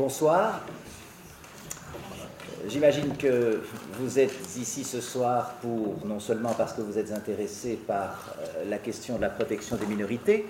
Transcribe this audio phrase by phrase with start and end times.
[0.00, 0.62] Bonsoir.
[2.66, 3.60] J'imagine que
[3.98, 8.64] vous êtes ici ce soir pour, non seulement parce que vous êtes intéressé par euh,
[8.70, 10.46] la question de la protection des minorités,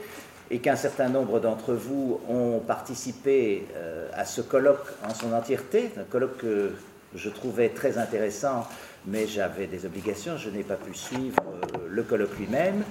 [0.53, 5.91] et qu'un certain nombre d'entre vous ont participé euh, à ce colloque en son entièreté,
[5.99, 6.71] un colloque que
[7.17, 8.69] je trouvais très intéressant,
[9.05, 11.43] mais j'avais des obligations, je n'ai pas pu suivre
[11.75, 12.85] euh, le colloque lui-même.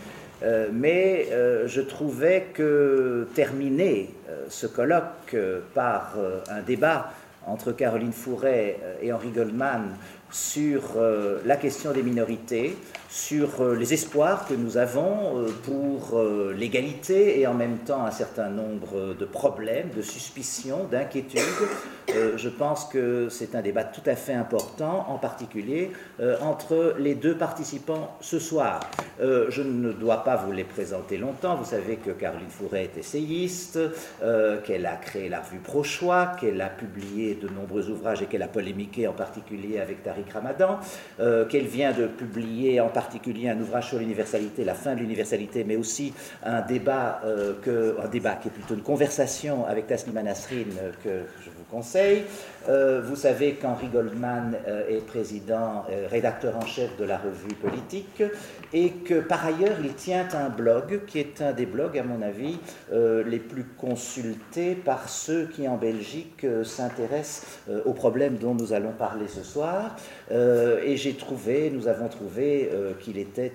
[0.72, 1.28] Mais
[1.66, 4.10] je trouvais que terminer
[4.48, 5.36] ce colloque
[5.74, 6.16] par
[6.50, 7.12] un débat
[7.50, 9.96] entre Caroline Fouret euh, et Henri Goldman
[10.32, 12.78] sur euh, la question des minorités,
[13.10, 16.22] sur euh, les espoirs que nous avons pour
[16.56, 21.40] l'égalité et en même temps un certain nombre de problèmes, de suspicions, d'inquiétudes.
[22.08, 25.92] Je pense que c'est un débat tout à fait important, en particulier
[26.42, 28.80] entre les deux participants ce soir.
[29.20, 31.56] Je ne dois pas vous les présenter longtemps.
[31.56, 33.80] Vous savez que Caroline Fouret est essayiste,
[34.66, 38.48] qu'elle a créé la revue Pro-Choix, qu'elle a publié de nombreux ouvrages et qu'elle a
[38.48, 40.80] polémiqué en particulier avec Ramadan,
[41.20, 45.64] euh, qu'elle vient de publier en particulier un ouvrage sur l'universalité, la fin de l'universalité,
[45.64, 47.70] mais aussi un débat, euh, qui
[48.48, 52.24] est plutôt une conversation avec Taslima Nasrin euh, que je vous conseille.
[52.68, 54.56] vous savez qu'Henri Goldman
[54.90, 58.24] est président, rédacteur en chef de la revue politique
[58.74, 62.22] et que par ailleurs il tient un blog qui est un des blogs, à mon
[62.22, 62.58] avis,
[62.92, 68.92] les plus consultés par ceux qui en Belgique s'intéressent euh, aux problèmes dont nous allons
[68.92, 69.96] parler ce soir.
[70.32, 73.54] Euh, et j'ai trouvé, nous avons trouvé euh, qu'il était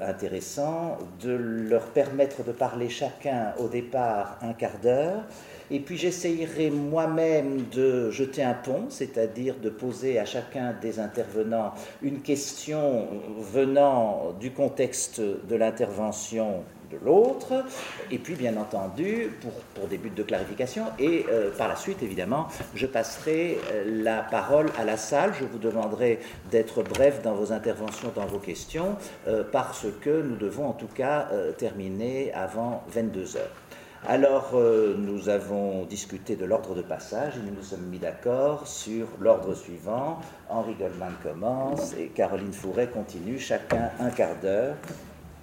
[0.00, 5.24] intéressant de leur permettre de parler chacun au départ un quart d'heure.
[5.72, 11.72] Et puis j'essayerai moi-même de jeter un pont, c'est-à-dire de poser à chacun des intervenants
[12.02, 17.64] une question venant du contexte de l'intervention de l'autre,
[18.10, 22.48] et puis bien entendu pour, des buts de clarification, et euh, par la suite évidemment
[22.74, 26.18] je passerai euh, la parole à la salle, je vous demanderai
[26.50, 30.90] d'être bref dans vos interventions, dans vos questions, euh, parce que nous devons en tout
[30.94, 33.61] cas terminer avant 22 heures.
[34.08, 39.06] Alors, nous avons discuté de l'ordre de passage et nous nous sommes mis d'accord sur
[39.20, 40.20] l'ordre suivant.
[40.48, 44.76] Henri Goldman commence et Caroline Fouret continue, chacun un quart d'heure.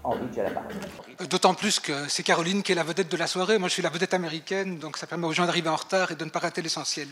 [0.05, 3.57] Euh, d'autant plus que c'est Caroline qui est la vedette de la soirée.
[3.57, 6.15] Moi, je suis la vedette américaine, donc ça permet aux gens d'arriver en retard et
[6.15, 7.07] de ne pas rater l'essentiel.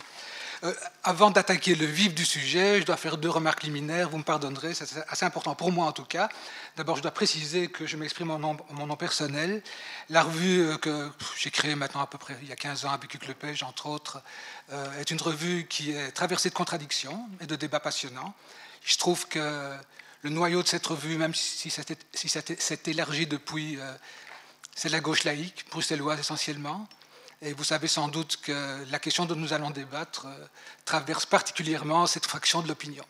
[0.63, 0.73] Euh,
[1.03, 4.09] avant d'attaquer le vif du sujet, je dois faire deux remarques liminaires.
[4.09, 6.29] Vous me pardonnerez, c'est assez important pour moi en tout cas.
[6.75, 9.62] D'abord, je dois préciser que je m'exprime en mon nom personnel.
[10.09, 12.91] La revue euh, que j'ai créée maintenant à peu près il y a 15 ans
[12.91, 14.22] avec Lepage, entre autres,
[15.00, 18.34] est une revue qui est traversée de contradictions et de débats passionnants.
[18.84, 19.78] Je trouve que
[20.24, 23.94] le noyau de cette revue, même si ça s'est élargi depuis, euh,
[24.75, 26.88] c'est la gauche laïque, bruxelloise essentiellement.
[27.42, 30.46] Et vous savez sans doute que la question dont nous allons débattre euh,
[30.86, 33.06] traverse particulièrement cette fraction de l'opinion.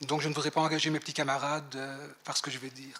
[0.00, 2.70] Donc je ne voudrais pas engager mes petits camarades euh, par ce que je vais
[2.70, 2.98] dire.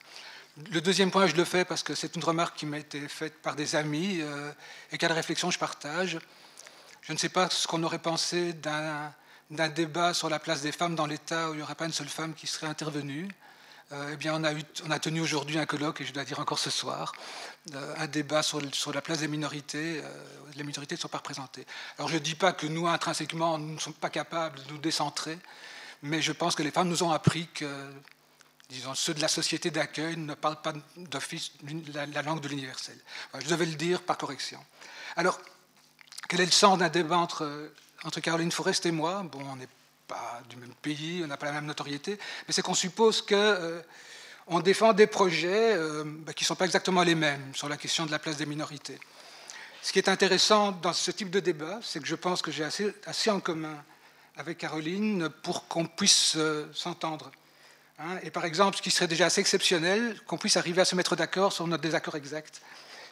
[0.70, 3.42] Le deuxième point, je le fais parce que c'est une remarque qui m'a été faite
[3.42, 4.20] par des amis
[4.92, 6.18] et qu'à la réflexion, je partage.
[7.02, 10.96] Je ne sais pas ce qu'on aurait pensé d'un débat sur la place des femmes
[10.96, 13.28] dans l'État où il n'y aurait pas une seule femme qui serait intervenue.
[13.92, 16.24] Euh, eh bien, on a, eu, on a tenu aujourd'hui un colloque, et je dois
[16.24, 17.12] dire encore ce soir,
[17.74, 18.60] euh, un débat sur,
[18.92, 20.00] la place des minorités.
[20.04, 20.24] Euh,
[20.54, 21.66] les minorités ne sont pas représentées.
[21.98, 24.78] Alors, je ne dis pas que nous, intrinsèquement, nous ne sommes pas capables de nous
[24.78, 25.38] décentrer,
[26.02, 27.90] mais je pense que les femmes nous ont appris que,
[28.68, 31.52] disons, ceux de la société d'accueil ne parlent pas d'office
[31.92, 32.96] la, la, langue de l'universel.
[33.38, 34.64] je devais le dire par correction.
[35.16, 35.40] Alors,
[36.28, 37.72] quel est le sens d'un débat entre
[38.04, 39.68] entre Caroline Forest et moi, bon, on n'est
[40.10, 43.34] pas du même pays, on n'a pas la même notoriété, mais c'est qu'on suppose que
[43.36, 43.80] euh,
[44.64, 48.06] défend des projets euh, bah, qui ne sont pas exactement les mêmes sur la question
[48.06, 48.98] de la place des minorités.
[49.82, 52.64] Ce qui est intéressant dans ce type de débat, c'est que je pense que j'ai
[52.64, 53.76] assez, assez, en commun
[54.36, 57.30] avec Caroline pour qu'on puisse euh, s'entendre.
[58.00, 58.18] Hein.
[58.24, 61.14] et par exemple, ce qui serait déjà assez exceptionnel, qu'on puisse arriver à se mettre
[61.14, 62.60] d'accord sur notre désaccord exact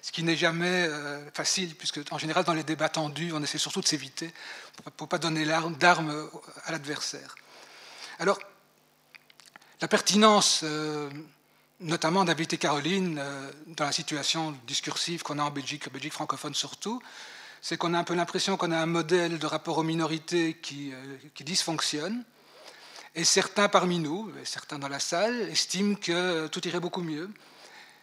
[0.03, 3.59] ce qui n'est jamais euh, facile, puisque en général, dans les débats tendus, on essaie
[3.59, 4.33] surtout de s'éviter
[4.97, 5.45] pour ne pas donner
[5.79, 6.31] d'armes
[6.65, 7.35] à l'adversaire.
[8.19, 8.39] Alors,
[9.81, 11.11] la pertinence, euh,
[11.81, 16.55] notamment d'inviter Caroline euh, dans la situation discursive qu'on a en Belgique, en Belgique francophone
[16.55, 17.03] surtout,
[17.61, 20.93] c'est qu'on a un peu l'impression qu'on a un modèle de rapport aux minorités qui,
[21.35, 22.25] qui dysfonctionne.
[23.17, 27.29] Et certains parmi nous, certains dans la salle, estiment que tout irait beaucoup mieux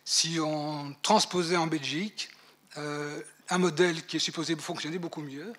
[0.05, 2.29] si on transposait en Belgique
[2.77, 5.51] euh, un modèle qui est supposé fonctionner beaucoup mieux,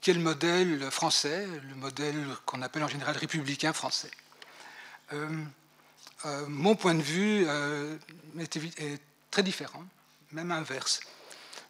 [0.00, 4.10] qui est le modèle français, le modèle qu'on appelle en général républicain français.
[5.12, 5.28] Euh,
[6.24, 7.46] euh, mon point de vue
[8.38, 9.00] est, est,
[9.30, 9.84] très différent,
[10.32, 11.00] même inverse.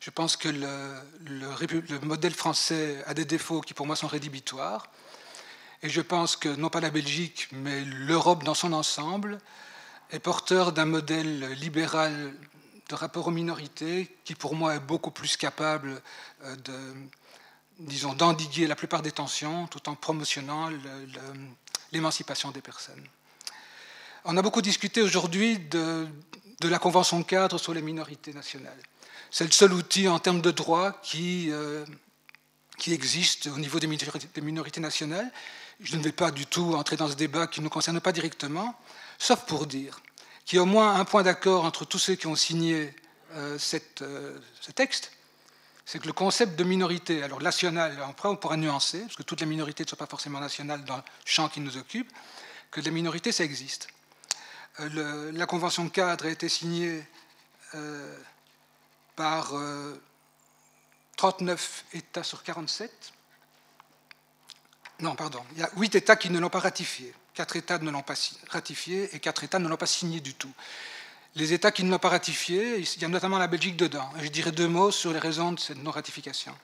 [0.00, 4.90] Je pense que le, modèle français a des défauts qui pour moi sont rédhibitoires.
[5.82, 9.38] Et je pense que non pas la Belgique, mais l'Europe dans son ensemble
[10.10, 12.34] est porteur d'un modèle libéral
[12.88, 16.02] de rapport aux minorités qui pour moi est beaucoup plus capable
[16.44, 16.54] euh,
[17.78, 20.70] disons, d'endiguer la plupart des tensions tout en promotionnant
[21.92, 23.04] l'émancipation des personnes.
[24.24, 26.06] On a beaucoup discuté aujourd'hui de,
[26.60, 28.78] de la Convention cadre sur les minorités nationales.
[29.30, 31.84] C'est le seul outil en termes de droit qui, euh,
[32.78, 35.30] qui existe au niveau des minorités, des minorités, nationales.
[35.80, 38.12] Je ne vais pas du tout entrer dans ce débat qui ne nous concerne pas
[38.12, 38.78] directement,
[39.24, 40.00] sauf pour dire
[40.44, 42.94] qu'il y a au moins un point d'accord entre tous ceux qui ont signé
[43.32, 43.58] euh,
[44.02, 45.12] euh, ce texte,
[45.86, 49.40] c'est que le concept de minorité, alors nationale, après on pourra nuancer, parce que toutes
[49.40, 52.10] les minorités ne sont pas forcément nationales dans le champ qui nous occupe,
[52.70, 53.88] que les minorités, ça existe.
[54.78, 57.02] la convention cadre a été signée
[59.16, 59.52] par
[61.16, 63.12] 39 euh, États sur 47.
[65.00, 67.14] Non, pardon, il y a 8 États qui ne l'ont pas ratifié.
[67.34, 68.14] 4 États ne l'ont pas
[68.48, 70.52] ratifié et 4 États ne l'ont pas signé du tout.
[71.36, 74.08] Les États qui ne l'ont pas ratifié, il y a notamment la Belgique dedans.
[74.20, 76.54] Je dirais deux mots sur les raisons de cette non-ratification.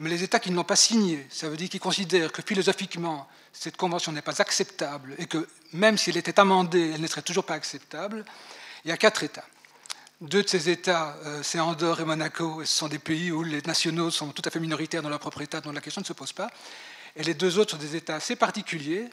[0.00, 3.28] Mais les États qui ne l'ont pas signé, ça veut dire qu'ils considèrent que philosophiquement,
[3.52, 7.22] cette convention n'est pas acceptable et que même si elle était amendée, elle ne serait
[7.22, 8.24] toujours pas acceptable.
[8.84, 9.44] Il y a quatre États.
[10.20, 13.42] Deux de ces États, euh, c'est Andorre et Monaco, et ce sont des pays où
[13.42, 16.06] les nationaux sont tout à fait minoritaires dans leur propre État, dont la question ne
[16.06, 16.48] se pose pas.
[17.16, 19.10] Et les deux autres sont des États assez particuliers,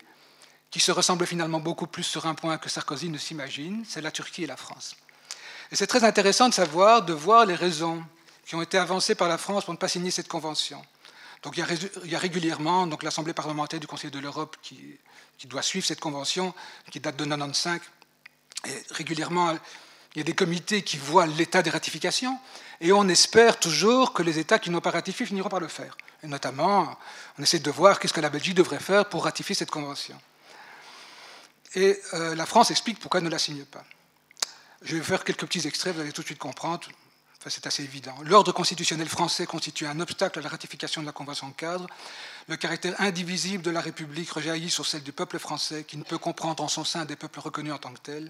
[0.71, 4.11] qui se ressemblent finalement beaucoup plus sur un point que Sarkozy ne s'imagine, c'est la
[4.11, 4.95] Turquie et la France.
[5.71, 8.03] Et c'est très intéressant de savoir, de voir les raisons
[8.45, 10.81] qui ont été avancées par la France pour ne pas signer cette convention.
[11.43, 14.97] Donc il y a, régulièrement donc l'Assemblée parlementaire du Conseil de l'Europe qui,
[15.45, 16.53] doit suivre cette convention,
[16.91, 17.79] qui date de 1995,
[18.65, 19.55] et régulièrement
[20.15, 22.37] il y a des comités qui voient l'état des ratifications,
[22.81, 25.95] et on espère toujours que les États qui n'ont pas ratifié finiront par le faire.
[26.23, 26.97] Et notamment,
[27.37, 30.19] on essaie de voir qu'est-ce que la Belgique devrait faire pour ratifier cette convention.
[31.75, 33.83] Et euh, la France explique pourquoi elle ne la signe pas.
[34.81, 36.87] Je vais faire quelques petits extraits, vous allez tout de suite comprendre.
[37.39, 38.15] Enfin, c'est assez évident.
[38.23, 41.87] L'ordre constitutionnel français constitue un obstacle à la ratification de la Convention cadre.
[42.47, 46.17] Le caractère indivisible de la République rejaillit sur celle du peuple français, qui ne peut
[46.17, 48.29] comprendre en son sein des peuples reconnus en tant que tels.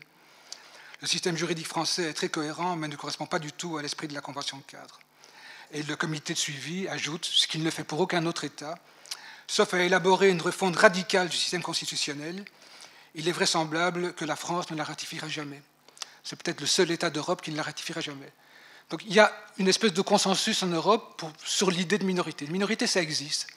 [1.01, 4.07] Le système juridique français est très cohérent, mais ne correspond pas du tout à l'esprit
[4.07, 4.99] de la Convention cadre.
[5.71, 8.77] Et le comité de suivi ajoute, ce qu'il ne fait pour aucun autre État,
[9.47, 12.43] sauf à élaborer une refonte radicale du système constitutionnel,
[13.15, 15.61] il est vraisemblable que la France ne la ratifiera jamais.
[16.23, 18.31] C'est peut-être le seul État d'Europe qui ne la ratifiera jamais.
[18.89, 22.45] Donc il y a une espèce de consensus en Europe sur l'idée de minorité.
[22.45, 23.47] Une minorité, ça existe.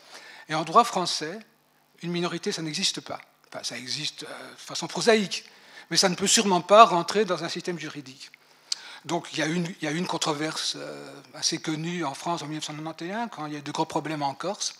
[0.49, 1.39] Et en droit français,
[2.03, 3.21] une minorité, ça n'existe pas.
[3.49, 5.45] Enfin, ça existe euh, de façon prosaïque
[5.93, 8.33] mais ça ne peut sûrement pas rentrer dans un système juridique.
[9.05, 13.45] Donc il y a une, une controverse euh, assez connue en France en 1991, quand
[13.45, 14.75] il y a eu de gros problèmes en Corse.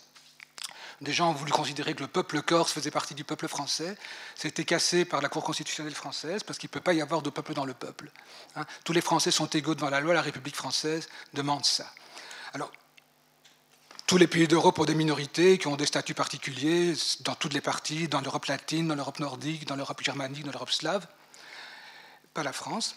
[1.01, 3.97] Des gens ont voulu considérer que le peuple corse faisait partie du peuple français.
[4.35, 7.31] C'était cassé par la Cour constitutionnelle française parce qu'il ne peut pas y avoir de
[7.31, 8.11] peuple dans le peuple.
[8.57, 8.65] Hein.
[8.85, 11.93] Tous les Français sont égaux devant la loi, la République française demande ça.
[12.53, 12.71] Alors,
[14.07, 17.63] tous les pays d'Europe ont des minorités qui ont des statuts particuliers dans toutes les
[17.63, 21.07] parties, dans l'Europe latine, dans l'Europe nordique, dans l'Europe germanique, dans l'Europe slave.
[22.35, 22.97] Pas la France.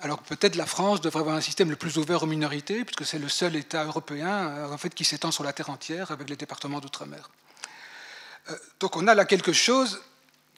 [0.00, 3.18] Alors peut-être la France devrait avoir un système le plus ouvert aux minorités, puisque c'est
[3.18, 6.36] le seul État européen euh, en fait, qui s'étend sur la terre entière avec les
[6.36, 7.30] départements d'outre-mer.
[8.50, 10.00] Euh, donc on a là quelque chose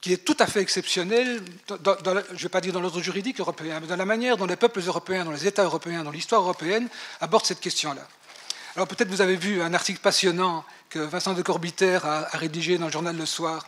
[0.00, 1.42] qui est tout à fait exceptionnel,
[1.80, 4.46] dans, je ne vais pas dire dans l'ordre juridique européen, mais dans la manière dont
[4.46, 6.88] les peuples européens, dont les États européens, dont l'histoire européenne
[7.20, 8.06] abordent cette question-là.
[8.76, 12.86] Alors peut-être vous avez vu un article passionnant que Vincent de Corbiter a, rédigé dans
[12.86, 13.66] le journal Le Soir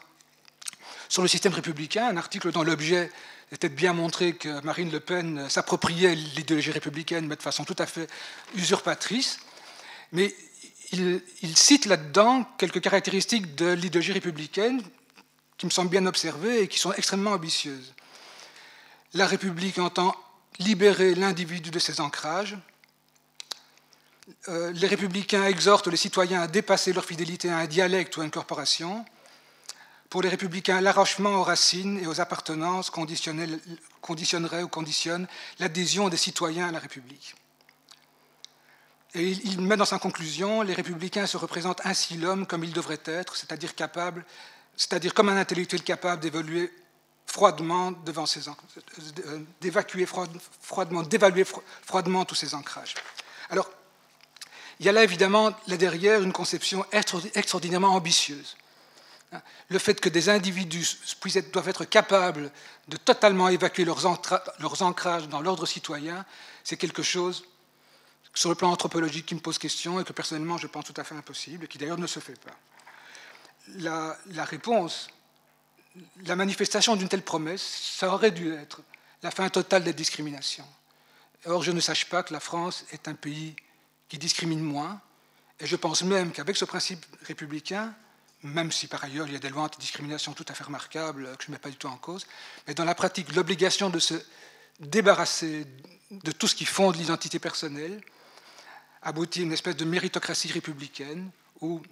[1.08, 3.10] sur le système républicain, un article dont l'objet
[3.52, 7.76] était de bien montrer que Marine Le Pen s'appropriait l'idéologie républicaine, mais de façon tout
[7.78, 8.08] à fait
[8.54, 9.38] usurpatrice.
[10.12, 10.34] Mais
[10.92, 14.82] il, il cite là-dedans quelques caractéristiques de l'idéologie républicaine
[15.56, 17.94] qui me semblent bien observées et qui sont extrêmement ambitieuses.
[19.14, 20.14] La République entend
[20.58, 22.56] libérer l'individu de ses ancrages,
[24.48, 28.24] euh, les républicains exhortent les citoyens à dépasser leur fidélité à un dialecte ou à
[28.24, 29.04] une corporation.
[30.10, 35.26] Pour les républicains, l'arrachement aux racines et aux appartenances conditionnerait ou conditionne
[35.58, 37.34] l'adhésion des citoyens à la République.
[39.14, 43.00] Et il met dans sa conclusion, les républicains se représentent ainsi l'homme comme il devrait
[43.04, 44.24] être, c'est-à-dire capable,
[44.76, 46.72] c'est-à-dire comme un intellectuel capable d'évoluer
[47.26, 51.44] froidement devant ses euh, d'évacuer froidement, d'évaluer
[51.82, 52.94] froidement tous ses ancrages.
[53.50, 53.70] Alors,
[54.80, 58.56] il y a là évidemment là derrière une conception extraordinairement ambitieuse.
[59.68, 60.86] Le fait que des individus
[61.52, 62.50] doivent être capables
[62.88, 66.24] de totalement évacuer leurs, ancrages dans l'ordre citoyen,
[66.64, 67.44] c'est quelque chose
[68.32, 71.04] sur le plan anthropologique qui me pose question et que personnellement je pense tout à
[71.04, 72.56] fait impossible, et qui d'ailleurs ne se fait pas.
[73.76, 75.08] La, la réponse,
[76.24, 77.62] la manifestation d'une telle promesse,
[77.98, 78.80] ça aurait dû être
[79.22, 80.68] la fin totale des discriminations.
[81.44, 83.56] Or, je ne sache pas que la France est un pays
[84.08, 85.00] qui discrimine moins,
[85.60, 87.94] et je pense même qu'avec ce principe républicain,
[88.42, 91.44] même si par ailleurs il y a des lois anti-discrimination tout à fait remarquables que
[91.44, 92.26] je ne mets pas du tout en cause,
[92.66, 94.14] mais dans la pratique, l'obligation de se
[94.80, 95.66] débarrasser
[96.10, 98.00] de tout ce qui fonde l'identité personnelle
[99.02, 101.30] aboutit à une espèce de méritocratie républicaine
[101.60, 101.82] où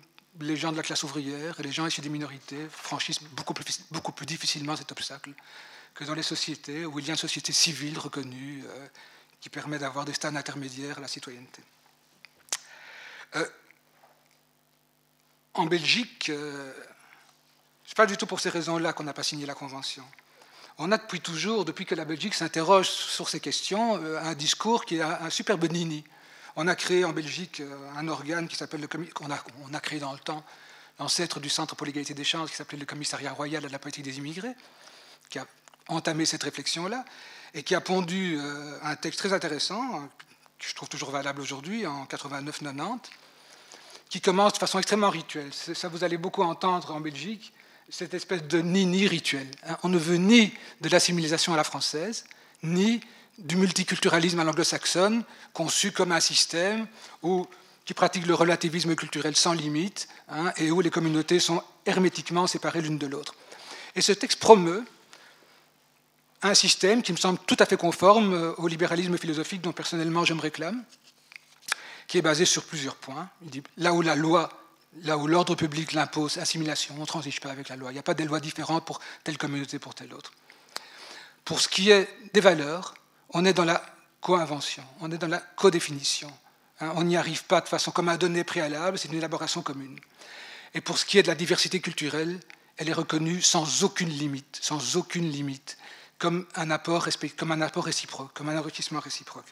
[0.40, 3.82] les gens de la classe ouvrière et les gens issus des minorités franchissent beaucoup plus,
[3.90, 5.32] beaucoup plus difficilement cet obstacle
[5.94, 8.86] que dans les sociétés où il y a une société civile reconnue euh,
[9.40, 11.62] qui permet d'avoir des stades intermédiaires à la citoyenneté.
[13.36, 13.46] Euh,
[15.58, 16.72] en Belgique, euh,
[17.84, 20.04] ce n'est pas du tout pour ces raisons-là qu'on n'a pas signé la Convention.
[20.78, 24.84] On a depuis toujours, depuis que la Belgique s'interroge sur ces questions, euh, un discours
[24.84, 26.04] qui est un, superbe nini.
[26.56, 29.80] On a créé en Belgique euh, un organe qui s'appelle le qu'on a, on a
[29.80, 30.44] créé dans le temps
[30.98, 34.04] l'ancêtre du Centre pour l'égalité des chances qui s'appelait le Commissariat royal à la politique
[34.04, 34.54] des immigrés,
[35.30, 35.46] qui a
[35.88, 37.04] entamé cette réflexion-là
[37.54, 38.38] et qui a pondu
[38.82, 40.08] un texte très intéressant
[40.58, 43.00] que je trouve toujours valable aujourd'hui en 89-90
[44.08, 45.50] qui commence de façon extrêmement rituelle.
[45.52, 47.52] Ça, vous allez beaucoup entendre en Belgique,
[47.88, 49.46] cette espèce de ni-ni rituel.
[49.66, 49.76] Hein.
[49.82, 52.24] On ne veut ni de l'assimilisation à la française,
[52.62, 53.00] ni
[53.38, 56.86] du multiculturalisme à l'anglo-saxonne, conçu comme un système
[57.22, 57.46] où,
[57.84, 62.82] qui pratique le relativisme culturel sans limite, hein, et où les communautés sont hermétiquement séparées
[62.82, 63.34] l'une de l'autre.
[63.94, 64.84] Et ce texte promeut
[66.42, 70.24] un système qui me semble tout à fait conforme euh, au libéralisme philosophique dont personnellement
[70.24, 70.82] je me réclame,
[72.06, 73.28] qui est basé sur plusieurs points.
[73.42, 74.48] Il dit, là où la loi,
[75.02, 77.90] là où l'ordre public l'impose, assimilation, on ne transige pas avec la loi.
[77.90, 80.32] Il n'y a pas des lois différentes pour telle communauté, pour telle autre.
[81.44, 82.94] Pour ce qui est des valeurs,
[83.30, 83.84] on est dans la
[84.20, 86.32] co-invention, on est dans la codéfinition.
[86.80, 89.98] Hein, on n'y arrive pas de façon comme un donné préalable, c'est une élaboration commune.
[90.74, 92.38] Et pour ce qui est de la diversité culturelle,
[92.76, 95.78] elle est reconnue sans aucune limite, sans aucune limite,
[96.18, 99.46] comme un apport, comme un apport réciproque, comme un enrichissement réciproque.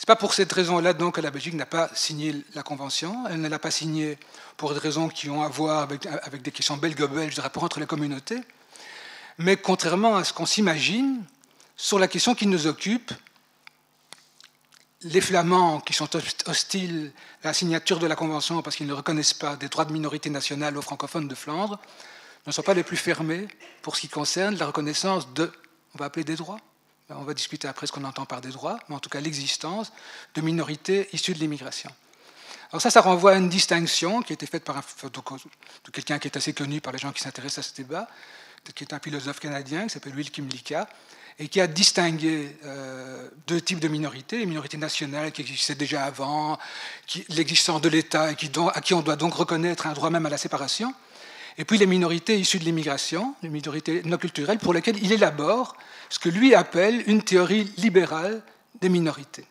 [0.00, 3.26] Ce n'est pas pour cette raison-là que la Belgique n'a pas signé la Convention.
[3.28, 4.16] Elle ne l'a pas signée
[4.56, 7.86] pour des raisons qui ont à voir avec, des questions belgo-belges de rapport entre les
[7.86, 8.40] communautés.
[9.36, 11.22] Mais contrairement à ce qu'on s'imagine,
[11.76, 13.12] sur la question qui nous occupe,
[15.02, 16.08] les Flamands qui sont
[16.46, 17.12] hostiles
[17.44, 20.30] à la signature de la Convention parce qu'ils ne reconnaissent pas des droits de minorité
[20.30, 21.78] nationale aux francophones de Flandre
[22.46, 23.48] ne sont pas les plus fermés
[23.82, 25.52] pour ce qui concerne la reconnaissance de,
[25.94, 26.56] on va appeler des droits,
[27.16, 29.92] on va discuter après ce qu'on entend par des droits, mais en tout cas l'existence
[30.34, 31.90] de minorités issues de l'immigration.
[32.72, 36.28] Alors ça, ça renvoie à une distinction qui a été faite par de quelqu'un qui
[36.28, 38.06] est assez connu par les gens qui s'intéressent à ce débat,
[38.74, 40.88] qui est un philosophe canadien qui s'appelle Will Kimlicka,
[41.40, 46.04] et qui a distingué euh, deux types de minorités, les minorités nationales qui existaient déjà
[46.04, 46.58] avant,
[47.30, 48.36] l'existence de l'État et
[48.74, 50.94] à qui on doit donc reconnaître un droit même à la séparation,
[51.58, 55.76] et puis les minorités issues de l'immigration, les minorités non culturelles, pour lesquelles il élabore
[56.08, 58.42] ce que lui appelle une théorie libérale
[58.80, 59.46] des minorités.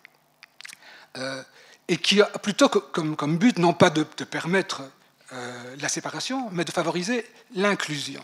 [1.17, 1.43] Euh,
[1.87, 4.83] et qui a plutôt comme, but non pas de, permettre
[5.33, 7.25] euh, la séparation, mais de favoriser
[7.55, 8.23] l'inclusion.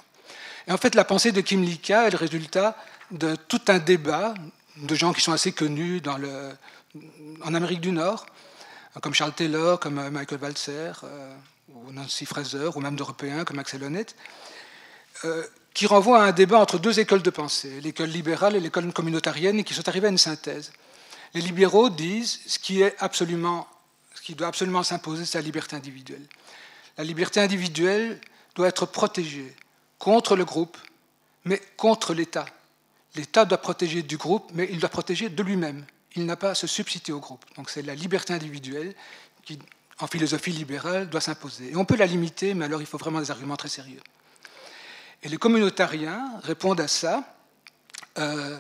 [0.68, 2.78] Et en fait, la pensée de Kim Lika est le résultat
[3.12, 4.36] de tout un débat
[4.78, 6.02] de gens qui sont assez connus
[7.44, 8.26] en Amérique du Nord,
[9.02, 11.36] comme Charles Taylor, comme Michael Walzer, euh,
[11.70, 14.16] ou Nancy Fraser, ou même d'Européens comme Axel Honneth,
[15.26, 15.44] euh,
[15.74, 19.60] qui renvoient à un débat entre deux écoles de pensée, l'école libérale et l'école communautarienne,
[19.60, 20.72] et qui sont arrivés à une synthèse.
[21.34, 23.68] Les libéraux disent ce qui, est absolument,
[24.14, 26.26] ce qui doit absolument s'imposer, c'est la liberté individuelle.
[26.98, 28.22] La liberté individuelle
[28.56, 29.54] doit être protégée
[30.00, 30.78] contre le groupe,
[31.44, 32.46] mais contre l'État.
[33.16, 35.86] L'État doit protéger du groupe, mais il doit protéger de lui-même.
[36.16, 37.44] Il n'a pas à se substituer au groupe.
[37.58, 38.96] Donc c'est la liberté individuelle
[39.44, 39.60] qui
[40.00, 41.72] en philosophie libérale, doit s'imposer.
[41.72, 44.02] Et on peut la limiter, mais alors il faut vraiment des arguments très sérieux.
[45.24, 47.24] Et les communautariens répondent à ça.
[48.18, 48.58] Euh,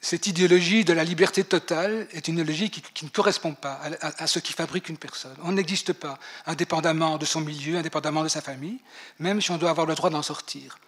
[0.00, 4.40] cette idéologie de la liberté totale est une idéologie qui, ne correspond pas à, ce
[4.40, 5.36] qui fabrique une personne.
[5.44, 8.80] On n'existe pas indépendamment de son milieu, indépendamment de sa famille,
[9.20, 10.78] même si on doit avoir le droit d'en sortir.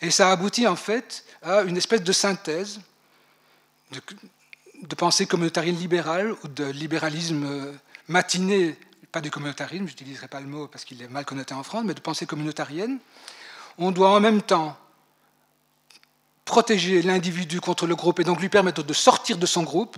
[0.00, 2.80] Et ça aboutit en fait à une espèce de synthèse
[3.90, 4.00] de,
[4.82, 7.72] de pensée communautarienne libérale ou de libéralisme
[8.12, 8.76] matinée,
[9.10, 11.82] pas du communautarisme, je n'utiliserai pas le mot parce qu'il est mal connoté en France,
[11.84, 12.98] mais de pensée communautarienne,
[13.78, 14.76] on doit en même temps
[16.44, 19.96] protéger l'individu contre le groupe et donc lui permettre de sortir de son groupe,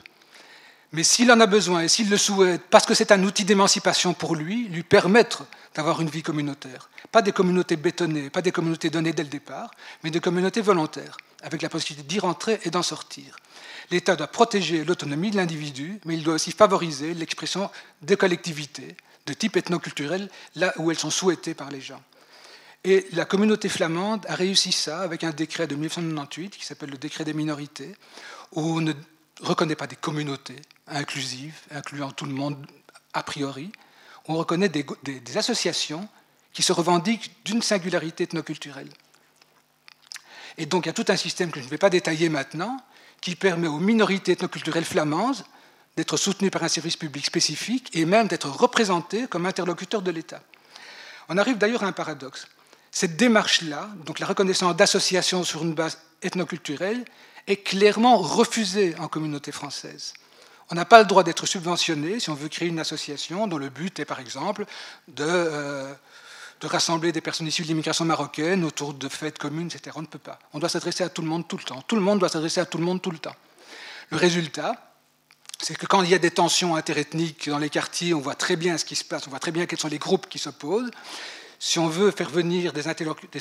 [0.94, 4.14] Mais s'il en a besoin et s'il le souhaite, parce que c'est un outil d'émancipation
[4.14, 5.44] pour lui, lui permettre
[5.75, 6.88] d'avoir une vie communautaire.
[7.11, 9.73] Pas des communautés bétonnées, pas des communautés données dès le départ,
[10.04, 13.35] mais des communautés volontaires, avec la possibilité d'y rentrer et d'en sortir.
[13.94, 17.70] L'État doit protéger l'autonomie de l'individu, mais il doit aussi favoriser l'expression
[18.02, 22.02] des collectivités de type ethnoculturel là où elles sont souhaitées par les gens.
[22.82, 26.98] Et la communauté flamande a réussi ça avec un décret de 1998 qui s'appelle le
[26.98, 27.94] décret des minorités,
[28.50, 28.94] où on ne
[29.40, 32.66] reconnaît pas des communautés inclusives, incluant tout le monde
[33.12, 33.70] a priori.
[34.26, 36.08] On reconnaît des, des associations
[36.52, 38.90] qui se revendiquent d'une singularité ethnoculturelle.
[40.58, 42.76] Et donc il y a tout un système que je ne vais pas détailler maintenant,
[43.24, 45.42] qui permet aux minorités ethnoculturelles flamandes
[45.96, 50.42] d'être soutenues par un service public spécifique et même d'être représentées comme interlocuteurs de l'État.
[51.30, 52.46] On arrive d'ailleurs à un paradoxe.
[52.90, 57.02] Cette démarche-là, donc la reconnaissance d'associations sur une base ethnoculturelle,
[57.46, 60.12] est clairement refusée en communauté française.
[60.70, 63.70] On n'a pas le droit d'être subventionné si on veut créer une association dont le
[63.70, 64.66] but est, par exemple,
[65.08, 65.94] de, euh,
[66.64, 69.94] de rassembler des personnes issues de l'immigration marocaine autour de fêtes communes, etc.
[69.97, 70.38] On ne peut pas.
[70.54, 71.83] On doit s'adresser à tout le monde tout le temps.
[71.83, 73.37] Tout le monde doit s'adresser à tout le monde tout le temps.
[74.11, 74.94] Le résultat,
[75.61, 78.56] c'est que quand il y a des tensions interethniques dans les quartiers, on voit très
[78.56, 80.90] bien ce qui se passe, on voit très bien quels sont les groupes qui s'opposent.
[81.59, 82.88] Si on veut faire venir des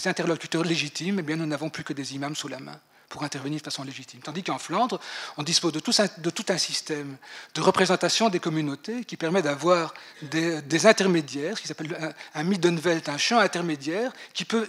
[0.07, 2.79] interlocuteurs légitimes, eh bien, nous n'avons plus que des imams sous la main
[3.13, 4.21] pour intervenir de façon légitime.
[4.21, 4.99] Tandis qu'en Flandre,
[5.37, 7.15] on dispose de tout, un, système
[7.53, 9.93] de représentation des communautés qui permet d'avoir
[10.23, 14.67] des, intermédiaires, ce qui s'appelle un, un Middenwelt, un champ intermédiaire, qui peut,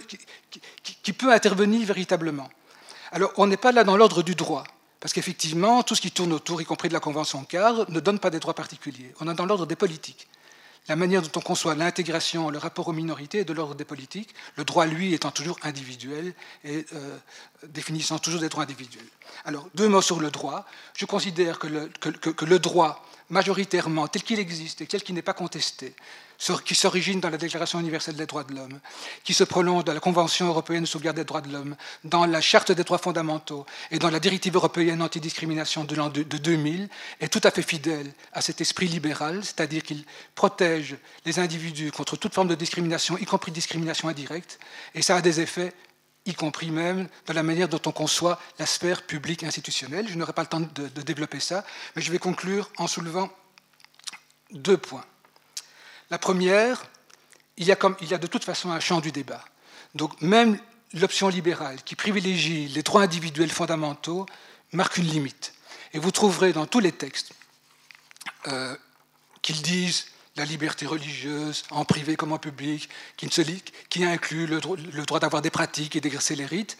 [1.01, 2.47] qui peut intervenir véritablement.
[3.11, 4.63] Alors, on n'est pas là dans l'ordre du droit.
[4.99, 8.19] Parce qu'effectivement, tout ce qui tourne autour, y compris de la Convention cadre, ne donne
[8.19, 9.11] pas des droits particuliers.
[9.19, 10.27] On est dans l'ordre des politiques
[10.87, 14.35] la manière dont on conçoit l'intégration, le rapport aux minorités est de l'ordre des politiques,
[14.55, 17.17] le droit, lui, étant toujours individuel et euh,
[17.67, 19.07] définissant toujours des droits individuels.
[19.45, 20.65] Alors, deux mots sur le droit.
[20.95, 25.95] Je considère que le droit majoritairement, tel qu'il existe et tel qu'il n'est pas contesté,
[26.65, 28.79] qui s'origine dans la Déclaration universelle des droits de l'homme,
[29.23, 32.41] qui se prolonge dans la Convention européenne de sauvegarde des droits de l'homme, dans la
[32.41, 36.89] Charte des droits fondamentaux et dans la Directive européenne antidiscrimination de l'an de 2000,
[37.19, 40.03] est tout à fait fidèle à cet esprit libéral, c'est-à-dire qu'il
[40.35, 44.59] protège les individus contre toute forme de discrimination, y compris discrimination indirecte,
[44.93, 45.73] et ça a des effets
[46.25, 50.07] y compris même dans la manière dont on conçoit la sphère publique institutionnelle.
[50.09, 51.63] Je n'aurai pas le temps de, développer ça,
[51.95, 53.29] mais je vais conclure en soulevant
[54.51, 55.05] deux points.
[56.09, 56.85] La première,
[57.57, 59.43] il y, a de toute façon un champ du débat.
[59.95, 60.59] Donc même
[60.93, 64.25] l'option libérale qui privilégie les droits individuels fondamentaux
[64.71, 65.53] marque une limite.
[65.93, 67.31] Et vous trouverez dans tous les textes
[68.47, 68.75] euh,
[69.41, 72.89] qu'ils disent la liberté religieuse, en privé comme en public,
[73.89, 76.77] qui inclut le, droit d'avoir des pratiques et d'exercer les rites,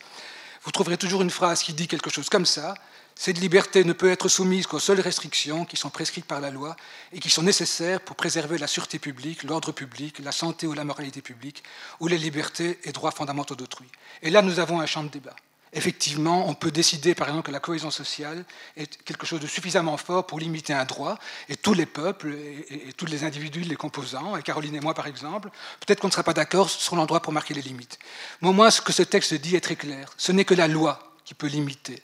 [0.63, 2.73] vous trouverez toujours une phrase qui dit quelque chose comme ça.
[3.17, 6.75] Cette liberté ne peut être soumise qu'aux seules restrictions qui sont prescrites par la loi
[7.13, 10.83] et qui sont nécessaires pour préserver la sûreté publique, l'ordre public, la santé ou la
[10.83, 11.63] moralité publique,
[12.01, 13.87] ou les libertés et droits fondamentaux d'autrui.
[14.21, 15.35] Et là, nous avons un champ de débat
[15.75, 18.45] effectivement, on peut décider, par exemple, que la cohésion sociale
[18.77, 22.93] est quelque chose de suffisamment fort pour limiter un droit, et tous les peuples et,
[22.93, 25.49] tous les individus, les composants, et Caroline et moi, par exemple,
[25.81, 27.99] peut-être qu'on ne sera pas d'accord sur l'endroit pour marquer les limites.
[28.41, 30.13] Mais au moins, ce que ce texte dit est très clair.
[30.17, 32.01] Ce n'est que la loi qui peut limiter.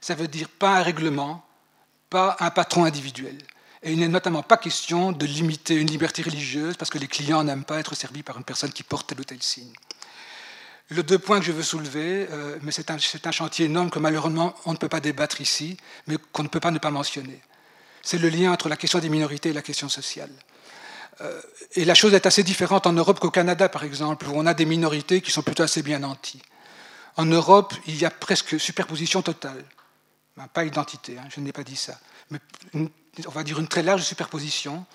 [0.00, 1.44] Ça veut dire pas un règlement,
[2.10, 3.38] pas un patron individuel.
[3.82, 7.44] Et il n'est notamment pas question de limiter une liberté religieuse parce que les clients
[7.44, 9.72] n'aiment pas être servis par une personne qui porte tel ou tel signe.
[10.90, 12.98] Le deux points que je veux soulever, euh, mais c'est un,
[13.30, 16.70] chantier énorme que malheureusement on ne peut pas débattre ici, mais qu'on ne peut pas
[16.70, 17.40] ne pas mentionner.
[18.02, 20.30] C'est le lien entre la question des minorités et la question sociale.
[21.20, 21.40] Euh,
[21.74, 24.54] et la chose est assez différente en Europe qu'au Canada, par exemple, où on a
[24.54, 26.40] des minorités qui sont plutôt assez bien nantis.
[27.16, 29.64] En Europe, il y a presque superposition totale.
[30.46, 31.98] Pas identité, hein, je n'ai pas dit ça,
[32.30, 32.38] mais
[32.74, 34.86] on va dire une très large superposition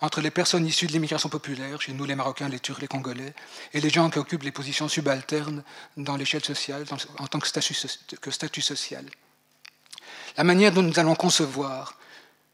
[0.00, 3.34] entre les personnes issues de l'immigration populaire, chez nous les Marocains, les Turcs, les Congolais,
[3.72, 5.62] et les gens qui occupent les positions subalternes
[5.96, 6.84] dans l'échelle sociale,
[7.18, 9.04] en tant que statut, social.
[10.36, 11.96] La manière dont nous allons concevoir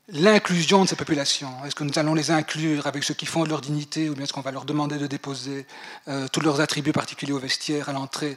[0.09, 3.49] l'inclusion de ces populations, est-ce que nous allons les inclure avec ce qui font de
[3.49, 5.67] leur dignité, ou bien est-ce qu'on va leur demander de déposer
[6.09, 8.37] euh, tous leurs attributs particuliers au vestiaire à l'entrée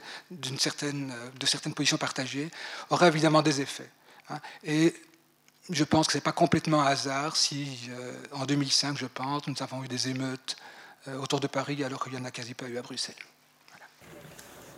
[0.58, 2.50] certaine, euh, de certaines positions partagées,
[2.90, 3.90] aura évidemment des effets.
[4.32, 4.40] Hein.
[4.64, 4.94] Et
[5.70, 9.48] je pense que ce n'est pas complètement un hasard si, euh, en 2005, je pense,
[9.48, 10.56] nous avons eu des émeutes
[11.08, 13.16] euh, autour de Paris alors qu'il n'y en a quasi pas eu à Bruxelles.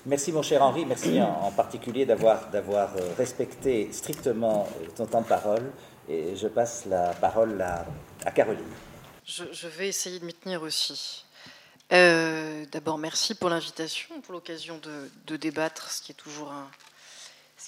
[0.06, 5.72] Merci mon cher Henri, merci en, particulier d'avoir euh, respecté strictement ton temps de parole.
[6.10, 8.60] Et je passe la parole à, Caroline.
[9.26, 11.24] Je, vais essayer de m'y tenir aussi.
[11.90, 16.68] D'abord, merci pour l'invitation, pour l'occasion de, de, débattre, ce qui est toujours un,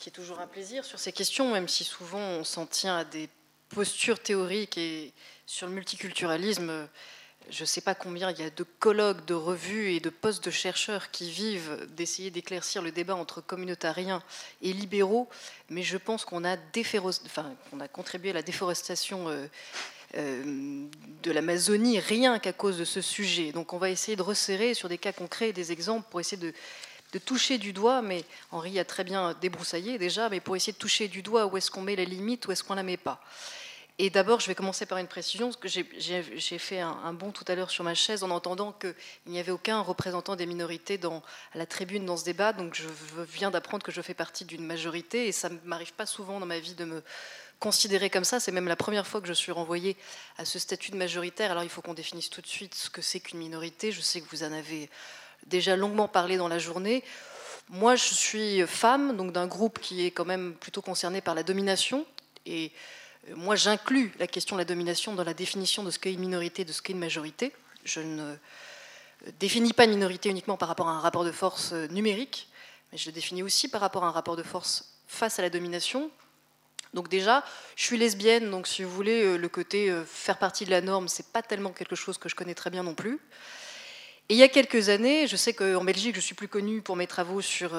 [0.05, 3.27] qui toujours un plaisir sur ces questions, même si souvent on s'en tient à des
[3.69, 5.11] posture théorique et
[5.47, 6.87] sur le multiculturalisme,
[7.49, 10.45] je ne sais pas combien il y a de colloques, de revues et de postes
[10.45, 14.21] de chercheurs qui vivent d'essayer d'éclaircir le débat entre communautariens
[14.61, 15.27] et libéraux,
[15.71, 16.55] mais je pense qu'on a,
[17.25, 19.47] enfin, a, contribué à la déforestation euh,
[20.17, 20.85] euh,
[21.23, 23.51] de l'Amazonie rien qu'à cause de ce sujet.
[23.51, 26.53] Donc on va essayer de resserrer sur des cas concrets, des exemples pour essayer de,
[27.15, 30.77] de toucher du doigt, mais Henri a très bien débroussaillé déjà, mais pour essayer de
[30.77, 32.97] toucher du doigt où est-ce qu'on met la limite, où est-ce qu'on ne la met
[32.97, 33.21] pas.
[33.99, 37.45] Et d'abord, je vais commencer par une précision, parce que j'ai fait un, bond tout
[37.47, 38.93] à l'heure sur ma chaise en entendant qu'il
[39.27, 41.23] n'y avait aucun représentant des minorités dans,
[41.53, 42.51] à la tribune dans ce débat.
[42.51, 42.89] Donc je
[43.31, 46.45] viens d'apprendre que je fais partie d'une majorité, et ça ne m'arrive pas souvent dans
[46.45, 47.01] ma vie de me
[47.61, 48.41] considérer comme ça.
[48.41, 49.95] C'est même la première fois que je suis renvoyée
[50.37, 51.51] à ce statut de majoritaire.
[51.51, 53.93] Alors il faut qu'on définisse tout de suite ce que c'est qu'une minorité.
[53.93, 54.89] Je sais que vous en avez
[55.45, 57.03] déjà longuement parlé dans la journée.
[57.69, 61.43] Moi, je suis femme, donc d'un groupe qui est quand même plutôt concerné par la
[61.43, 62.05] domination.
[62.45, 62.71] Et
[63.33, 66.63] moi, j'inclus la question de la domination dans la définition de ce qu'est une minorité,
[66.63, 67.51] de ce qu'est une majorité.
[67.83, 68.35] Je ne
[69.39, 72.47] définis pas une minorité uniquement par rapport à un rapport de force euh, numérique,
[72.91, 75.49] mais je le définis aussi par rapport à un rapport de force face à la
[75.49, 76.11] domination.
[76.93, 77.43] Donc déjà,
[77.75, 80.81] je suis lesbienne, donc si vous voulez, euh, le côté euh, faire partie de la
[80.81, 83.19] norme, c'est pas tellement quelque chose que je connais très bien non plus.
[84.27, 86.95] Et il y a quelques années, je sais qu'en Belgique, je suis plus connue pour
[86.95, 87.77] mes travaux sur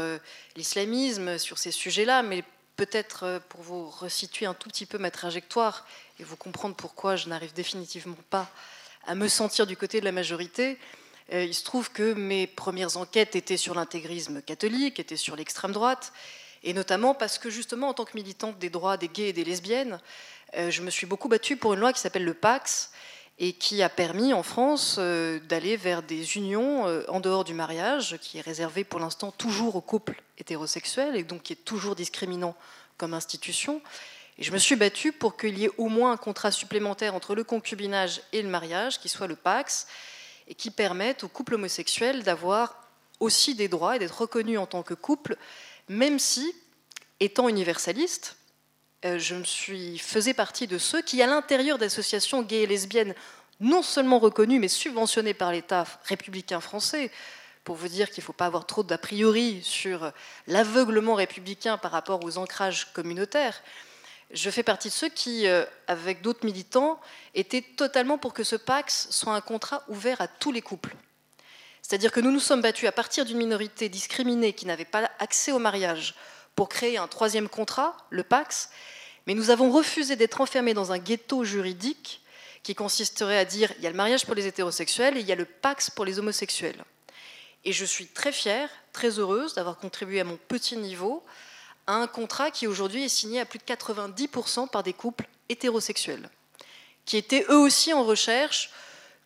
[0.54, 2.44] l'islamisme, sur ces sujets-là, mais
[2.76, 5.86] peut-être euh, pour vous resituer un tout petit peu ma trajectoire
[6.20, 8.50] et vous comprendre pourquoi je n'arrive définitivement pas
[9.06, 10.78] à me sentir du côté de la majorité,
[11.32, 15.72] euh, il se trouve que mes premières enquêtes étaient sur l'intégrisme catholique, étaient sur l'extrême
[15.72, 16.12] droite,
[16.64, 19.44] et notamment parce que justement en tant que militante des droits des gays et des
[19.44, 20.00] lesbiennes,
[20.56, 22.90] euh, je me suis beaucoup battue pour une loi qui s'appelle le Pax
[23.38, 28.38] et qui a permis en France d'aller vers des unions en dehors du mariage, qui
[28.38, 32.54] est réservé pour l'instant toujours aux couples hétérosexuels et donc qui est toujours discriminant
[32.96, 33.82] comme institution.
[34.38, 37.34] Et je me suis battue pour qu'il y ait au moins un contrat supplémentaire entre
[37.34, 39.86] le concubinage et le mariage, qui soit le Pax,
[40.48, 42.82] et qui permette aux couples homosexuels d'avoir
[43.18, 45.36] aussi des droits et d'être reconnus en tant que couple,
[45.88, 46.54] même si,
[47.20, 48.35] étant universaliste, euh,
[49.18, 53.14] je me suis, faisais partie de ceux qui, à l'intérieur d'associations gays et lesbiennes,
[53.60, 57.10] non seulement reconnues, mais subventionnées par l'État républicain français,
[57.64, 60.12] pour vous dire qu'il ne faut pas avoir trop d'a priori sur
[60.46, 63.60] l'aveuglement républicain par rapport aux ancrages communautaires.
[64.30, 67.00] Je fais partie de ceux qui, euh, avec d'autres militants,
[67.34, 70.94] étaient totalement pour que ce Pax soit un contrat ouvert à tous les couples.
[71.82, 75.52] C'est-à-dire que nous nous sommes battus à partir d'une minorité discriminée qui n'avait pas accès
[75.52, 76.14] au mariage
[76.56, 78.70] pour créer un troisième contrat, le Pax,
[79.26, 82.22] mais nous avons refusé d'être enfermés dans un ghetto juridique
[82.62, 85.32] qui consisterait à dire il y a le mariage pour les hétérosexuels et il y
[85.32, 86.82] a le Pax pour les homosexuels.
[87.64, 91.24] Et je suis très fière, très heureuse d'avoir contribué à mon petit niveau
[91.86, 96.28] à un contrat qui aujourd'hui est signé à plus de 90% par des couples hétérosexuels,
[97.04, 98.70] qui étaient eux aussi en recherche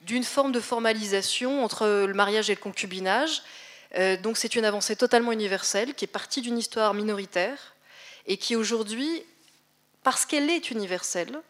[0.02, 3.42] d'une forme de formalisation entre le mariage et le concubinage.
[3.96, 7.74] Euh, donc c'est une avancée totalement universelle qui est partie d'une histoire minoritaire
[8.26, 9.24] et qui aujourd'hui,
[10.02, 11.40] parce qu'elle est universelle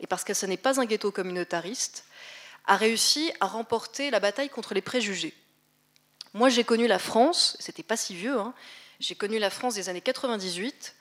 [0.00, 2.04] et parce que ce n'est pas un ghetto communautariste,
[2.66, 5.34] a réussi à remporter la bataille contre les préjugés.
[6.34, 8.54] Moi, j'ai connu la France, c'était pas si vieux, hein,
[9.00, 10.94] j'ai connu la France des années 98,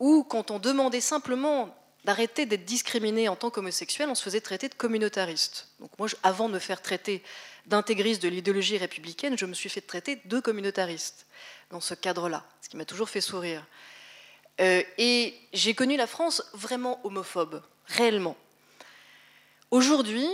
[0.00, 4.68] où quand on demandait simplement d'arrêter d'être discriminé en tant qu'homosexuel, on se faisait traiter
[4.68, 5.68] de communautariste.
[5.80, 7.22] Donc moi, avant de me faire traiter
[7.66, 11.26] d'intégriste de l'idéologie républicaine, je me suis fait traiter de communautariste
[11.70, 13.66] dans ce cadre-là, ce qui m'a toujours fait sourire.
[14.60, 18.36] Euh, et j'ai connu la France vraiment homophobe, réellement.
[19.70, 20.28] Aujourd'hui,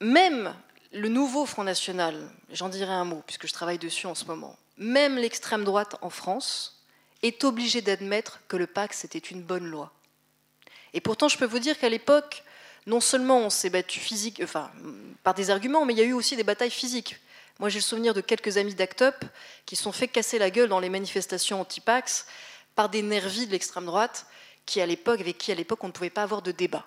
[0.00, 0.54] même
[0.92, 4.58] le nouveau Front National, j'en dirai un mot puisque je travaille dessus en ce moment,
[4.76, 6.82] même l'extrême droite en France
[7.22, 9.92] est obligée d'admettre que le Pax c'était une bonne loi.
[10.92, 12.42] Et pourtant, je peux vous dire qu'à l'époque,
[12.86, 14.70] non seulement on s'est battu physique, enfin,
[15.22, 17.16] par des arguments, mais il y a eu aussi des batailles physiques.
[17.58, 19.24] Moi, j'ai le souvenir de quelques amis d'ACT UP
[19.66, 22.26] qui sont fait casser la gueule dans les manifestations anti-Pax
[22.74, 24.26] par des nervis de l'extrême droite
[24.66, 26.86] qui, à l'époque, avec qui à l'époque on ne pouvait pas avoir de débat.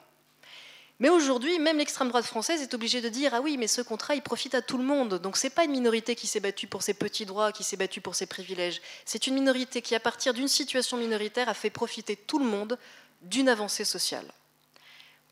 [0.99, 4.15] Mais aujourd'hui, même l'extrême droite française est obligée de dire ah oui, mais ce contrat,
[4.15, 5.15] il profite à tout le monde.
[5.19, 7.99] Donc c'est pas une minorité qui s'est battue pour ses petits droits, qui s'est battue
[7.99, 8.81] pour ses privilèges.
[9.05, 12.77] C'est une minorité qui, à partir d'une situation minoritaire, a fait profiter tout le monde
[13.21, 14.25] d'une avancée sociale.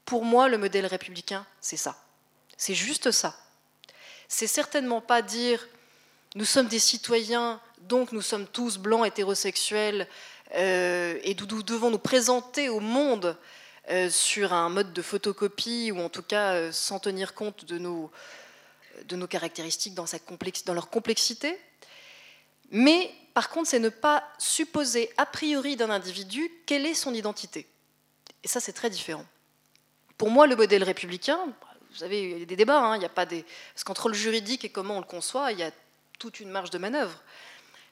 [0.04, 1.96] Pour moi, le modèle républicain, c'est ça.
[2.58, 3.36] C'est juste ça.
[4.28, 5.66] C'est certainement pas dire
[6.36, 10.08] nous sommes des citoyens, donc nous sommes tous blancs, hétérosexuels,
[10.54, 13.38] et nous devons nous présenter au monde
[13.90, 17.80] euh, sur un mode de photocopie, ou en tout cas euh, sans tenir compte de
[17.80, 18.12] nos,
[19.06, 20.06] de nos caractéristiques dans,
[20.74, 21.58] leur complexité.
[22.70, 27.68] Mais par contre, c'est ne pas supposer a priori d'un individu quelle est son identité.
[28.44, 29.26] Et ça, c'est très différent.
[30.16, 31.40] pour moi, le modèle républicain,
[31.90, 33.44] vous savez, il y a des débats, hein, il n'y a pas des...
[33.74, 35.72] parce qu'entre le juridique et comment on le conçoit, il y a
[36.20, 37.20] toute une marge de manœuvre.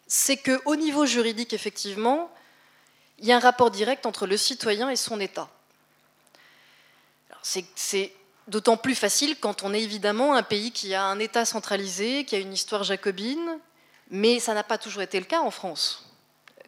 [0.08, 2.32] C'est qu'au niveau juridique, effectivement,
[3.20, 5.50] il y a un rapport direct entre le citoyen et son État.
[7.42, 8.14] C'est
[8.48, 12.36] d'autant plus facile quand on est évidemment un pays qui a un État centralisé, qui
[12.36, 13.60] a une histoire jacobine,
[14.10, 16.06] mais ça n'a pas toujours été le cas en France.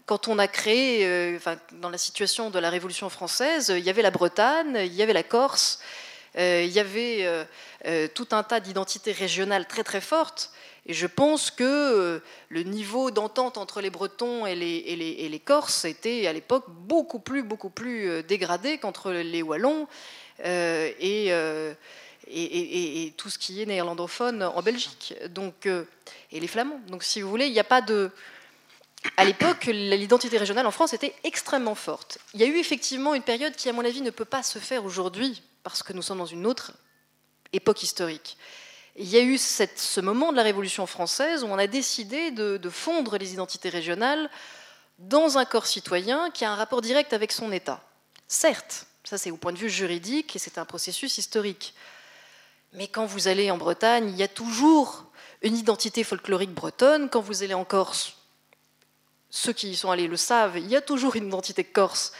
[0.05, 1.39] Quand on a créé, euh,
[1.73, 5.13] dans la situation de la Révolution française, il y avait la Bretagne, il y avait
[5.13, 5.79] la Corse,
[6.37, 7.45] euh, il y avait
[7.85, 10.51] euh, tout un tas d'identités régionales très très fortes.
[10.87, 16.33] Et je pense que le niveau d'entente entre les Bretons et les, Corses était à
[16.33, 19.87] l'époque beaucoup plus, beaucoup plus dégradé qu'entre les Wallons
[20.45, 21.73] euh, euh,
[22.27, 25.83] et, et, tout ce qui est néerlandophone en Belgique, donc, euh,
[26.31, 26.79] et les Flamands.
[26.87, 28.09] Donc, si vous voulez, il n'y a pas de.
[29.17, 32.19] À l'époque, l'identité régionale en France était extrêmement forte.
[32.33, 34.59] Il y a eu effectivement une période qui, à mon avis, ne peut pas se
[34.59, 36.73] faire aujourd'hui, parce que nous sommes dans une autre
[37.51, 38.37] époque historique.
[38.95, 42.57] Il y a eu ce moment de la Révolution française où on a décidé de,
[42.57, 44.29] de, fondre les identités régionales
[44.99, 47.81] dans un corps citoyen qui a un rapport direct avec son État.
[48.27, 51.73] Certes, ça, c'est au point de vue juridique et c'est un processus historique.
[52.73, 55.05] Mais quand vous allez en Bretagne, il y a toujours
[55.41, 57.09] une identité folklorique bretonne.
[57.09, 58.15] Quand vous allez en Corse,
[59.29, 62.11] ceux qui y sont allés le savent, il y a toujours une identité corse,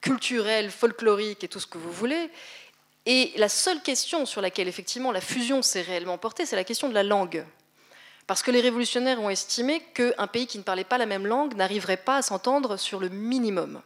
[0.00, 2.30] culturelle, folklorique et tout ce que vous voulez.
[3.06, 6.88] Et la seule question sur laquelle effectivement la fusion s'est réellement portée, c'est la question
[6.88, 7.44] de la langue.
[8.26, 11.54] Parce que les révolutionnaires ont estimé qu'un pays qui ne parlait pas la même langue
[11.54, 13.82] n'arriverait pas à s'entendre sur le minimum.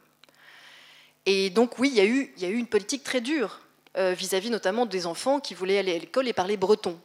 [1.26, 3.60] Et donc oui, il y a eu, une politique très dure
[3.96, 6.98] euh, vis-à-vis notamment des enfants qui voulaient aller à l'école et parler breton.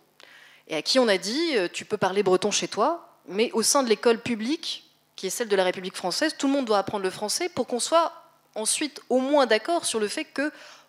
[0.67, 3.63] Et à qui on a dit, euh, tu peux parler breton chez toi, mais au
[3.63, 6.79] sein de l'école publique, qui est celle de la République française, tout le monde doit
[6.79, 8.13] apprendre le français pour qu'on soit
[8.55, 10.25] ensuite au moins d'accord sur le fait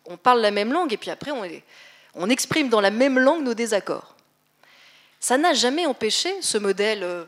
[0.04, 1.42] qu'on parle la même langue et puis après on,
[2.14, 4.14] on, exprime dans la même langue nos désaccords.
[5.20, 7.24] Ça n'a jamais empêché ce modèle euh,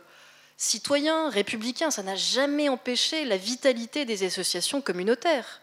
[0.56, 5.61] citoyen, républicain, ça n'a jamais empêché la vitalité des associations communautaires.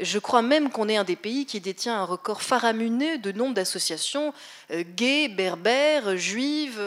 [0.00, 3.54] Je crois même qu'on est un des pays qui détient un record faramineux de nombre
[3.54, 4.32] d'associations
[4.70, 6.80] euh, gays, berbères, juives.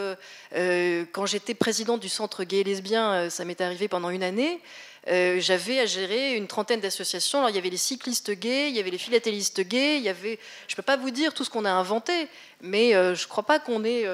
[0.54, 4.60] Euh, quand j'étais présidente du centre gay et lesbien, ça m'est arrivé pendant une année.
[5.06, 7.38] J'avais à gérer une trentaine d'associations.
[7.40, 10.08] Alors il y avait les cyclistes gays, il y avait les philatélistes gays, il y
[10.08, 10.38] avait.
[10.68, 12.28] Je ne peux pas vous dire tout ce qu'on a inventé,
[12.60, 14.06] mais je ne crois pas qu'on ait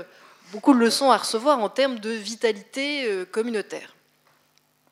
[0.53, 3.95] beaucoup de leçons à recevoir en termes de vitalité communautaire.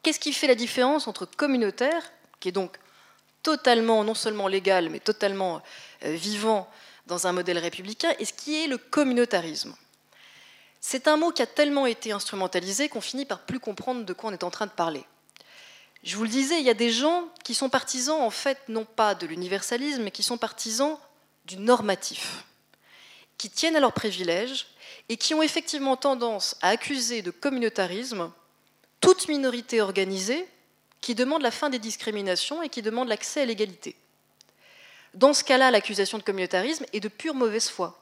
[0.03, 2.79] Qu'est-ce qui fait la différence entre communautaire, qui est donc
[3.43, 5.61] totalement, non seulement légal, mais totalement
[6.05, 6.71] euh, vivant
[7.07, 9.75] dans un modèle républicain, et ce qui est le communautarisme?
[10.81, 14.31] C'est un mot qui a tellement été instrumentalisé qu'on finit par plus comprendre de quoi
[14.31, 15.05] on est en train de parler.
[16.03, 18.85] Je vous le disais, il y a des gens qui sont partisans, en fait, non
[18.85, 20.99] pas de l'universalisme, mais qui sont partisans
[21.45, 22.45] du normatif,
[23.37, 24.67] qui tiennent à leurs privilèges
[25.09, 28.31] et qui ont effectivement tendance à accuser de communautarisme
[29.01, 30.47] toute minorité organisée
[31.01, 33.97] qui demande la fin des discriminations et qui demande l'accès à l'égalité.
[35.15, 37.99] Dans ce cas-là, l'accusation de communautarisme est de pure mauvaise foi.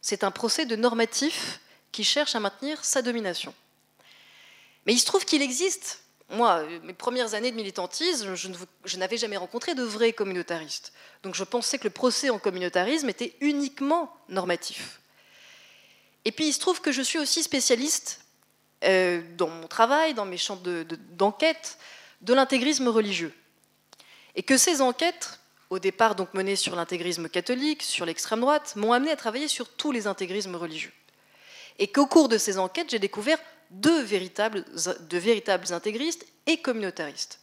[0.00, 1.60] C'est un procès de normatif
[1.92, 3.54] qui cherche à maintenir sa domination.
[4.86, 8.48] Mais il se trouve qu'il existe, moi, mes premières années de militantisme, je,
[8.84, 10.92] je n'avais jamais rencontré de vrais communautaristes.
[11.22, 15.00] Donc je pensais que le procès en communautarisme était uniquement normatif.
[16.24, 18.20] Et puis il se trouve que je suis aussi spécialiste
[18.84, 20.60] euh, dans mon travail, dans mes champs
[21.12, 21.78] d'enquête,
[22.20, 23.32] de l'intégrisme religieux.
[24.34, 28.92] Et que ces enquêtes, au départ donc menées sur l'intégrisme catholique, sur l'extrême droite, m'ont
[28.92, 30.92] amené à travailler sur tous les intégrismes religieux.
[31.78, 33.38] Et qu'au cours de ces enquêtes, j'ai découvert
[33.70, 34.64] deux véritables,
[35.08, 37.40] de véritables intégristes et communautaristes.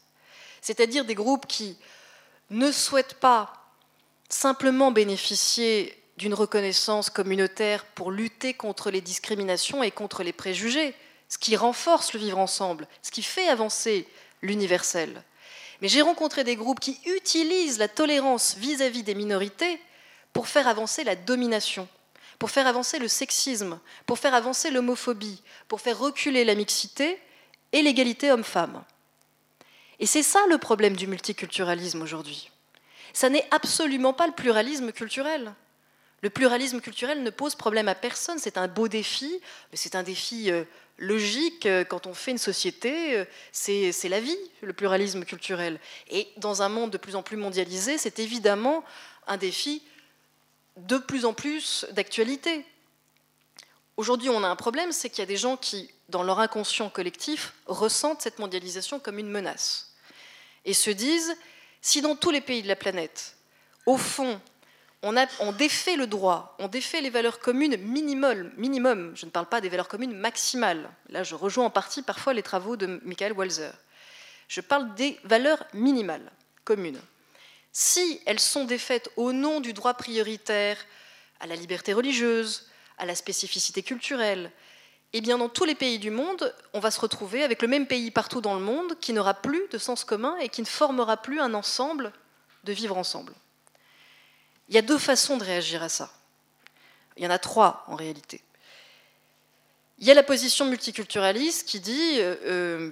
[0.62, 1.78] C'est-à-dire des groupes qui
[2.50, 3.54] ne souhaitent pas
[4.30, 10.96] simplement bénéficier d'une reconnaissance communautaire pour lutter contre les discriminations et contre les préjugés,
[11.30, 14.08] ce qui renforce le vivre ensemble, ce qui fait avancer
[14.42, 15.24] l'universel.
[15.82, 19.80] Mais j'ai rencontré des groupes qui utilisent la tolérance vis-à-vis des minorités
[20.32, 21.88] pour faire avancer la domination,
[22.40, 27.20] pour faire avancer le sexisme, pour faire avancer l'homophobie, pour faire reculer la mixité
[27.72, 28.84] et l'égalité homme-femme.
[30.00, 32.52] Et c'est ça le problème du multiculturalisme aujourd'hui.
[33.14, 35.54] Ça n'est absolument pas le pluralisme culturel.
[36.22, 39.40] Le pluralisme culturel ne pose problème à personne, c'est un beau défi,
[39.72, 40.64] mais c'est un défi euh,
[40.98, 45.80] logique euh, quand on fait une société, euh, c'est la vie, le pluralisme culturel.
[46.10, 48.84] Et dans un monde de plus en plus mondialisé, c'est évidemment
[49.28, 49.84] un défi
[50.78, 52.66] de plus en plus d'actualité.
[53.98, 56.90] Aujourd'hui, on a un problème, c'est qu'il y a des gens qui, dans leur inconscient
[56.90, 59.94] collectif, ressentent cette mondialisation comme une menace.
[60.66, 61.36] Et se disent,
[61.82, 63.36] si dans tous les pays de la planète,
[63.86, 64.42] au fond,
[65.04, 69.12] on, défait le droit, on défait les valeurs communes minimum, minimum.
[69.16, 70.90] Je ne parle pas des valeurs communes maximales.
[71.10, 73.72] Là, je rejoins en partie parfois les travaux de Michael Walzer.
[74.48, 76.32] Je parle des valeurs minimales
[76.64, 77.00] communes.
[77.78, 80.78] Si elles sont défaites au nom du droit prioritaire
[81.42, 84.50] à la liberté religieuse, à la spécificité culturelle,
[85.12, 87.86] eh bien, dans tous les pays du monde, on va se retrouver avec le même
[87.86, 91.18] pays partout dans le monde qui n'aura plus de sens commun et qui ne formera
[91.18, 92.14] plus un ensemble
[92.64, 93.34] de vivre ensemble.
[94.70, 96.14] Il y a deux façons de réagir à ça.
[97.18, 98.42] Il y en a trois en réalité.
[100.00, 102.92] Il y a la position multiculturaliste qui dit euh, euh,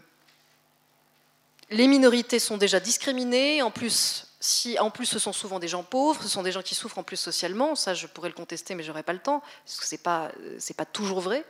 [1.69, 5.83] les minorités sont déjà discriminées, en plus, si, en plus ce sont souvent des gens
[5.83, 8.75] pauvres, ce sont des gens qui souffrent en plus socialement, ça je pourrais le contester
[8.75, 10.31] mais je n'aurai pas le temps, parce que ce n'est pas,
[10.75, 11.45] pas toujours vrai.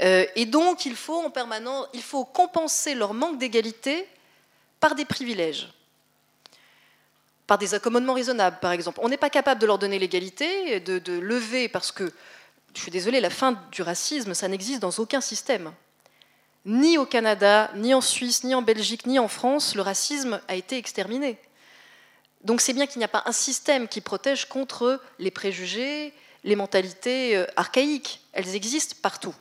[0.00, 1.22] Euh, et donc il faut
[2.24, 4.08] compenser leur manque d'égalité
[4.80, 5.68] par des privilèges
[7.46, 9.00] par des accommodements raisonnables, par exemple.
[9.02, 12.12] On n'est pas capable de leur donner l'égalité, de, de, lever, parce que,
[12.74, 15.72] je suis désolée, la fin du racisme, ça n'existe dans aucun système.
[16.66, 20.56] Ni au Canada, ni en Suisse, ni en Belgique, ni en France, le racisme a
[20.56, 21.38] été exterminé.
[22.42, 26.12] Donc c'est bien qu'il n'y a pas un système qui protège contre les préjugés,
[26.44, 28.20] les mentalités euh, archaïques.
[28.32, 29.34] Elles existent partout.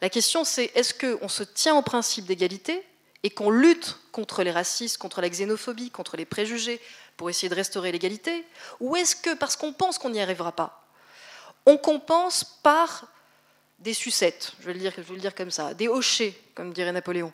[0.00, 2.84] La question c'est est-ce qu'on se tient au principe d'égalité
[3.22, 6.80] et qu'on lutte contre les racistes, contre la xénophobie, contre les préjugés,
[7.16, 8.44] pour essayer de restaurer l'égalité?
[8.80, 10.84] Ou est-ce que, parce qu'on pense qu'on n'y arrivera pas,
[11.64, 13.06] on compense par
[13.78, 17.32] des sucettes, je vais le dire, comme ça, des hochets, comme dirait Napoléon,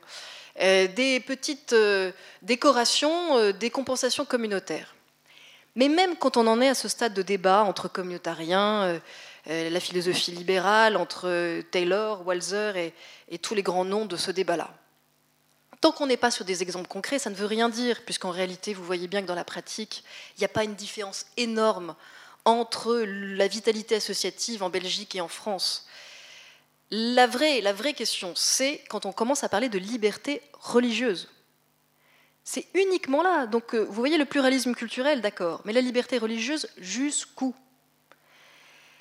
[0.61, 4.95] euh, des petites euh, décorations, des compensations communautaires?
[5.79, 9.01] Mais même quand on en est à ce stade de débat entre communautariens,
[9.47, 12.93] la philosophie libérale, entre Taylor, Walzer
[13.29, 14.75] et tous les grands noms de ce débat-là,
[15.81, 18.75] Tant qu'on n'est pas sur des exemples concrets, ça ne veut rien dire, puisqu'en réalité,
[18.75, 20.03] vous voyez bien que dans la pratique,
[20.37, 21.95] il n'y a pas une différence énorme
[22.45, 25.87] entre la vitalité associative en Belgique et en France.
[26.91, 31.29] La vraie, la vraie question, c'est quand on commence à parler de liberté religieuse.
[32.51, 33.45] C'est uniquement là.
[33.45, 37.55] Donc, euh, vous voyez le pluralisme culturel, d'accord, mais la liberté religieuse, jusqu'où?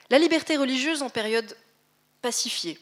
[0.10, 1.56] La liberté religieuse en période
[2.22, 2.78] pacifiée,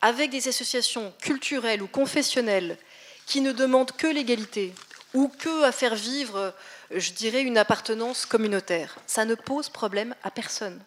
[0.00, 2.78] avec des associations culturelles ou confessionnelles
[3.26, 4.72] qui ne demande que l'égalité
[5.12, 6.54] ou que à faire vivre,
[6.90, 8.96] je dirais, une appartenance communautaire.
[9.06, 10.82] Ça ne pose problème à personne.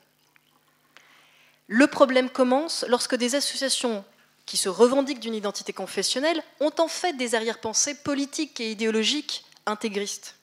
[1.68, 4.04] Le problème commence lorsque des associations
[4.46, 10.36] qui se revendiquent d'une identité confessionnelle ont en fait des arrière-pensées politiques et idéologiques intégristes.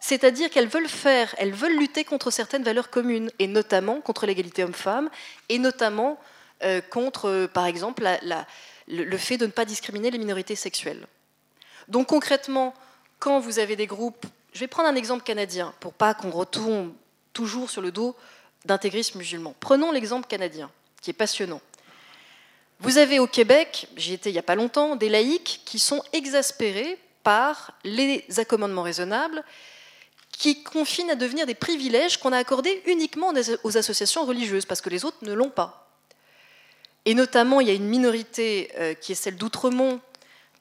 [0.00, 4.64] C'est-à-dire qu'elles veulent faire, elles veulent lutter contre certaines valeurs communes, et notamment contre l'égalité
[4.64, 5.10] homme-femme,
[5.48, 6.18] et notamment
[6.62, 8.08] euh, contre, euh, par exemple,
[8.88, 11.06] le, fait de ne pas discriminer les minorités sexuelles.
[11.88, 12.74] Donc concrètement,
[13.18, 16.94] quand vous avez des groupes, je vais prendre un exemple canadien pour pas qu'on retourne
[17.32, 18.16] toujours sur le dos
[18.64, 19.54] d'intégrisme musulman.
[19.60, 20.70] Prenons l'exemple canadien,
[21.02, 21.60] qui est passionnant.
[22.80, 26.02] Vous avez au Québec, j'y étais il n'y a pas longtemps, des laïcs qui sont
[26.14, 29.44] exaspérés par les accommodements raisonnables
[30.32, 34.88] qui confinent à devenir des privilèges qu'on a accordés uniquement aux associations religieuses, parce que
[34.88, 35.92] les autres ne l'ont pas.
[37.04, 40.00] Et notamment, il y a une minorité euh, qui est celle d'Outremont,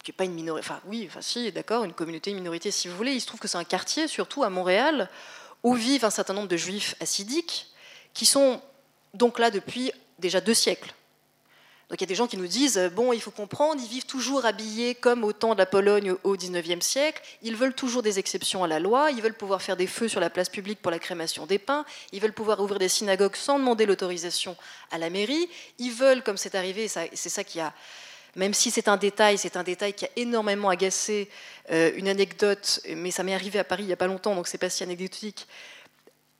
[0.04, 2.90] qui n'est pas une minorité, enfin oui, enfin si, d'accord, une communauté, une minorité si
[2.90, 3.14] vous voulez.
[3.14, 5.10] Il se trouve que c'est un quartier, surtout à Montréal,
[5.64, 7.68] où vivent un certain nombre de juifs assidiques,
[8.14, 8.62] qui sont
[9.14, 10.94] donc là depuis déjà deux siècles.
[11.90, 13.90] Donc il y a des gens qui nous disent, euh, bon, il faut comprendre, ils
[13.90, 18.04] vivent toujours habillés comme au temps de la Pologne au XIXe siècle, ils veulent toujours
[18.04, 20.84] des exceptions à la loi, ils veulent pouvoir faire des feux sur la place publique
[20.84, 24.56] pour la crémation des pains, ils veulent pouvoir ouvrir des synagogues sans demander l'autorisation
[24.92, 25.50] à la mairie,
[25.80, 27.74] ils veulent, comme c'est arrivé, c'est ça qui a...
[28.36, 31.28] Même si c'est un détail, c'est un détail qui a énormément agacé
[31.72, 34.48] euh, une anecdote, mais ça m'est arrivé à Paris il n'y a pas longtemps, donc
[34.48, 35.48] c'est pas si anecdotique.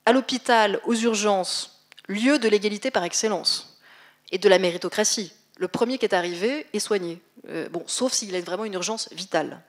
[0.06, 3.76] À l'hôpital, aux urgences, lieu de l'égalité par excellence
[4.30, 7.20] et de la méritocratie le premier qui est arrivé est soigné.
[7.48, 9.60] Euh, sauf s'il a vraiment une urgence vitale.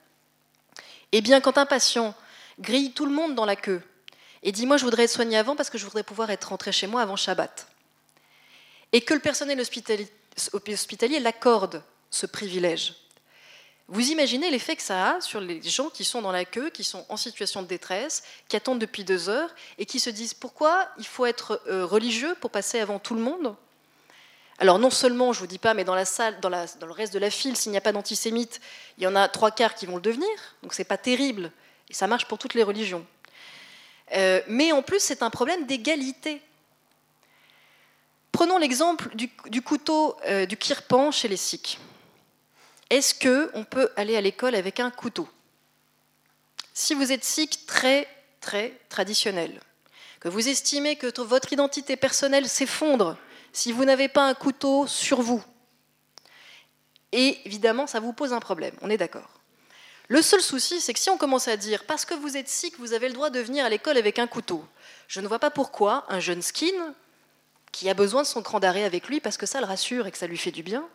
[1.12, 2.14] Eh bien, quand un patient
[2.58, 3.82] grille tout le monde dans la queue
[4.42, 6.72] et dit Moi, je voudrais être soigné avant parce que je voudrais pouvoir être rentré
[6.72, 7.68] chez moi avant Shabbat,
[8.92, 12.94] et que le personnel hospitalier, l'accorde ce privilège,
[13.88, 16.84] vous imaginez l'effet que ça a sur les gens qui sont dans la queue, qui
[16.84, 20.88] sont en situation de détresse, qui attendent depuis deux heures et qui se disent pourquoi
[20.96, 23.54] il faut être euh, religieux pour passer avant tout le monde
[24.62, 27.12] alors non seulement, je ne vous dis pas, mais dans la salle, dans, le reste
[27.12, 28.60] de la file, s'il n'y a pas d'antisémites,
[28.96, 30.28] il y en a trois quarts qui vont le devenir,
[30.62, 31.50] donc c'est pas terrible,
[31.90, 33.04] et ça marche pour toutes les religions.
[34.12, 36.40] Euh, mais en plus, c'est un problème d'égalité.
[38.30, 41.80] Prenons l'exemple du, couteau euh, du kirpan chez les Sikhs.
[42.88, 45.28] Est-ce qu'on peut aller à l'école avec un couteau?
[46.72, 48.06] Si vous êtes sikh très,
[48.40, 49.60] très traditionnel,
[50.20, 53.16] que vous estimez que votre identité personnelle s'effondre
[53.52, 55.42] si vous n'avez pas un couteau sur vous.
[57.12, 59.40] Et évidemment, ça vous pose un problème, on est d'accord.
[60.08, 62.78] Le seul souci, c'est que si on commence à dire, parce que vous êtes sikh,
[62.78, 64.64] vous avez le droit de venir à l'école avec un couteau,
[65.08, 66.94] je ne vois pas pourquoi un jeune skin,
[67.70, 70.10] qui a besoin de son cran d'arrêt avec lui, parce que ça le rassure et
[70.10, 70.86] que ça lui fait du bien,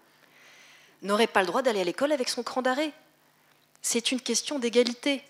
[1.02, 2.92] n'aurait pas le droit d'aller à l'école avec son cran d'arrêt.
[3.82, 5.24] C'est une question d'égalité.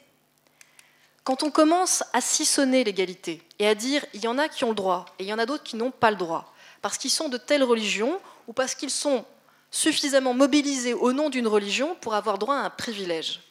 [1.23, 4.69] Quand on commence à sissonner l'égalité et à dire il y en a qui ont
[4.69, 7.11] le droit et il y en a d'autres qui n'ont pas le droit, parce qu'ils
[7.11, 9.25] sont de telle religion ou parce qu'ils sont
[9.71, 13.41] suffisamment mobilisés au nom d'une religion pour avoir droit à un privilège,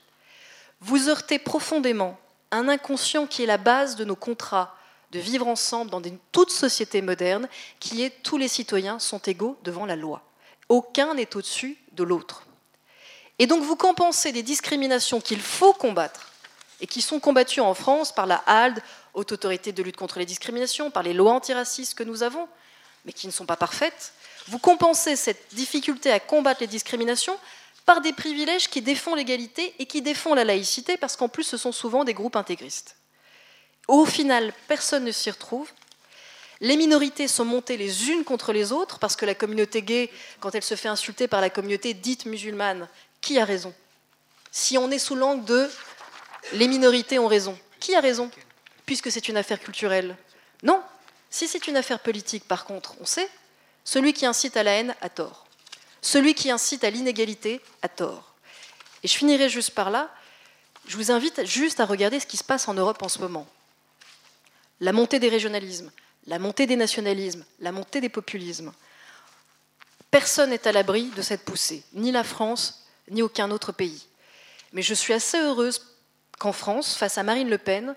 [0.81, 2.18] vous heurtez profondément
[2.51, 4.74] un inconscient qui est la base de nos contrats
[5.12, 6.03] de vivre ensemble dans
[6.33, 7.49] toute société moderne,
[7.81, 10.22] qui est tous les citoyens sont égaux devant la loi.
[10.68, 12.47] Aucun n'est au-dessus de l'autre.
[13.39, 16.33] Et donc vous compensez des discriminations qu'il faut combattre
[16.81, 18.83] et qui sont combattues en France par la HALD,
[19.14, 22.49] Haute Autorité de lutte contre les discriminations, par les lois antiracistes que nous avons,
[23.07, 24.12] mais qui ne sont pas parfaites.
[24.48, 27.38] Vous compensez cette difficulté à combattre les discriminations
[27.86, 31.57] par des privilèges qui défendent l'égalité et qui défendent la laïcité, parce qu'en plus ce
[31.57, 32.96] sont souvent des groupes intégristes.
[33.88, 35.70] Au final, personne ne s'y retrouve.
[36.61, 40.54] Les minorités sont montées les unes contre les autres, parce que la communauté gay, quand
[40.54, 42.88] elle se fait insulter par la communauté dite musulmane,
[43.20, 43.72] qui a raison?
[44.50, 45.70] Si on est sous l'angle de
[46.54, 48.30] les minorités ont raison, qui a raison?
[48.84, 50.16] Puisque c'est une affaire culturelle.
[50.62, 50.82] Non.
[51.31, 53.29] Si c'est une affaire politique, par contre, on sait,
[53.85, 55.47] celui qui incite à la haine a tort.
[56.03, 58.35] Celui qui incite à l'inégalité a tort.
[59.03, 60.11] Et je finirai juste par là.
[60.87, 63.47] Je vous invite juste à regarder ce qui se passe en Europe en ce moment.
[64.81, 65.91] La montée des régionalismes,
[66.27, 68.72] la montée des nationalismes, la montée des populismes.
[70.11, 74.07] Personne n'est à l'abri de cette poussée, ni la France, ni aucun autre pays.
[74.72, 75.97] Mais je suis assez heureuse
[76.39, 77.95] qu'en France, face à Marine Le Pen,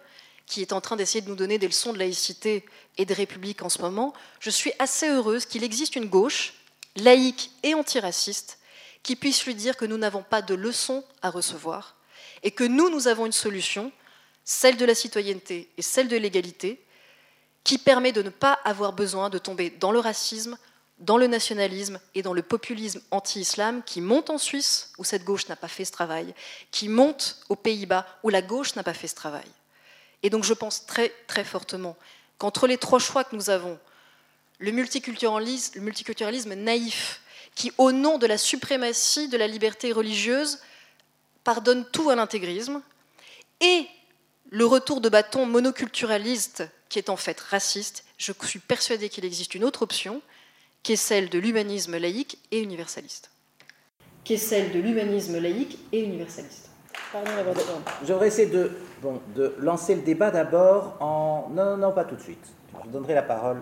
[0.50, 2.66] qui est en train d'essayer de nous donner des leçons de laïcité
[2.98, 6.56] et de république en ce moment, je suis assez heureuse qu'il existe une gauche,
[6.96, 8.58] laïque et antiraciste,
[9.04, 11.96] qui puisse lui dire que nous n'avons pas de leçons à recevoir
[12.42, 13.92] et que nous, nous avons une solution,
[14.44, 16.84] celle de la citoyenneté et celle de l'égalité,
[17.64, 20.58] qui permet de ne pas avoir besoin de tomber dans le racisme,
[20.98, 25.48] dans le nationalisme et dans le populisme anti-islam qui monte en Suisse, où cette gauche
[25.48, 26.34] n'a pas fait ce travail,
[26.72, 29.46] qui monte aux Pays-Bas, où la gauche n'a pas fait ce travail.
[30.24, 31.96] Et donc je pense très très fortement
[32.38, 33.80] qu'entre les trois choix que nous avons,
[34.60, 37.22] le multiculturalisme, naïf,
[37.56, 40.60] qui au nom de la suprématie de la liberté religieuse
[41.44, 42.82] pardonne tout à l'intégrisme,
[43.62, 43.88] et
[44.50, 49.56] le retour de bâton monoculturaliste qui est en fait raciste, je suis persuadée qu'il existe
[49.56, 50.22] une autre option,
[50.84, 53.30] qui est celle de l'humanisme laïque et universaliste.
[54.24, 56.69] Qui est celle de l'humanisme laïque et universaliste.
[58.06, 61.50] J'aurais essayé de, bon, de lancer le débat d'abord en...
[61.52, 62.46] Non, non, non, pas tout de suite.
[62.86, 63.58] Je donnerai la parole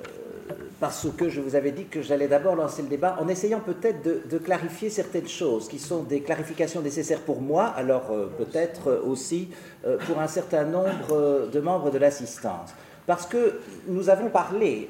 [0.00, 3.60] euh, parce que je vous avais dit que j'allais d'abord lancer le débat en essayant
[3.60, 9.02] peut-être de, clarifier certaines choses qui sont des clarifications nécessaires pour moi, alors euh, peut-être
[9.04, 9.48] aussi
[9.84, 12.70] euh, pour un certain nombre de membres de l'assistance.
[13.06, 14.88] Parce que nous avons parlé,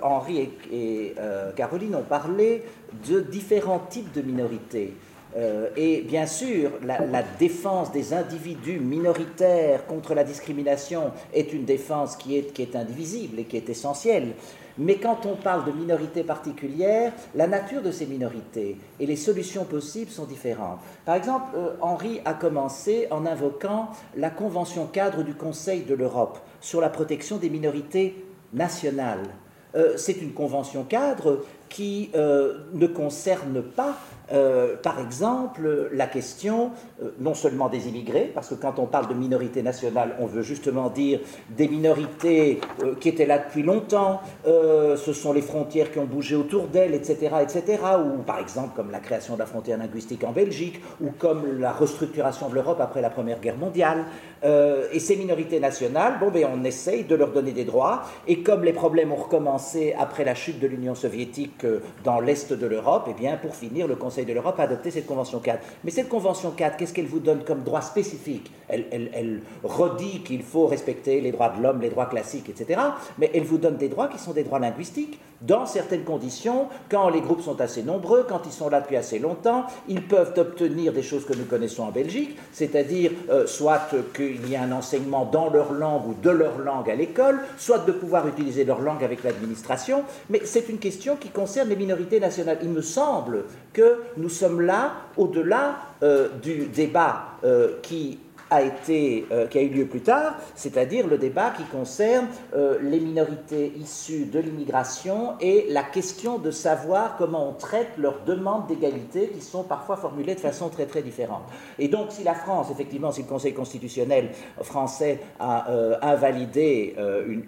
[0.00, 1.16] Henri et,
[1.56, 2.62] Caroline ont parlé
[3.08, 4.94] de différents types de minorités.
[5.36, 12.16] Euh, et bien sûr, la, défense des individus minoritaires contre la discrimination est une défense
[12.16, 14.32] qui est, indivisible et qui est essentielle.
[14.78, 19.64] Mais quand on parle de minorités particulières, la nature de ces minorités et les solutions
[19.64, 20.80] possibles sont différentes.
[21.04, 26.80] Par exemple, Henri a commencé en invoquant la Convention cadre du Conseil de l'Europe sur
[26.80, 29.28] la protection des minorités nationales.
[29.76, 33.96] Euh, c'est une convention cadre qui euh, ne concerne pas
[34.32, 36.72] euh, par exemple, la question
[37.02, 40.42] euh, non seulement des immigrés, parce que quand on parle de minorité nationale, on veut
[40.42, 41.20] justement dire
[41.50, 46.34] des minorités euh, qui étaient là depuis longtemps, ce sont les frontières qui ont bougé
[46.34, 50.32] autour d'elles, etc., etc., ou par exemple comme la création de la frontière linguistique en
[50.32, 54.04] Belgique, ou comme la restructuration de l'Europe après la Première Guerre mondiale.
[54.44, 58.64] et ces minorités nationales, bon, ben, on essaye de leur donner des droits, et comme
[58.64, 61.66] les problèmes ont recommencé après la chute de l'Union soviétique
[62.04, 64.90] dans l'Est de l'Europe, et eh bien, pour finir, le Conseil de l'Europe a adopté
[64.90, 65.60] cette Convention 4.
[65.84, 68.50] Mais cette Convention 4, qu'est-ce qu'elle vous donne comme droit spécifique?
[68.68, 72.80] Elle, redit qu'il faut respecter les droits de l'homme, les droits classiques, etc.
[73.18, 75.18] Mais elle vous donne des droits qui sont des droits linguistiques.
[75.42, 79.18] Dans certaines conditions, quand les groupes sont assez nombreux, quand ils sont là depuis assez
[79.18, 84.48] longtemps, ils peuvent obtenir des choses que nous connaissons en Belgique, c'est-à-dire euh, soit qu'il
[84.48, 87.92] y ait un enseignement dans leur langue ou de leur langue à l'école, soit de
[87.92, 90.04] pouvoir utiliser leur langue avec l'administration.
[90.30, 92.58] Mais c'est une question qui concerne les minorités nationales.
[92.62, 98.18] Il me semble que nous sommes là au-delà euh, du débat euh, qui
[98.50, 102.78] a, été, euh, qui a eu lieu plus tard, c'est-à-dire le débat qui concerne euh,
[102.82, 108.66] les minorités issues de l'immigration et la question de savoir comment on traite leurs demandes
[108.68, 111.42] d'égalité qui sont parfois formulées de façon très très différente.
[111.78, 114.30] Et donc si la France, effectivement, si le Conseil constitutionnel
[114.62, 116.94] français a euh, invalidé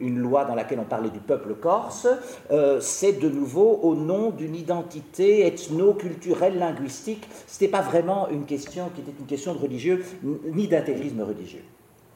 [0.01, 2.09] une, loi dans laquelle on parlait du peuple corse,
[2.81, 7.29] c'est de nouveau au nom d'une identité ethno-culturelle, linguistique.
[7.47, 10.67] Ce n'était pas vraiment une question qui était une question de religieux ni
[11.25, 11.65] religieux.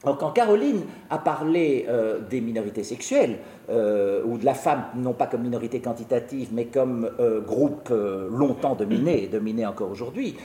[0.03, 3.37] Quand Caroline a parlé euh, des minorités sexuelles,
[3.69, 7.93] euh, ou de la femme, non pas comme minorité quantitative, mais comme euh, groupe
[8.29, 10.35] longtemps dominé, et dominé encore aujourd'hui,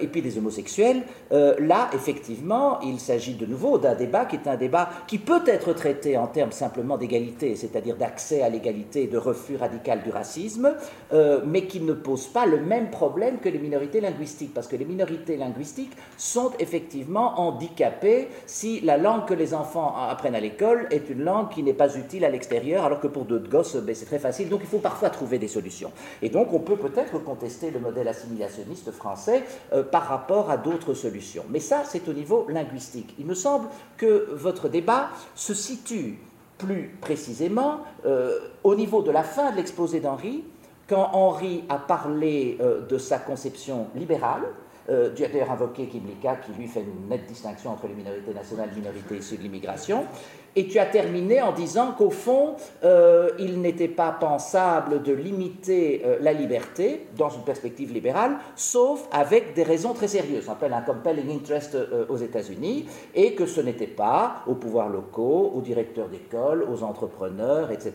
[0.00, 4.56] et puis des homosexuels, là, effectivement, il s'agit de nouveau d'un débat qui est un
[4.56, 9.18] débat qui peut être traité en termes simplement d'égalité, c'est-à-dire d'accès à l'égalité et de
[9.18, 10.74] refus radical du racisme,
[11.46, 14.84] mais qui ne pose pas le même problème que les minorités linguistiques, parce que les
[14.84, 21.08] minorités linguistiques sont effectivement handicapées si la langue que les enfants apprennent à l'école est
[21.10, 24.06] une langue qui n'est pas utile à l'extérieur, alors que pour d'autres gosses, ben, c'est
[24.06, 24.48] très facile.
[24.48, 25.92] Donc il faut parfois trouver des solutions.
[26.20, 30.94] Et donc on peut peut-être contester le modèle assimilationniste français euh, par rapport à d'autres
[30.94, 31.44] solutions.
[31.50, 33.14] Mais ça, c'est au niveau linguistique.
[33.18, 36.18] Il me semble que votre débat se situe
[36.58, 40.44] plus précisément euh, au niveau de la fin de l'exposé d'Henri,
[40.88, 44.42] quand Henri a parlé euh, de sa conception libérale,
[44.90, 48.68] euh, as d'ailleurs invoqué Kimlicka, qui lui fait une nette distinction entre les minorités nationales
[48.72, 50.04] et les minorités issues de l'immigration.
[50.54, 56.02] Et tu as terminé en disant qu'au fond, euh, il n'était pas pensable de limiter
[56.04, 60.44] euh, la liberté dans une perspective libérale, sauf avec des raisons très sérieuses.
[60.48, 64.90] On appelle un compelling interest euh, aux États-Unis, et que ce n'était pas aux pouvoirs
[64.90, 67.92] locaux, aux directeurs d'école, aux entrepreneurs, etc.,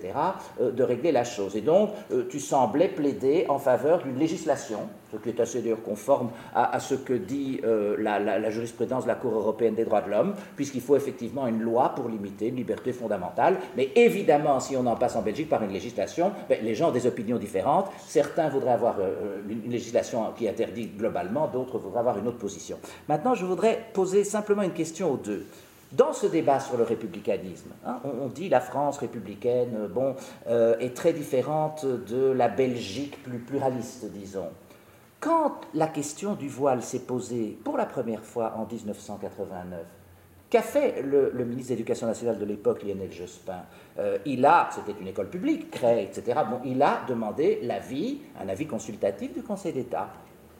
[0.59, 1.55] de régler la chose.
[1.55, 1.91] Et donc,
[2.29, 4.79] tu semblais plaider en faveur d'une législation,
[5.11, 9.15] ce qui est assez d'ailleurs conforme à, ce que dit la, la jurisprudence de la
[9.15, 12.91] Cour européenne des droits de l'homme, puisqu'il faut effectivement une loi pour limiter une liberté
[12.91, 13.57] fondamentale.
[13.75, 16.91] Mais évidemment, si on en passe en Belgique par une législation, ben, les gens ont
[16.91, 17.89] des opinions différentes.
[18.07, 22.77] Certains voudraient avoir euh, une législation qui interdit globalement, d'autres voudraient avoir une autre position.
[23.07, 25.45] Maintenant, je voudrais poser simplement une question aux deux.
[25.93, 30.15] Dans ce débat sur le républicanisme, hein, on, dit la France républicaine euh, bon,
[30.47, 34.49] euh, est très différente de la Belgique plus pluraliste, disons.
[35.19, 39.79] Quand la question du voile s'est posée pour la première fois en 1989,
[40.49, 43.63] Qu'a fait le, ministre de l'Éducation nationale de l'époque, Lionel Jospin?
[43.99, 46.39] Euh, Il a, c'était une école publique, créée, etc.
[46.49, 50.07] Bon, il a demandé l'avis, un avis consultatif du Conseil d'État.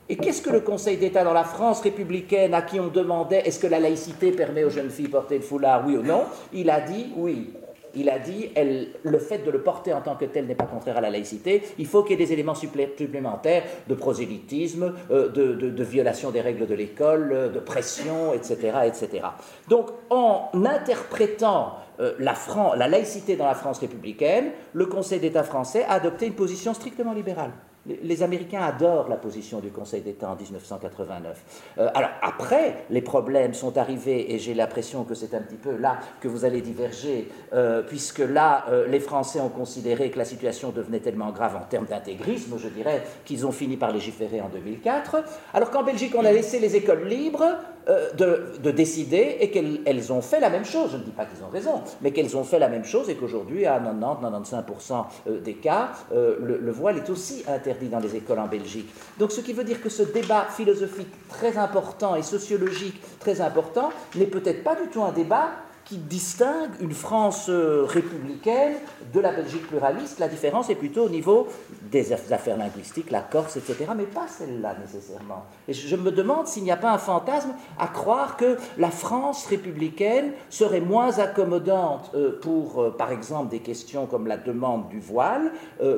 [0.09, 3.59] Et qu'est-ce que le Conseil d'État dans la France républicaine, à qui on demandait est-ce
[3.59, 6.25] que la laïcité permet aux jeunes filles porter le foulard, oui ou non?
[6.51, 7.53] Il a dit oui
[7.97, 10.65] il a dit elle, le fait de le porter en tant que tel n'est pas
[10.65, 11.63] contraire à la laïcité.
[11.77, 16.67] Il faut qu'il y ait des éléments supplémentaires de prosélytisme, euh, de, violation des règles
[16.67, 19.27] de l'école, euh, de pression, etc., etc.
[19.67, 22.35] Donc, en interprétant euh, la,
[22.75, 27.13] la laïcité dans la France républicaine, le Conseil d'État français a adopté une position strictement
[27.13, 27.51] libérale.
[27.88, 31.73] Les Américains adorent la position du Conseil d'État en 1989.
[31.77, 35.75] Euh, alors après, les problèmes sont arrivés et j'ai l'impression que c'est un petit peu
[35.77, 40.25] là que vous allez diverger, euh, puisque là, euh, les Français ont considéré que la
[40.25, 44.49] situation devenait tellement grave en termes d'intégrisme, je dirais, qu'ils ont fini par légiférer en
[44.49, 45.23] 2004.
[45.53, 47.45] Alors qu'en Belgique, on a laissé les écoles libres,
[47.89, 50.89] euh, de, décider et qu'elles ont fait la même chose.
[50.91, 53.15] Je ne dis pas qu'ils ont raison, mais qu'elles ont fait la même chose et
[53.15, 58.39] qu'aujourd'hui, à 90-95% euh, des cas, euh, le, voile est aussi interdit dans les écoles
[58.39, 58.89] en Belgique.
[59.17, 63.89] Donc ce qui veut dire que ce débat philosophique très important et sociologique très important
[64.15, 65.51] n'est peut-être pas du tout un débat
[65.88, 68.73] qui distingue une France euh, républicaine
[69.13, 70.19] de la Belgique pluraliste.
[70.19, 71.47] La différence est plutôt au niveau
[71.83, 75.45] des affaires linguistiques, la Corse, etc., mais pas celle-là nécessairement.
[75.67, 79.45] Et je me demande s'il n'y a pas un fantasme à croire que la France
[79.45, 84.99] républicaine serait moins accommodante euh, pour, euh, par exemple, des questions comme la demande du
[84.99, 85.51] voile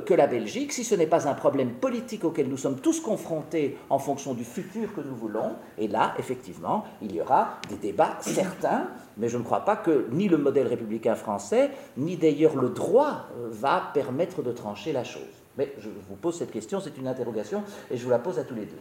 [0.05, 3.77] que la Belgique, si ce n'est pas un problème politique auquel nous sommes tous confrontés
[3.89, 5.55] en fonction du futur que nous voulons.
[5.77, 8.87] Et là, effectivement, il y aura des débats certains
[9.19, 13.27] mais je ne crois pas que ni le modèle républicain français, ni d'ailleurs le droit
[13.37, 15.21] euh, va permettre de trancher la chose.
[15.57, 18.45] Mais je vous pose cette question, c'est une interrogation, et je vous la pose à
[18.45, 18.79] tous les deux.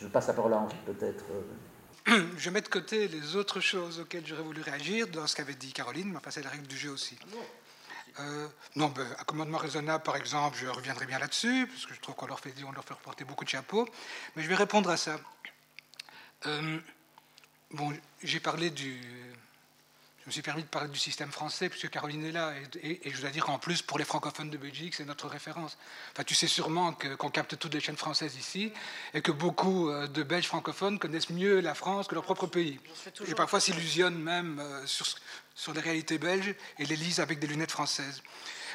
[0.00, 1.24] Je passe la parole à Henri, peut-être.
[2.08, 2.22] Euh.
[2.36, 5.72] Je mets de côté les autres choses auxquelles j'aurais voulu réagir dans ce qu'avait dit
[5.72, 7.16] Caroline, mais enfin c'est la règle du jeu aussi.
[8.20, 12.14] Euh, non, ben, commandement raisonnable, par exemple, je reviendrai bien là-dessus, parce que je trouve
[12.14, 13.88] qu'on leur fait, on leur fait reporter beaucoup de chapeaux,
[14.36, 15.18] mais je vais répondre à ça.
[17.74, 19.00] Bon, j'ai parlé du.
[20.20, 22.52] je me suis permis de parler du système français puisque Caroline est là.
[22.84, 25.76] Et, je dois dire en plus, pour les francophones de Belgique, c'est notre référence.
[26.12, 28.72] Enfin, tu sais sûrement qu'on capte toutes les chaînes françaises ici
[29.12, 32.78] et que beaucoup euh, de Belges francophones connaissent mieux la France que leur propre pays.
[33.26, 35.06] Et parfois s'illusionnent même euh, sur,
[35.56, 38.22] sur les réalités belges et les lisent avec des lunettes françaises.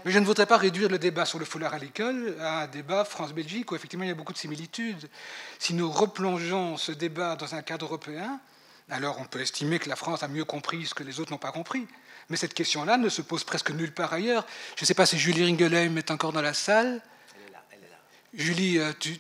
[0.04, 2.68] Mais je ne voudrais pas réduire le débat sur le foulard à l'école à un
[2.68, 5.10] débat France-Belgique où effectivement il y a beaucoup de similitudes.
[5.58, 8.42] Si nous replongeons ce débat dans un cadre européen,
[8.90, 11.38] alors on peut estimer que la France a mieux compris ce que les autres n'ont
[11.38, 11.88] pas compris.
[12.30, 14.46] Mais cette question-là ne se pose presque nulle part ailleurs.
[14.76, 17.02] Je ne sais pas si Julie Ringelheim est encore dans la salle.
[17.36, 17.64] Elle est là.
[17.72, 17.98] Elle est là.
[18.34, 19.20] Julie, euh, tu,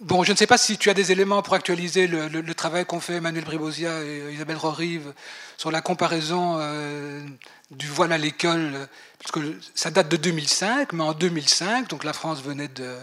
[0.00, 3.00] bon, je ne sais pas si tu as des éléments pour actualiser le, travail qu'ont
[3.00, 5.12] fait Emmanuel Bribosia et Isabelle Rorive
[5.56, 7.26] sur la comparaison euh,
[7.70, 8.88] du voile à l'école,
[9.18, 12.96] parce que ça date de 2005, mais en 2005, donc la France venait de,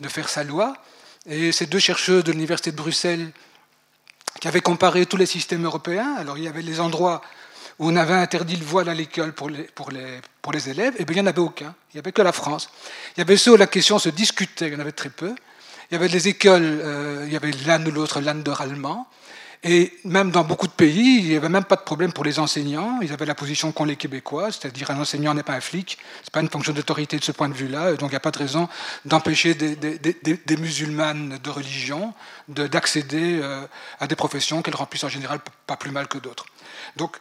[0.00, 0.74] de faire sa loi,
[1.26, 3.30] et ces deux chercheurs de l'Université de Bruxelles
[4.40, 6.14] qui avait comparé tous les systèmes européens.
[6.18, 7.22] Alors il y avait les endroits
[7.78, 11.28] où on avait interdit le voile à l'école pour les, élèves, et bien il n'y
[11.28, 11.74] en avait aucun.
[11.92, 12.70] Il n'y avait que la France.
[13.16, 15.34] Il y avait ceux où la question se discutait, il y en avait très peu.
[15.90, 19.08] Il y avait les écoles, euh, il y avait l'un ou l'autre Länder allemand.
[19.66, 22.38] Et même dans beaucoup de pays, il n'y avait même pas de problème pour les
[22.38, 22.98] enseignants.
[23.00, 26.26] Ils avaient la position qu'ont les Québécois, c'est-à-dire un enseignant n'est pas un flic, ce
[26.26, 28.30] n'est pas une fonction d'autorité de ce point de vue-là, donc il n'y a pas
[28.30, 28.68] de raison
[29.06, 32.12] d'empêcher des, musulmanes de religion
[32.48, 33.66] d'accéder euh,
[34.00, 36.44] à des professions qu'elles remplissent en général pas plus mal que d'autres.
[36.96, 37.16] Donc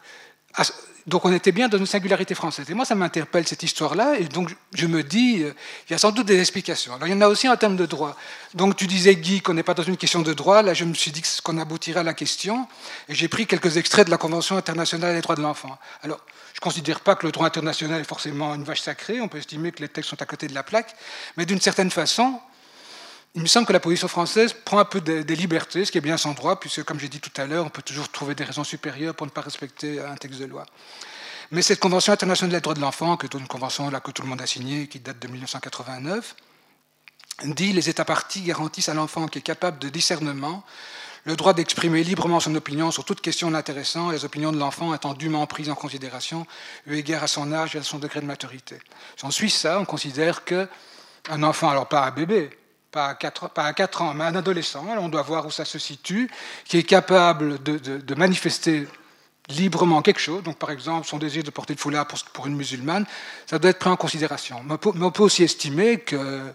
[1.06, 2.70] donc on était bien dans une singularité française.
[2.70, 5.54] Et moi, ça m'interpelle cette histoire-là, et donc je me dis, euh,
[5.88, 6.94] il y a sans doute des explications.
[6.96, 8.16] Alors il y en a aussi en termes de droit.
[8.54, 10.62] Donc tu disais, Guy, qu'on n'est pas dans une question de droit.
[10.62, 12.68] Là, je me suis dit qu'on aboutirait à la question,
[13.10, 15.78] et j'ai pris quelques extraits de la Convention internationale des droits de l'enfant.
[16.04, 16.20] Alors,
[16.54, 19.40] je ne considère pas que le droit international est forcément une vache sacrée, on peut
[19.40, 20.96] estimer que les textes sont à côté de la plaque,
[21.36, 22.40] mais d'une certaine façon,
[23.36, 26.02] il me semble que la position française prend un peu des, libertés, ce qui est
[26.02, 28.44] bien sans droit, puisque, comme j'ai dit tout à l'heure, on peut toujours trouver des
[28.44, 30.66] raisons supérieures pour ne pas respecter un texte de loi.
[31.52, 34.28] Mais cette Convention internationale des droits de l'enfant, qui est une convention que tout le
[34.28, 36.36] monde a signée, qui date de 1989,
[37.46, 40.64] dit les États partis garantissent à l'enfant qui est capable de discernement
[41.26, 45.14] le droit d'exprimer librement son opinion sur toute question l'intéressant, les opinions de l'enfant étant
[45.14, 46.46] dûment prises en considération
[46.86, 48.78] eu égard à son âge et à son degré de maturité.
[49.16, 50.68] Si on suit ça, on considère qu'un
[51.44, 52.50] enfant, alors pas un bébé,
[52.94, 55.66] pas à 4, pas à 4 ans, mais un adolescent, on doit voir où ça
[55.66, 56.30] se situe,
[56.66, 58.88] qui est capable de, manifester
[59.50, 62.56] librement quelque chose, donc par exemple son désir de porter le foulard pour, pour une
[62.56, 63.06] musulmane,
[63.46, 64.64] ça doit être pris en considération.
[64.64, 66.54] Mais on peut aussi estimer que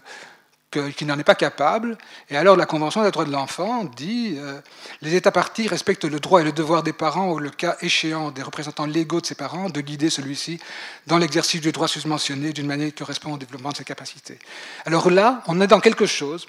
[0.71, 1.97] qu'il n'en est pas capable.
[2.29, 4.59] Et alors la Convention des droits de l'enfant dit euh,
[5.01, 8.31] les États partis respectent le droit et le devoir des parents, ou le cas échéant
[8.31, 10.59] des représentants légaux de ses parents, de guider celui-ci
[11.07, 14.37] dans l'exercice du droit susmentionné d'une manière qui correspond au développement de ses capacités.
[14.85, 16.45] Alors là, on est dans quelque chose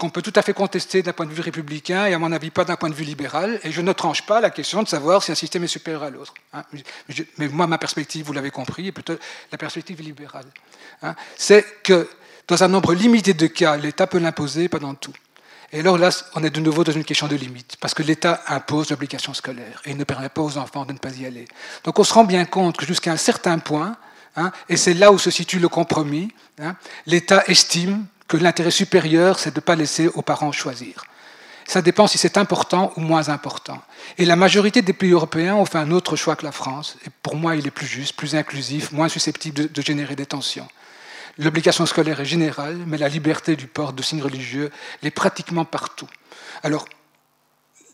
[0.00, 2.50] qu'on peut tout à fait contester d'un point de vue républicain et à mon avis
[2.50, 3.60] pas d'un point de vue libéral.
[3.62, 6.10] Et je ne tranche pas la question de savoir si un système est supérieur à
[6.10, 6.34] l'autre.
[6.54, 6.64] Hein.
[7.36, 9.16] Mais moi, ma perspective, vous l'avez compris, est plutôt
[9.52, 10.46] la perspective libérale.
[11.02, 11.14] Hein.
[11.36, 12.08] C'est que
[12.50, 15.12] dans un nombre limité de cas, l'État peut l'imposer, pas dans tout.
[15.72, 18.42] Et alors là, on est de nouveau dans une question de limite, parce que l'État
[18.48, 21.46] impose l'obligation scolaire et il ne permet pas aux enfants de ne pas y aller.
[21.84, 23.96] Donc on se rend bien compte que jusqu'à un certain point,
[24.34, 26.74] hein, et c'est là où se situe le compromis, hein,
[27.06, 31.04] l'État estime que l'intérêt supérieur, c'est de ne pas laisser aux parents choisir.
[31.68, 33.80] Ça dépend si c'est important ou moins important.
[34.18, 36.96] Et la majorité des pays européens ont fait un autre choix que la France.
[37.06, 40.26] Et pour moi, il est plus juste, plus inclusif, moins susceptible de, de générer des
[40.26, 40.66] tensions.
[41.40, 44.70] L'obligation scolaire est générale, mais la liberté du port de signes religieux
[45.02, 46.08] l'est pratiquement partout.
[46.62, 46.86] Alors,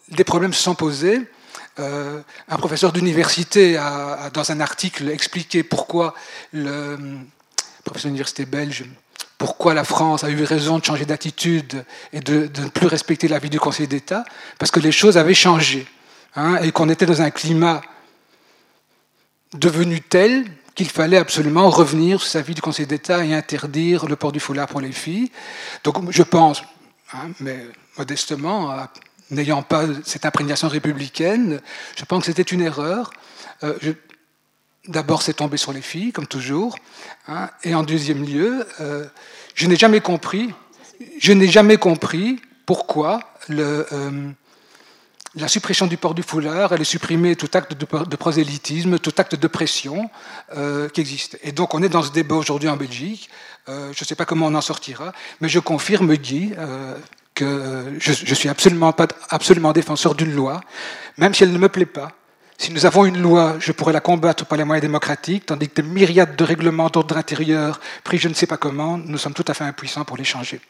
[0.08, 1.20] des problèmes se sont posés.
[1.78, 6.14] Euh, un professeur d'université a, dans un article, expliqué pourquoi
[6.52, 6.98] le
[7.84, 8.84] professeur d'université belge
[9.38, 11.84] pourquoi la France a eu raison de changer d'attitude
[12.14, 14.24] et de, ne plus respecter l'avis du Conseil d'État,
[14.58, 15.86] parce que les choses avaient changé,
[16.36, 17.82] hein, et qu'on était dans un climat
[19.52, 20.46] devenu tel
[20.76, 24.38] qu'il fallait absolument revenir sur sa vie du Conseil d'État et interdire le port du
[24.38, 25.32] foulard pour les filles.
[25.82, 26.62] Donc je pense,
[27.12, 27.66] hein, mais
[27.98, 28.76] modestement,
[29.30, 31.60] n'ayant pas cette imprégnation républicaine,
[31.96, 33.10] je pense que c'était une erreur.
[33.64, 33.74] Euh,
[34.86, 36.76] d'abord, c'est tombé sur les filles, comme toujours.
[37.26, 39.06] Hein, et en deuxième lieu, euh,
[39.54, 40.52] je n'ai jamais compris,
[41.18, 44.30] je n'ai jamais compris pourquoi le, euh,
[45.36, 49.34] la suppression du port du foulard, elle est supprimée tout acte de, prosélytisme, tout acte
[49.34, 50.10] de pression
[50.56, 51.38] euh, qui existe.
[51.42, 53.28] Et donc on est dans ce débat aujourd'hui en Belgique.
[53.68, 56.96] Euh, je ne sais pas comment on en sortira, mais je confirme, Guy, euh,
[57.34, 60.62] que je, ne suis absolument pas absolument défenseur d'une loi,
[61.18, 62.12] même si elle ne me plaît pas.
[62.56, 65.82] Si nous avons une loi, je pourrais la combattre par les moyens démocratiques, tandis que
[65.82, 69.44] des myriades de règlements d'ordre intérieur pris je ne sais pas comment, nous sommes tout
[69.46, 70.62] à fait impuissants pour les changer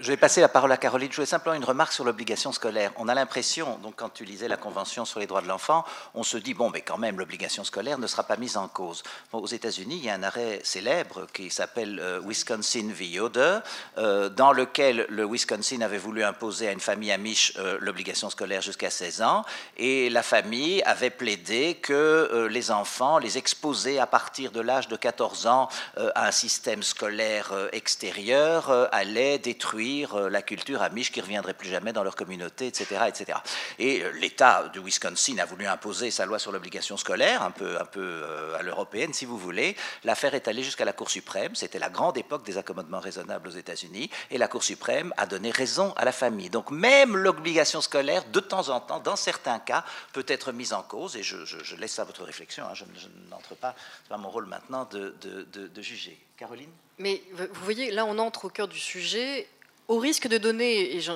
[0.00, 1.10] je vais passer la parole à Caroline.
[1.10, 2.92] Je voulais simplement une remarque sur l'obligation scolaire.
[2.96, 5.84] On a l'impression, donc quand tu lisais la Convention sur les droits de l'enfant,
[6.14, 9.02] on se dit, bon, mais quand même, l'obligation scolaire ne sera pas mise en cause.
[9.32, 13.06] aux États-Unis, il y a un arrêt célèbre qui s'appelle euh, Wisconsin v.
[13.06, 13.58] Yoder,
[13.98, 18.62] euh, dans lequel le Wisconsin avait voulu imposer à une famille amiche euh, l'obligation scolaire
[18.62, 19.44] jusqu'à 16 ans,
[19.76, 24.96] et la famille avait plaidé que les enfants, les exposer à partir de l'âge de
[24.96, 31.24] 14 ans à un système scolaire extérieur, allait détruire euh, la culture amiche qui ne
[31.24, 33.02] reviendrait plus jamais dans leur communauté, etc.
[33.08, 33.38] etc.
[33.78, 37.78] Et euh, l'État du Wisconsin a voulu imposer sa loi sur l'obligation scolaire, un peu,
[37.96, 39.76] euh, à l'européenne si vous voulez.
[40.04, 41.54] L'affaire est allée jusqu'à la Cour suprême.
[41.54, 44.10] C'était la grande époque des accommodements raisonnables aux États-Unis.
[44.30, 46.50] Et la Cour suprême a donné raison à la famille.
[46.50, 50.82] Donc même l'obligation scolaire, de temps en temps, dans certains cas, peut être mise en
[50.82, 51.16] cause.
[51.16, 51.36] Et je,
[51.76, 52.64] laisse ça à votre réflexion.
[52.64, 52.74] Hein.
[52.74, 52.84] Je,
[53.30, 53.74] n'entre pas,
[54.04, 56.18] ce pas mon rôle maintenant de juger.
[56.40, 56.70] Caroline?
[57.00, 59.46] Mais vous voyez, là, on entre au cœur du sujet,
[59.90, 61.12] au risque de donner, et je,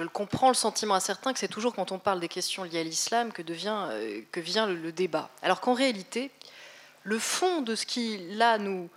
[0.00, 2.78] le comprends, le sentiment à certains que c'est toujours quand on parle des questions liées
[2.78, 5.30] à l'islam euh, que vient le, débat.
[5.42, 6.30] Alors qu'en réalité,
[7.02, 8.88] le fond de ce qui, là, nous,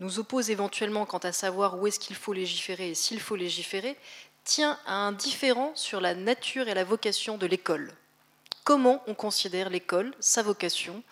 [0.00, 3.96] nous oppose éventuellement quant à savoir où est-ce qu'il faut légiférer et s'il faut légiférer,
[4.44, 7.90] tient à un différent sur la nature et la vocation de l'école.
[8.64, 11.02] Comment on considère l'école, sa vocation,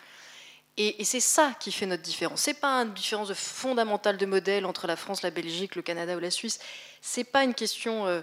[0.79, 2.43] et, c'est ça qui fait notre différence.
[2.43, 6.21] C'est pas une différence fondamentale de modèle entre la France, la Belgique, le Canada ou
[6.21, 6.59] la Suisse.
[7.01, 8.21] C'est pas une question euh,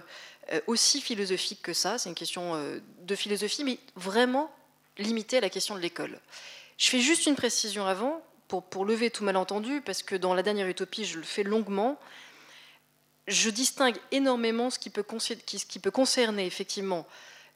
[0.52, 1.98] euh, aussi philosophique que ça.
[1.98, 4.54] C'est une question euh, de philosophie, mais vraiment
[4.98, 6.20] limitée à la question de l'école.
[6.78, 10.44] Je fais juste une précision avant pour, pour lever tout malentendu, parce que dans la
[10.44, 11.98] dernière utopie, je le fais longuement.
[13.26, 17.04] Je distingue énormément ce qui peut, ce qui peut concerner effectivement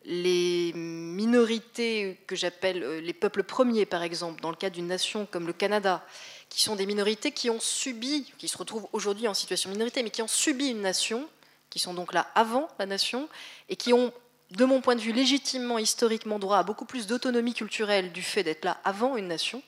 [0.05, 5.27] les minorités que j'appelle euh, les peuples premiers, par exemple, dans le cas d'une nation
[5.31, 6.05] comme le Canada,
[6.49, 10.03] qui sont des minorités qui ont subi, qui se retrouvent aujourd'hui en situation de minorité,
[10.03, 11.29] mais qui ont subi une nation,
[11.71, 13.29] qui sont donc là avant la nation,
[13.69, 14.13] et qui ont,
[14.53, 18.43] de mon point de vue, légitimement, historiquement droit à beaucoup plus d'autonomie culturelle du fait
[18.43, 19.63] d'être là avant une nation,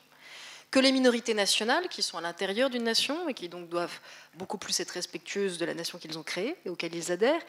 [0.70, 3.98] que les minorités nationales, qui sont à l'intérieur d'une nation et qui donc doivent
[4.34, 7.42] beaucoup plus être respectueuses de la nation qu'ils ont créée et auxquelles ils adhèrent,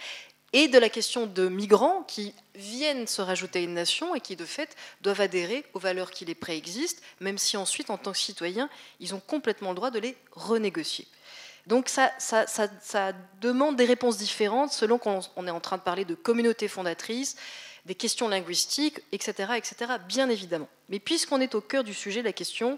[0.53, 4.35] et de la question de migrants qui viennent se rajouter à une nation et qui,
[4.35, 8.17] de fait, doivent adhérer aux valeurs qui les préexistent, même si ensuite, en tant que
[8.17, 11.07] citoyens, ils ont complètement le droit de les renégocier.
[11.67, 12.11] Donc ça,
[13.39, 17.37] demande des réponses différentes selon qu'on est en train de parler de communautés fondatrices,
[17.85, 20.67] des questions linguistiques, etc., etc., bien évidemment.
[20.89, 22.77] Mais puisqu'on est au cœur du sujet, la question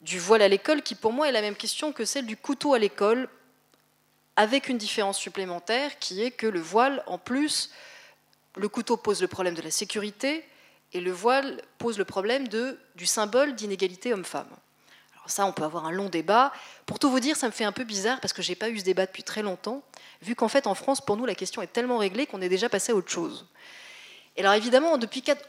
[0.00, 2.74] du voile à l'école, qui pour moi est la même question que celle du couteau
[2.74, 3.28] à l'école,
[4.36, 7.70] avec une différence supplémentaire qui est que le voile, en plus,
[8.56, 10.44] le couteau pose le problème de la sécurité
[10.92, 14.50] et le voile pose le problème du symbole d'inégalité homme-femme.
[15.14, 16.52] Alors ça, on peut avoir un long débat.
[16.86, 18.68] Pour tout vous dire, ça me fait un peu bizarre parce que je n'ai pas
[18.68, 19.82] eu ce débat depuis très longtemps,
[20.22, 22.68] vu qu'en fait, en France, pour nous, la question est tellement réglée qu'on est déjà
[22.68, 23.46] passé à autre chose.
[24.36, 24.98] Et alors évidemment,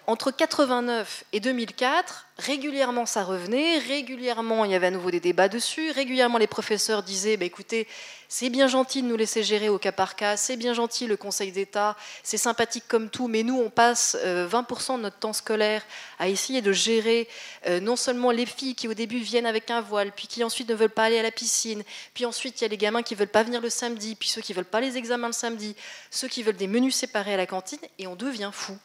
[0.06, 5.48] entre 89 et 2004, régulièrement ça revenait, régulièrement il y avait à nouveau des débats
[5.48, 7.88] dessus, régulièrement les professeurs disaient, bah, écoutez,
[8.28, 11.16] c'est bien gentil de nous laisser gérer au cas par cas, c'est bien gentil le
[11.16, 15.34] Conseil d'État, c'est sympathique comme tout, mais nous, on passe 20% euh, de notre temps
[15.34, 15.84] scolaire
[16.20, 17.28] à essayer de gérer
[17.68, 20.70] euh, non seulement les filles qui au début viennent avec un voile, puis qui ensuite
[20.70, 21.84] ne veulent pas aller à la piscine,
[22.14, 24.30] puis ensuite il y a les gamins qui ne veulent pas venir le samedi, puis
[24.30, 25.76] ceux qui ne veulent pas les examens le samedi,
[26.10, 28.78] ceux qui veulent des menus séparés à la cantine, et on devient fou.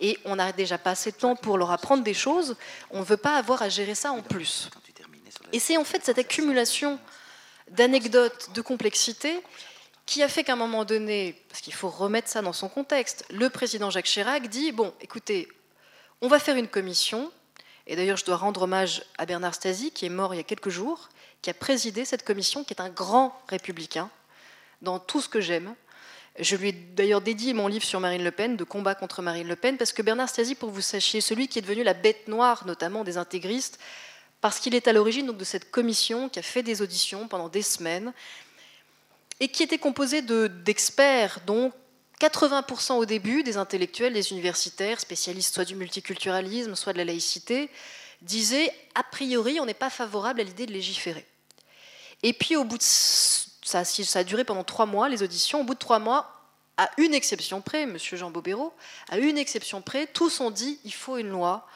[0.00, 2.56] Et on n'a déjà pas assez de temps pour leur apprendre des choses,
[2.90, 4.70] on ne veut pas avoir à gérer ça en plus.
[5.52, 6.98] Et c'est en fait cette accumulation
[7.70, 9.40] d'anecdotes, de complexité,
[10.06, 13.24] qui a fait qu'à un moment donné, parce qu'il faut remettre ça dans son contexte,
[13.30, 15.48] le président Jacques Chirac dit, bon, écoutez,
[16.20, 17.30] on va faire une commission,
[17.86, 20.44] et d'ailleurs je dois rendre hommage à Bernard Stasi, qui est mort il y a
[20.44, 21.08] quelques jours,
[21.42, 24.08] qui a présidé cette commission, qui est un grand républicain,
[24.80, 25.74] dans tout ce que j'aime.
[26.38, 29.48] Je lui ai d'ailleurs dédié mon livre sur Marine Le Pen, de combat contre Marine
[29.48, 32.28] Le Pen, parce que Bernard Stasi, pour vous sachiez, celui qui est devenu la bête
[32.28, 33.78] noire, notamment des intégristes,
[34.40, 37.62] parce qu'il est à l'origine de cette commission qui a fait des auditions pendant des
[37.62, 38.12] semaines
[39.40, 41.72] et qui était composée d'experts, dont
[42.20, 47.70] 80% au début des intellectuels, des universitaires, spécialistes soit du multiculturalisme, soit de la laïcité,
[48.22, 51.26] disaient a priori on n'est pas favorable à l'idée de légiférer.
[52.22, 52.82] Et puis au bout de
[53.66, 53.82] ça,
[54.14, 55.60] a duré pendant trois mois les auditions.
[55.60, 56.30] Au bout de trois mois,
[56.76, 58.72] à une exception près, Monsieur Jean Bobéro,
[59.08, 61.66] à une exception près, tous ont dit il faut une loi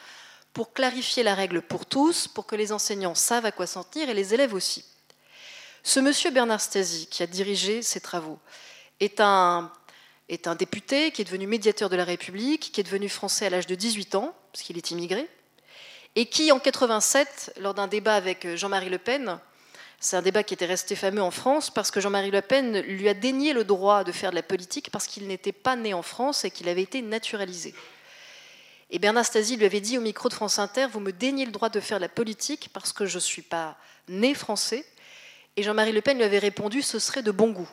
[0.53, 4.09] pour clarifier la règle pour tous, pour que les enseignants savent à quoi s'en tenir
[4.09, 4.85] et les élèves aussi.
[5.83, 8.39] Ce monsieur Bernard Stasi, qui a dirigé ces travaux,
[8.99, 9.71] est un,
[10.57, 13.75] député qui est devenu médiateur de la République, qui est devenu français à l'âge de
[13.75, 15.27] 18 ans, parce qu'il est immigré,
[16.15, 19.39] et qui, en 87, lors d'un débat avec Jean-Marie Le Pen,
[20.03, 23.07] C'est un débat qui était resté fameux en France parce que Jean-Marie Le Pen lui
[23.07, 26.01] a dénié le droit de faire de la politique parce qu'il n'était pas né en
[26.01, 27.75] France et qu'il avait été naturalisé.
[28.89, 31.51] Et Bernard Stasi lui avait dit au micro de France Inter Vous me déniez le
[31.51, 33.77] droit de faire de la politique parce que je ne suis pas
[34.09, 34.83] né français.
[35.55, 37.69] Et Jean-Marie Le Pen lui avait répondu Ce serait de bon goût.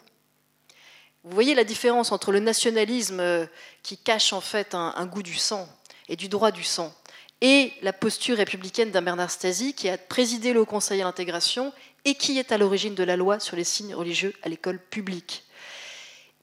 [1.25, 3.47] Vous voyez la différence entre le nationalisme euh,
[3.83, 5.67] qui cache en fait un, goût du sang
[6.11, 6.95] et du droit du sang
[7.41, 11.73] et la posture républicaine d'un Bernard Stasi qui a présidé le Conseil à l'intégration
[12.09, 15.45] et qui est à l'origine de la loi sur les signes religieux à l'école publique.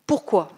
[0.05, 0.51] Pourquoi?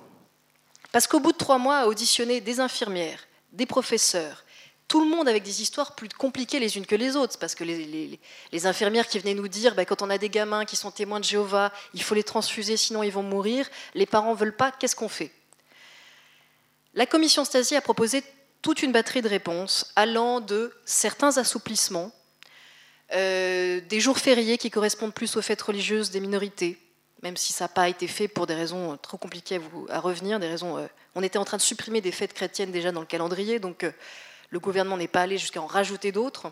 [0.91, 4.43] Parce qu'au bout de trois mois, à auditionner des infirmières, des professeurs,
[4.89, 7.63] tout le monde avec des histoires plus compliquées les unes que les autres, parce que
[7.63, 8.19] les,
[8.65, 11.25] infirmières qui venaient nous dire, bah, quand on a des gamins qui sont témoins de
[11.25, 14.95] Jéhovah, il faut les transfuser, sinon ils vont mourir, les parents ne veulent pas, qu'est-ce
[14.95, 15.31] qu'on fait?
[16.95, 18.23] La commission Stasi a proposé
[18.61, 22.11] toute une batterie de réponses allant de certains assouplissements,
[23.13, 26.77] euh, des jours fériés qui correspondent plus aux fêtes religieuses des minorités,
[27.23, 30.39] même si ça n'a pas été fait pour des raisons euh, trop compliquées à, revenir.
[30.41, 33.85] Euh, on était en train de supprimer des fêtes chrétiennes déjà dans le calendrier, donc
[34.49, 36.51] le gouvernement n'est pas allé jusqu'à en rajouter d'autres.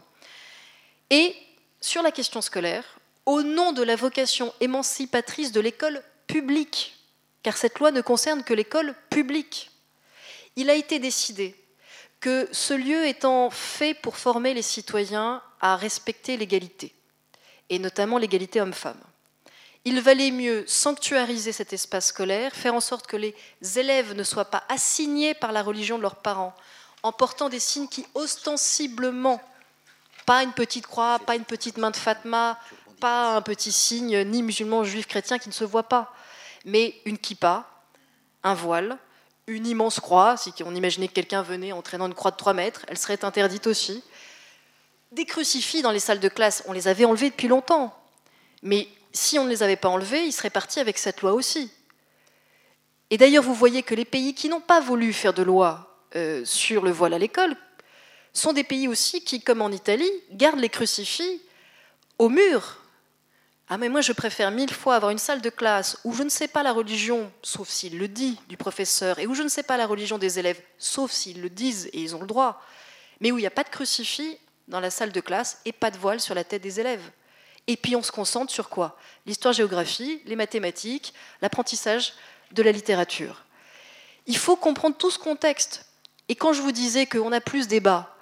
[1.09, 1.35] Et
[1.81, 6.95] sur la question scolaire, au nom de la vocation émancipatrice de l'école publique,
[7.43, 9.71] car cette loi ne concerne que l'école publique,
[10.55, 11.55] il a été décidé
[12.25, 16.91] que ce lieu étant fait pour former les citoyens à respecter l'égalité,
[17.69, 18.99] et notamment l'égalité homme-femme,
[19.83, 23.35] il valait mieux sanctuariser cet espace scolaire, faire en sorte que les
[23.75, 26.55] élèves ne soient pas assignés par la religion de leurs parents,
[27.03, 29.39] en portant des signes qui ostensiblement,
[30.25, 32.59] pas une petite croix, pas une petite main de Fatma,
[32.99, 36.11] pas un petit signe ni musulman, juif, chrétien qui ne se voit pas,
[36.65, 37.69] mais une kippa,
[38.41, 38.97] un voile,
[39.47, 40.37] une immense croix.
[40.37, 43.23] Si on imaginait que quelqu'un venait en traînant une croix de 3 mètres, elle serait
[43.23, 44.03] interdite aussi.
[45.11, 47.95] Des crucifix dans les salles de classe, on les avait enlevés depuis longtemps.
[48.63, 51.71] Mais si on ne les avait pas enlevés, ils seraient partis avec cette loi aussi.
[53.11, 56.43] Et d'ailleurs, vous voyez que les pays qui n'ont pas voulu faire de loi euh,
[56.43, 57.55] sur le voile à l'école
[58.33, 61.41] sont des pays aussi qui, comme en Italie, gardent les crucifix
[62.17, 62.79] au mur
[63.67, 66.29] ah mais moi je préfère mille fois avoir une salle de classe où je ne
[66.29, 69.63] sais pas la religion, sauf s'il le dit, du professeur, et où je ne sais
[69.63, 72.61] pas la religion des élèves, sauf s'ils le disent et ils ont le droit,
[73.19, 74.37] mais où il n'y a pas de crucifix
[74.67, 77.11] dans la salle de classe et pas de voile sur la tête des élèves.
[77.67, 78.97] Et puis on se concentre sur quoi?
[79.25, 82.13] L'histoire-géographie, les mathématiques, l'apprentissage
[82.51, 83.43] de la littérature.
[84.27, 85.85] Il faut comprendre tout ce contexte.
[86.29, 88.14] Et quand je vous disais qu'on a plus débat,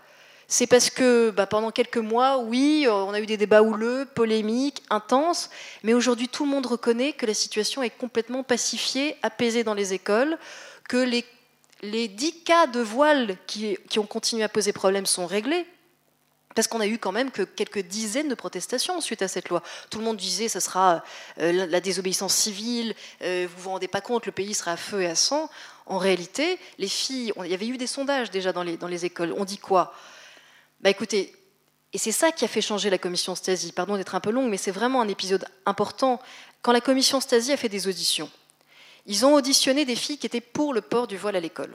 [0.54, 4.08] c'est parce que bah, pendant quelques mois, oui, euh, on a eu des débats houleux,
[4.14, 5.50] polémiques, intenses,
[5.82, 9.96] mais aujourd'hui tout le monde reconnaît que la situation est complètement pacifiée, apaisée dans les
[9.96, 10.38] écoles,
[10.88, 11.26] que les,
[11.82, 15.66] les 10 cas de voile qui, ont continué à poser problème sont réglés.
[16.54, 19.64] Parce qu'on a eu quand même que quelques dizaines de protestations suite à cette loi.
[19.90, 21.04] Tout le monde disait ce sera
[21.40, 22.94] euh, la désobéissance civile,
[23.24, 25.50] euh, vous vous rendez pas compte, le pays sera à feu et à sang.
[25.88, 29.34] En réalité, les filles, il y avait eu des sondages déjà dans les écoles.
[29.36, 29.96] On dit quoi?
[30.84, 31.34] Bah écoutez,
[31.94, 33.72] et c'est ça qui a fait changer la commission Stasi.
[33.72, 36.20] Pardon d'être un peu longue, mais c'est vraiment un épisode important.
[36.62, 38.30] Quand la commission Stasi a fait des auditions,
[39.06, 41.74] ils ont auditionné des filles qui étaient pour le port du voile à l'école,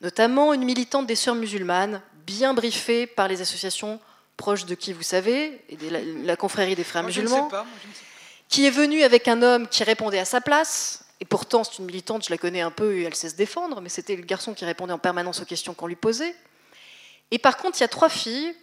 [0.00, 4.00] notamment une militante des sœurs musulmanes, bien briefée par les associations
[4.36, 5.76] proches de qui vous savez, et
[6.24, 7.48] la, confrérie des frères musulmans,
[8.48, 11.04] qui est venue avec un homme qui répondait à sa place.
[11.20, 13.80] Et pourtant, c'est une militante, je la connais un peu et elle sait se défendre,
[13.80, 16.34] mais c'était le garçon qui répondait en permanence aux questions qu'on lui posait.
[17.32, 18.54] Et par contre, il y a trois filles,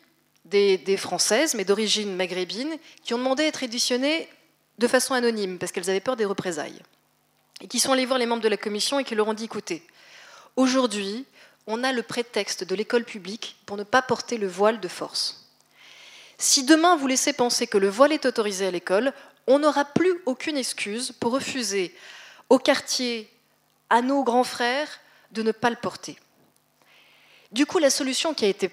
[0.46, 4.30] des, Françaises, mais d'origine maghrébine, qui ont demandé à être éditionnées
[4.78, 6.80] de façon anonyme, parce qu'elles avaient peur des représailles.
[7.62, 9.46] Et qui sont allées voir les membres de la commission et qui leur ont dit,
[9.46, 9.84] écoutez,
[10.56, 11.26] aujourd'hui,
[11.68, 15.50] on a le prétexte de l'école publique pour ne pas porter le voile de force.
[16.38, 19.14] Si demain vous laissez penser que le voile est autorisé à l'école,
[19.48, 21.94] on n'aura plus aucune excuse pour refuser
[22.50, 23.30] au quartier,
[23.90, 24.88] à nos grands frères,
[25.32, 26.18] de ne pas le porter.
[27.52, 28.70] Du coup, la solution qui a été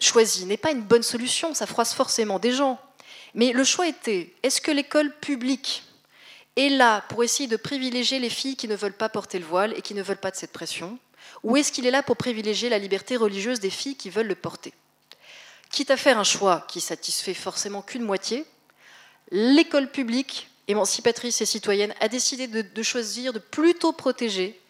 [0.00, 2.80] choisie n'est pas une bonne solution, ça froisse forcément des gens.
[3.34, 5.84] Mais le choix était, est-ce que l'école publique
[6.56, 9.74] est là pour essayer de privilégier les filles qui ne veulent pas porter le voile
[9.76, 10.98] et qui ne veulent pas de cette pression
[11.42, 14.34] Ou est-ce qu'il est là pour privilégier la liberté religieuse des filles qui veulent le
[14.34, 14.72] porter?
[15.70, 18.44] Quitte à faire un choix qui satisfait forcément qu'une moitié,
[19.30, 24.60] l'école publique, émancipatrice et citoyenne, a décidé de, de choisir de plutôt protéger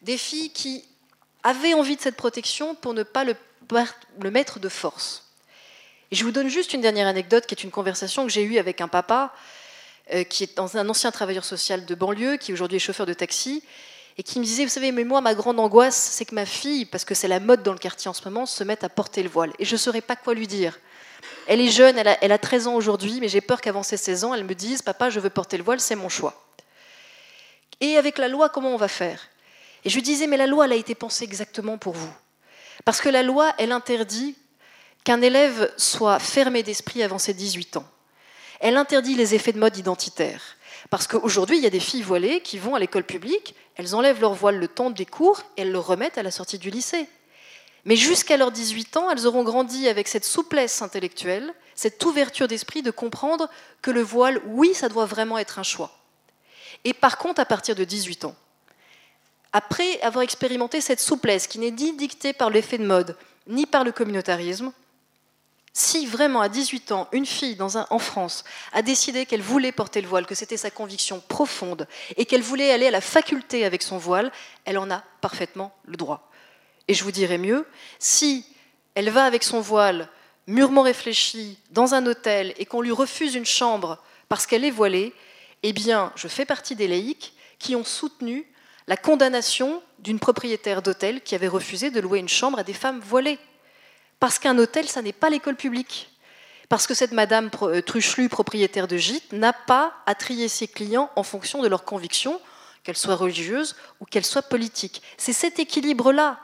[0.00, 0.84] des filles qui
[1.42, 3.34] avait envie de cette protection pour ne pas le,
[4.30, 5.26] mettre de force.
[6.10, 8.58] Et je vous donne juste une dernière anecdote qui est une conversation que j'ai eue
[8.58, 9.32] avec un papa
[10.12, 13.62] euh, qui est un ancien travailleur social de banlieue, qui aujourd'hui est chauffeur de taxi,
[14.18, 16.84] et qui me disait, vous savez, mais moi, ma grande angoisse, c'est que ma fille,
[16.84, 19.22] parce que c'est la mode dans le quartier en ce moment, se mette à porter
[19.22, 19.52] le voile.
[19.58, 20.78] Et je ne saurais pas quoi lui dire.
[21.46, 23.96] Elle est jeune, elle a, elle a 13 ans aujourd'hui, mais j'ai peur qu'avant ses
[23.96, 26.34] 16 ans, elle me dise Papa, je veux porter le voile, c'est mon choix.
[27.80, 29.28] Et avec la loi, comment on va faire?
[29.84, 32.12] Et je lui disais Mais la loi, elle a été pensée exactement pour vous.
[32.84, 34.36] Parce que la loi, elle interdit
[35.04, 37.86] qu'un élève soit fermé d'esprit avant ses 18 ans.
[38.60, 40.56] Elle interdit les effets de mode identitaire.
[40.90, 44.20] Parce qu'aujourd'hui, il y a des filles voilées qui vont à l'école publique, elles enlèvent
[44.20, 47.08] leur voile le temps des cours et elles le remettent à la sortie du lycée.
[47.84, 52.82] Mais jusqu'à leurs 18 ans, elles auront grandi avec cette souplesse intellectuelle, cette ouverture d'esprit
[52.82, 53.48] de comprendre
[53.80, 55.90] que le voile, oui, ça doit vraiment être un choix.
[56.84, 58.36] Et par contre, à partir de 18 ans,
[59.52, 63.84] après avoir expérimenté cette souplesse qui n'est ni dictée par l'effet de mode, ni par
[63.84, 64.72] le communautarisme,
[65.74, 70.08] si vraiment à 18 ans, une fille en France a décidé qu'elle voulait porter le
[70.08, 73.96] voile, que c'était sa conviction profonde, et qu'elle voulait aller à la faculté avec son
[73.96, 74.30] voile,
[74.66, 76.30] elle en a parfaitement le droit.
[76.88, 77.66] Et je vous dirais mieux,
[77.98, 78.44] si
[78.94, 80.10] elle va avec son voile
[80.46, 85.14] mûrement réfléchi dans un hôtel et qu'on lui refuse une chambre parce qu'elle est voilée,
[85.62, 88.51] eh bien, je fais partie des laïcs qui ont soutenu
[88.86, 93.00] la condamnation d'une propriétaire d'hôtel qui avait refusé de louer une chambre à des femmes
[93.00, 93.38] voilées.
[94.18, 96.10] Parce qu'un hôtel, ça n'est pas l'école publique.
[96.68, 101.10] Parce que cette madame euh, Truchelu, propriétaire de gîte, n'a pas à trier ses clients
[101.16, 102.40] en fonction de leurs convictions,
[102.82, 105.02] qu'elles soient religieuses ou qu'elles soient politiques.
[105.16, 106.40] C'est cet équilibre-là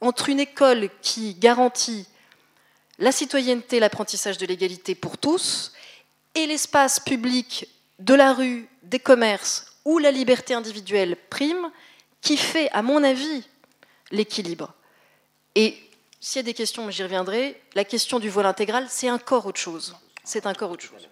[0.00, 2.06] entre une école qui garantit
[2.98, 5.72] la citoyenneté, l'apprentissage de l'égalité pour tous,
[6.34, 7.66] et l'espace public
[7.98, 11.70] de la rue, des commerces, où la liberté individuelle prime,
[12.20, 13.44] qui fait, à mon avis,
[14.10, 14.74] l'équilibre.
[15.54, 15.76] Et
[16.20, 19.60] s'il y a des questions, j'y reviendrai, la question du vol intégral, c'est encore autre
[19.60, 21.08] chose c'est encore autre chose.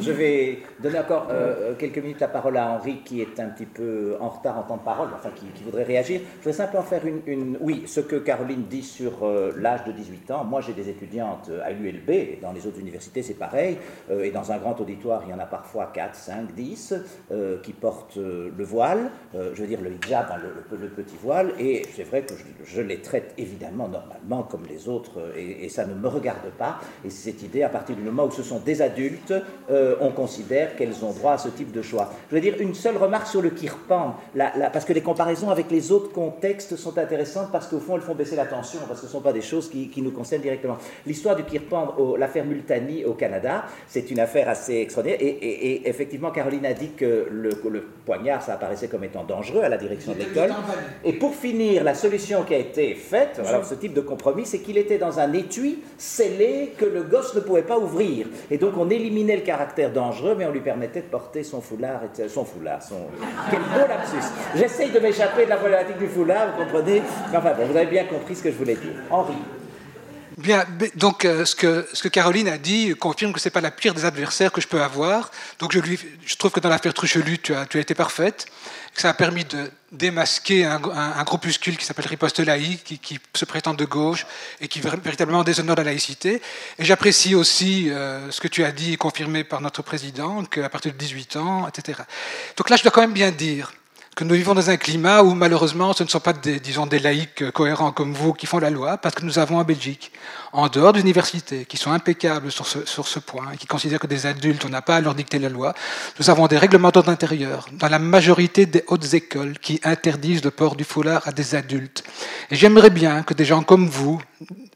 [0.00, 3.66] Je, vais, donner encore euh, quelques minutes la parole à Henri, qui est un petit
[3.66, 6.20] peu en retard en temps de parole, enfin qui, voudrait réagir.
[6.20, 10.30] Je voudrais simplement faire une, Oui, ce que Caroline dit sur euh, l'âge de 18
[10.30, 10.44] ans.
[10.44, 13.78] Moi, j'ai des étudiantes à l'ULB, et dans les autres universités, c'est pareil.
[14.10, 16.94] Euh, et dans un grand auditoire, il y en a parfois 4, 5, 10
[17.62, 20.26] qui portent le voile, je veux dire le hijab,
[20.72, 21.52] le, petit voile.
[21.58, 25.94] Et c'est vrai que je, les traite évidemment normalement comme les autres, et, ça ne
[25.94, 26.80] me regarde pas.
[27.18, 29.34] Cette idée, à partir du moment où ce sont des adultes,
[29.70, 32.10] euh, on considère qu'elles ont droit à ce type de choix.
[32.30, 34.16] Je veux dire une seule remarque sur le kirpan,
[34.72, 38.14] parce que les comparaisons avec les autres contextes sont intéressantes, parce qu'au fond, elles font
[38.14, 40.76] baisser la tension, parce que ce ne sont pas des choses qui, nous concernent directement.
[41.06, 46.66] L'histoire du kirpan, l'affaire Multani au Canada, c'est une affaire assez extraordinaire, et, effectivement, Caroline
[46.66, 47.50] a dit que le,
[48.06, 50.54] poignard, ça apparaissait comme étant dangereux à la direction de l'école.
[51.04, 54.60] Et pour finir, la solution qui a été faite, alors ce type de compromis, c'est
[54.60, 58.26] qu'il était dans un étui scellé que le gosse ne pouvait pas ouvrir.
[58.50, 62.00] Et donc on éliminait le caractère dangereux, mais on lui permettait de porter son foulard,
[62.04, 63.06] et son foulard, son...
[63.50, 67.02] Quel beau lapsus J'essaye de m'échapper de la problématique du foulard, vous comprenez?
[67.34, 68.92] Enfin bon, vous avez bien compris ce que je voulais dire.
[69.10, 69.34] Henri
[70.38, 73.60] Bien, donc euh, ce, que, ce que Caroline a dit confirme que ce n'est pas
[73.60, 75.32] la pire des adversaires que je peux avoir.
[75.58, 78.46] Donc je, lui, je trouve que dans l'affaire Truchelu, tu as, tu as été parfaite.
[78.94, 83.44] Que ça a permis de démasquer un, un, groupuscule qui s'appelle Riposte laïque, qui, se
[83.44, 84.26] prétend de gauche
[84.60, 86.42] et qui véritablement déshonore la laïcité.
[86.78, 90.92] Et j'apprécie aussi euh, ce que tu as dit, confirmé par notre président, qu'à partir
[90.92, 92.00] de 18 ans, etc.
[92.56, 93.72] Donc là, je dois quand même bien dire
[94.18, 96.98] que nous vivons dans un climat où malheureusement ce ne sont pas des, disons, des
[96.98, 100.10] laïcs cohérents comme vous qui font la loi, parce que nous avons en Belgique,
[100.52, 104.08] en dehors des universités, qui sont impeccables sur ce, sur ce point, qui considèrent que
[104.08, 105.72] des adultes, on n'a pas à leur dicter la loi,
[106.18, 110.50] nous avons des règlements d'ordre intérieur dans la majorité des hautes écoles qui interdisent le
[110.50, 112.02] port du foulard à des adultes.
[112.50, 114.20] Et j'aimerais bien que des gens comme vous,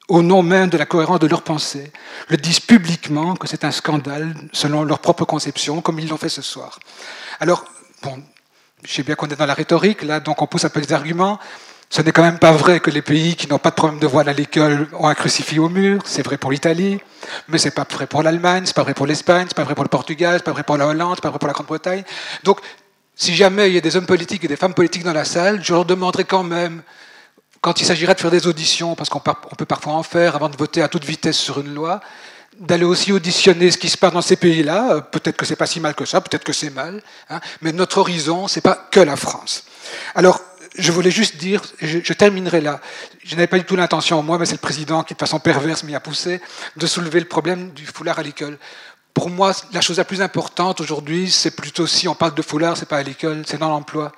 [0.06, 1.90] au nom même de la cohérence de leur pensée,
[2.28, 6.28] le disent publiquement que c'est un scandale selon leur propre conception, comme ils l'ont fait
[6.28, 6.78] ce soir.
[7.40, 7.64] Alors,
[8.04, 8.22] bon,
[8.84, 10.92] je sais bien qu'on est dans la rhétorique, là, donc on pousse un peu les
[10.92, 11.38] arguments.
[11.88, 14.06] Ce n'est quand même pas vrai que les pays qui n'ont pas de problème de
[14.06, 16.00] voile à l'école ont un crucifix au mur.
[16.06, 16.98] C'est vrai pour l'Italie,
[17.48, 19.84] mais c'est pas vrai pour l'Allemagne, c'est pas vrai pour l'Espagne, c'est pas vrai pour
[19.84, 22.02] le Portugal, c'est pas vrai pour la Hollande, c'est pas vrai pour la Grande-Bretagne.
[22.44, 22.60] Donc,
[23.14, 25.62] si jamais il y a des hommes politiques et des femmes politiques dans la salle,
[25.62, 26.82] je leur demanderai quand même,
[27.60, 30.56] quand il s'agira de faire des auditions, parce qu'on peut parfois en faire avant de
[30.56, 32.00] voter à toute vitesse sur une loi,
[32.58, 35.00] d'aller aussi auditionner ce qui se passe dans ces pays-là.
[35.00, 37.98] Peut-être que c'est pas si mal que ça, peut-être que c'est mal, hein, mais notre
[37.98, 39.64] horizon, c'est pas que la France.
[40.14, 40.40] Alors,
[40.76, 42.80] je voulais juste dire, je, terminerai là.
[43.24, 45.84] Je n'avais pas du tout l'intention, moi, mais c'est le président qui, de façon perverse,
[45.84, 46.40] m'y a poussé,
[46.76, 48.58] de soulever le problème du foulard à l'école.
[49.12, 52.78] Pour moi, la chose la plus importante aujourd'hui, c'est plutôt si on parle de foulard,
[52.78, 54.12] c'est pas à l'école, c'est dans l'emploi.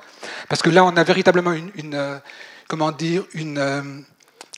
[0.48, 2.18] Parce que là, on a véritablement une, une euh,
[2.68, 3.82] comment dire, une, euh,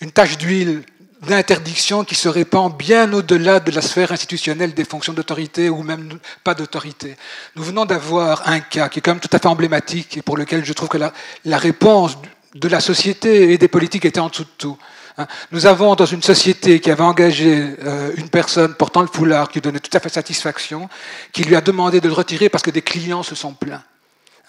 [0.02, 0.82] une tache d'huile
[1.26, 6.18] d'interdiction qui se répand bien au-delà de la sphère institutionnelle des fonctions d'autorité ou même
[6.44, 7.16] pas d'autorité.
[7.56, 10.36] Nous venons d'avoir un cas qui est quand même tout à fait emblématique et pour
[10.36, 11.12] lequel je trouve que la,
[11.44, 12.16] la réponse
[12.54, 14.78] de la société et des politiques était en dessous de tout.
[15.18, 15.26] Hein.
[15.52, 19.60] Nous avons dans une société qui avait engagé euh, une personne portant le foulard qui
[19.60, 20.88] donnait tout à fait satisfaction,
[21.32, 23.82] qui lui a demandé de le retirer parce que des clients se sont plaints.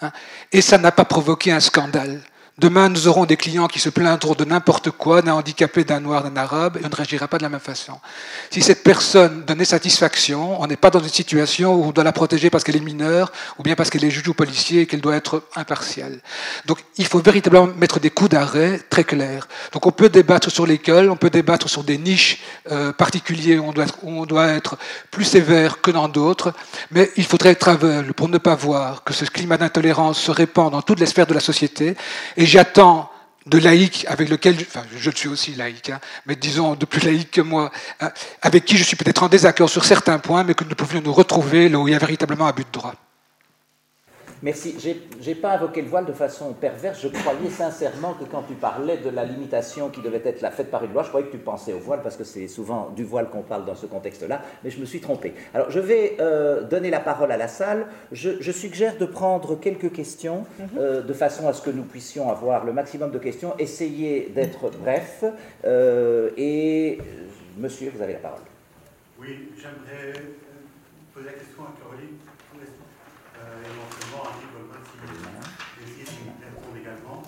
[0.02, 0.12] Hein.
[0.52, 2.20] Et ça n'a pas provoqué un scandale.
[2.58, 6.24] Demain, nous aurons des clients qui se plaindront de n'importe quoi, d'un handicapé, d'un noir,
[6.24, 7.92] d'un arabe, et on ne réagira pas de la même façon.
[8.50, 12.10] Si cette personne donnait satisfaction, on n'est pas dans une situation où on doit la
[12.10, 13.30] protéger parce qu'elle est mineure,
[13.60, 16.18] ou bien parce qu'elle est juge ou policier et qu'elle doit être impartiale.
[16.66, 19.46] Donc, il faut véritablement mettre des coups d'arrêt très clairs.
[19.72, 22.40] Donc, on peut débattre sur l'école, on peut débattre sur des niches
[22.72, 24.78] euh, particulières où on, doit être,
[25.12, 26.52] plus sévère que dans d'autres,
[26.90, 30.72] mais il faudrait être aveugle pour ne pas voir que ce climat d'intolérance se répand
[30.72, 31.94] dans toutes les sphères de la société.
[32.48, 33.10] J'attends
[33.46, 37.30] de laïcs avec lequel, enfin je suis aussi laïque, hein, mais disons de plus laïcs
[37.30, 37.70] que moi,
[38.00, 38.10] hein,
[38.42, 41.12] avec qui je suis peut-être en désaccord sur certains points, mais que nous pouvions nous
[41.12, 42.94] retrouver là où il y a véritablement un but de droit.
[44.42, 44.76] Merci.
[44.80, 47.00] Je n'ai pas invoqué le voile de façon perverse.
[47.02, 50.70] Je croyais sincèrement que quand tu parlais de la limitation qui devait être la faite
[50.70, 53.04] par une loi, je croyais que tu pensais au voile parce que c'est souvent du
[53.04, 55.34] voile qu'on parle dans ce contexte-là, mais je me suis trompé.
[55.54, 57.86] Alors je vais euh, donner la parole à la salle.
[58.12, 60.68] Je, suggère de prendre quelques questions mhm.
[60.78, 63.54] euh, de façon à ce que nous puissions avoir le maximum de questions.
[63.58, 65.24] Essayez d'être bref.
[65.64, 66.98] Euh, et
[67.56, 68.40] monsieur, vous avez la parole.
[69.20, 70.12] Oui, j'aimerais
[71.14, 72.18] poser la question à Caroline
[73.64, 77.22] éventuellement Henri Goldman si essayer de répondre également.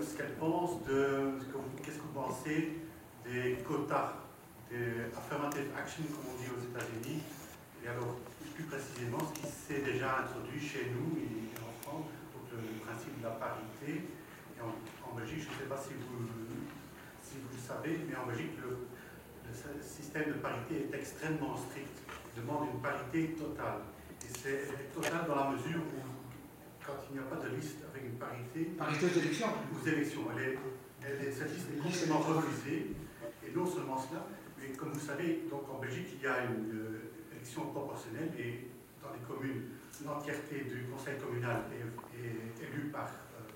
[0.00, 1.32] Ce qu'elle pense de.
[1.82, 2.78] Qu'est-ce que vous pensez
[3.24, 4.14] des quotas,
[4.70, 7.22] des affirmative action, comme on dit aux États-Unis,
[7.84, 8.16] et alors
[8.54, 13.18] plus précisément ce qui s'est déjà introduit chez nous et en France, donc le, principe
[13.18, 14.08] de la parité.
[14.56, 18.86] Et en, Belgique, je ne sais pas si vous, le savez, mais en Belgique, le,
[19.44, 21.90] le système de parité est extrêmement strict.
[22.36, 23.82] Il demande une parité totale
[24.42, 26.00] c'est total dans la mesure où,
[26.84, 27.78] quand il n'y a pas de liste
[28.18, 28.64] une parité.
[28.76, 30.22] Parité d'élection Aux élections.
[30.36, 32.94] Elle est, est complètement refusée.
[33.46, 34.26] Et non seulement cela,
[34.58, 38.68] mais comme vous savez, donc en Belgique, il y a une euh, élection proportionnelle et
[39.02, 39.62] dans les communes,
[40.04, 43.48] l'entièreté du conseil communal est, élue par, euh,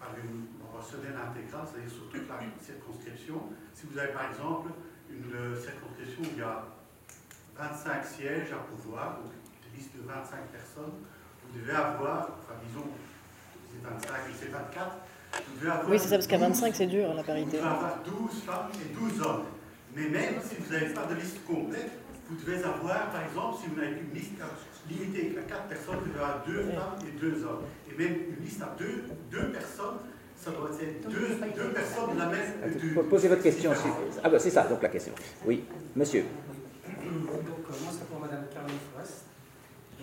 [0.00, 3.42] par une proportionnelle intégrale, c'est-à-dire sur toute la circonscription.
[3.74, 4.70] Si vous avez par exemple
[5.10, 6.64] une euh, circonscription où il y a
[7.58, 9.32] 25 sièges à pouvoir, donc
[9.76, 10.96] liste de 25 personnes,
[11.44, 12.88] vous devez avoir, enfin disons,
[13.82, 14.96] c'est 25 c'est 24,
[15.32, 15.90] vous devez avoir.
[15.90, 17.56] Oui, c'est ça, parce qu'à 25, c'est dur la parité.
[17.58, 19.44] Vous devez avoir 12 femmes et 12 hommes.
[19.94, 21.90] Mais même si vous n'avez pas de liste complète,
[22.28, 24.32] vous devez avoir, par exemple, si vous n'avez qu'une liste
[24.90, 27.64] limitée à 4 personnes, vous devez avoir 2 femmes et 2 hommes.
[27.90, 29.98] Et même une liste à 2, 2 personnes,
[30.36, 33.08] ça doit être 2 deux, deux personnes de la même.
[33.08, 33.72] Posez votre question.
[34.22, 35.12] Ah, bah, c'est ça, donc la question.
[35.46, 35.64] Oui,
[35.94, 36.24] monsieur.
[36.86, 38.95] Donc, euh, moi, c'est pour Caroline Forest.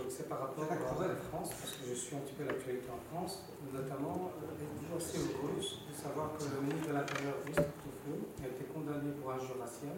[0.04, 2.91] Donc c'est par rapport à la France, parce que je suis un petit peu l'actualité
[2.91, 8.20] en France, notamment, êtes-vous euh, assez heureuse de savoir que le ministre de l'Intérieur, Toufeux,
[8.43, 9.95] a été condamné pour injure raciale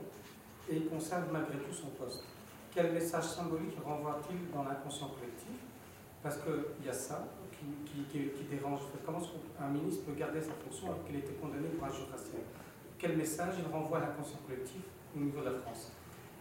[0.70, 2.22] et il conserve malgré tout son poste.
[2.70, 5.58] Quel message symbolique renvoie-t-il dans l'inconscient collectif?
[6.22, 8.82] Parce qu'il y a ça qui, qui, dérange.
[9.03, 9.26] Comment
[9.58, 12.45] un ministre peut garder sa fonction alors qu'il a été condamné pour injure raciale?
[12.99, 14.86] Quel message il renvoie à l'inconscient collectif
[15.16, 15.89] au niveau de la France?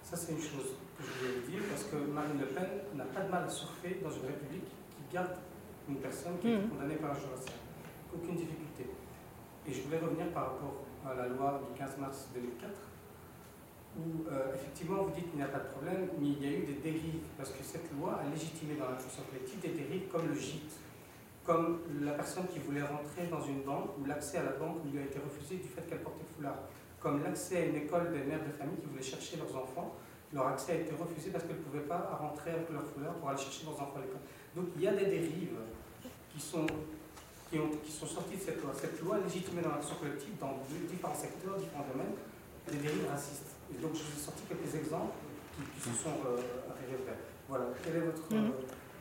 [0.05, 3.23] Ça, c'est une chose que je voulais dire, parce que Marine Le Pen n'a pas
[3.23, 5.33] de mal à surfer dans une république qui garde
[5.89, 6.69] une personne qui est hmm.
[6.69, 7.57] condamnée par un jurassien.
[8.13, 8.85] Aucune difficulté.
[9.67, 12.71] Et je voulais revenir par rapport à la loi du 15 mars 2004,
[13.97, 16.59] où euh, effectivement vous dites qu'il n'y a pas de problème, mais il y a
[16.59, 20.09] eu des dérives, parce que cette loi a légitimé dans la fonction collective des dérives
[20.13, 20.77] comme le gîte,
[21.45, 25.01] comme la personne qui voulait rentrer dans une banque, où l'accès à la banque lui
[25.01, 26.61] a été refusé du fait qu'elle portait le foulard,
[27.05, 29.95] comme l'accès à une école des mères de famille qui voulaient chercher leurs enfants
[30.35, 33.29] leur accès a été refusé parce qu'elles ne pouvaient pas rentrer avec leur foulard pour
[33.29, 34.27] aller chercher leurs enfants à l'école.
[34.57, 35.63] Donc il y a des dérives
[36.35, 36.67] qui sont,
[37.49, 38.73] qui, ont, qui sont sorties de cette loi.
[38.75, 42.19] Cette loi légitimée dans l'action collective dans différents secteurs, différents domaines,
[42.67, 43.55] des dérives racistes.
[43.71, 45.15] Et donc je vous ai sorti quelques exemples
[45.55, 46.99] qui, se sont euh, arrivés
[47.49, 48.35] Voilà, quel est votre...
[48.35, 48.51] Mhm.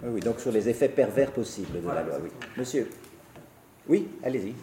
[0.03, 2.29] Euh, oui, donc sur les effets pervers possibles de la loi, oui.
[2.57, 2.87] Monsieur
[3.87, 4.53] Oui, allez-y.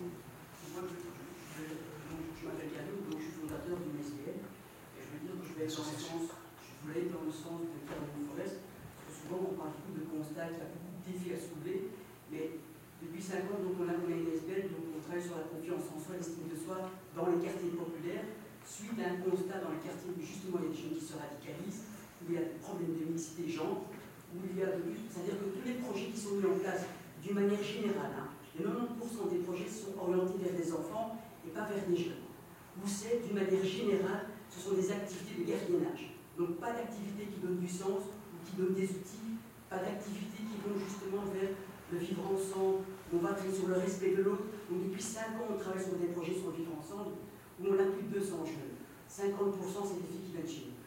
[5.70, 10.58] Dans le sens de Caroline Forest, parce que souvent on parle beaucoup de constats, il
[10.58, 11.94] y a beaucoup de défis à soulever,
[12.26, 12.58] mais
[12.98, 15.98] depuis 5 ans, donc on a, une SBL, donc on travaille sur la confiance en
[16.02, 18.26] soi, l'estime de soi dans les quartiers populaires,
[18.66, 21.06] suite à un constat dans les quartiers où justement il y a des jeunes qui
[21.06, 21.86] se radicalisent,
[22.18, 23.86] où il y a des problèmes de mixité genre,
[24.34, 26.90] où il y a de c'est-à-dire que tous les projets qui sont mis en place
[27.22, 28.28] d'une manière générale, hein,
[28.58, 31.14] et 90% des projets sont orientés vers des enfants
[31.46, 32.26] et pas vers des jeunes.
[32.74, 36.14] Où c'est d'une manière générale, ce sont des activités de gardiennage.
[36.36, 39.38] Donc pas d'activité qui donne du sens ou qui donne des outils,
[39.70, 41.54] pas d'activité qui vont justement vers
[41.92, 44.46] le vivre ensemble, on va travailler sur le respect de l'autre.
[44.70, 47.18] Donc depuis 5 ans, on travaille sur des projets sur le vivre ensemble.
[47.60, 48.78] où on a plus de 200 jeunes.
[49.10, 50.78] 50% c'est des filles qui viennent chez nous.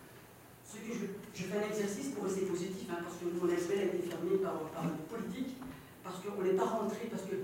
[0.64, 3.77] Ce que je, je, fais un exercice pour rester positif, hein, parce que mon aspect
[3.77, 5.60] a été fermé par, par la politique,
[6.03, 7.35] parce qu'on n'est pas rentré, parce que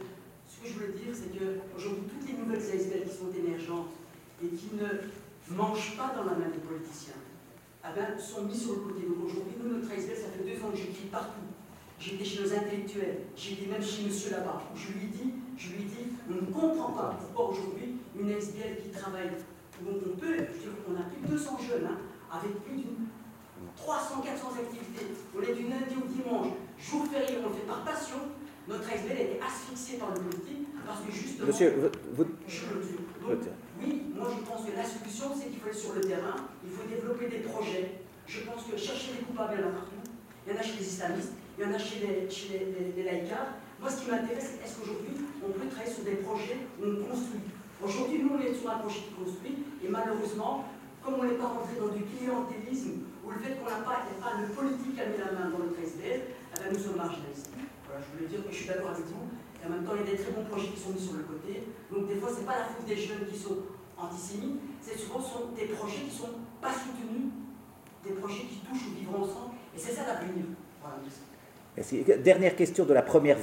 [0.47, 3.93] ce que je veux dire, c'est qu'aujourd'hui, toutes les nouvelles ASBL qui sont émergentes
[4.41, 4.87] et qui ne
[5.49, 7.19] mangent pas dans la main des politiciens,
[7.83, 9.01] eh ben, sont mis sur le côté.
[9.07, 11.47] Donc aujourd'hui, nous, notre ASBL, ça fait deux ans que j'écris partout.
[11.99, 15.83] J'étais chez nos intellectuels, j'étais même chez monsieur là-bas, où je lui dis, je lui
[15.83, 19.31] dis, on ne comprend pas pourquoi aujourd'hui une SBL qui travaille,
[19.83, 21.97] donc on peut, je dire, on a plus de 200 jeunes, hein,
[22.31, 22.95] avec plus de
[23.75, 26.47] 300, 400 activités, on est du lundi au dimanche,
[26.79, 28.19] jour férié, on le fait par passion,
[28.69, 31.47] notre SBL été asphyxiée par le politique, parce que justement...
[31.47, 32.25] Monsieur, vous...
[32.47, 32.95] Je le dis.
[33.27, 33.43] Donc,
[33.79, 36.71] oui, moi je pense que la solution, c'est qu'il faut être sur le terrain, il
[36.71, 38.01] faut développer des projets.
[38.27, 40.03] Je pense que chercher des coupables, il y en a partout.
[40.45, 42.47] Il y en a chez les islamistes, il y en a chez les, chez
[42.95, 43.23] les, les.
[43.79, 47.47] Moi, ce qui m'intéresse, est-ce qu'aujourd'hui, on peut travailler sur des projets où on construit?
[47.79, 50.67] Aujourd'hui, nous, on est sur un projet qui construit, et malheureusement,
[51.01, 54.35] comme on n'est pas rentré dans du clientélisme, ou le fait qu'on n'a pas, pas
[54.35, 57.55] le politique a mis la main dans le SDF, eh ben, nous sommes marginalisés.
[57.87, 59.31] Voilà, je voulais dire que je suis d'accord avec vous.
[59.61, 61.13] Et en même temps, il y a des très bons projets qui sont mis sur
[61.13, 61.63] le côté.
[61.91, 63.57] Donc, des fois, ce n'est pas la faute des jeunes qui sont
[63.97, 67.31] antisémites, c'est souvent sont des projets qui ne sont pas soutenus,
[68.03, 69.55] des projets qui touchent au vivre ensemble.
[69.75, 70.45] Et c'est ça l'avenir.
[70.81, 73.37] Voilà, Dernière question de la première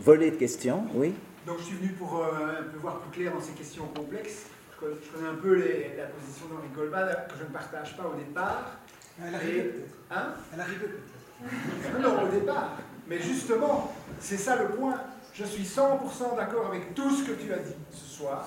[0.00, 1.14] volée de questions, oui.
[1.46, 4.46] Donc je suis venu pour euh, un peu voir plus clair dans ces questions complexes.
[4.72, 8.78] Je connais, un peu la position d'Henri Goldman, que je ne partage pas au départ.
[9.22, 9.96] Elle arrive peut-être.
[10.10, 10.34] Hein?
[10.52, 12.00] Elle arrive peut-être.
[12.00, 12.76] Non, au départ.
[13.06, 15.00] Mais justement, c'est ça le point.
[15.32, 18.46] Je suis 100% d'accord avec tout ce que tu as dit ce soir.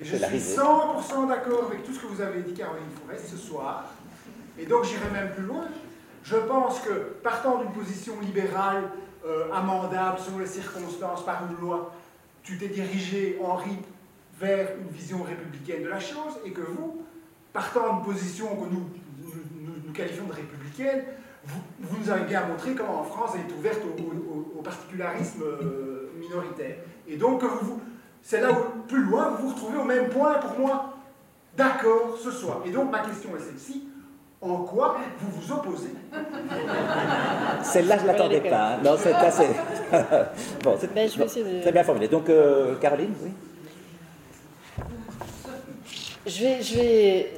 [0.00, 3.36] Et je suis 100% d'accord avec tout ce que vous avez dit, Caroline Forest, ce
[3.36, 3.84] soir.
[4.58, 5.66] Et donc j'irai même plus loin.
[6.24, 6.90] Je pense que
[7.22, 8.84] partant d'une position libérale,
[9.26, 11.92] euh, amendable selon les circonstances par une loi,
[12.42, 13.78] tu t'es dirigé, Henri,
[14.38, 17.02] vers une vision républicaine de la chose, et que vous,
[17.52, 18.88] partant d'une position que nous,
[19.86, 21.04] nous, qualifions de républicaine,
[21.46, 26.76] vous, nous avez bien montré comment en France elle est ouverte au, particularisme euh, minoritaire.
[27.06, 27.80] Et donc, vous,
[28.22, 30.94] c'est là où, plus loin, vous vous retrouvez au même point pour moi.
[31.56, 32.62] D'accord, ce soir.
[32.64, 33.88] Et donc, ma question est celle-ci
[34.40, 35.94] en quoi vous vous opposez?
[37.62, 38.74] Celle-là, je ne l'attendais pas.
[38.74, 38.78] Hein.
[38.84, 39.46] Non, c'est assez.
[40.62, 41.08] bon, c'est ben,
[41.62, 42.08] très bien formulé.
[42.08, 43.30] Donc, euh, Caroline, oui
[46.26, 47.32] Je vais, je, vais,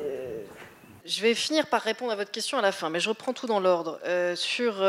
[1.06, 3.46] je vais finir par répondre à votre question à la fin, mais je reprends tout
[3.46, 4.00] dans l'ordre.
[4.04, 4.80] Euh, sur,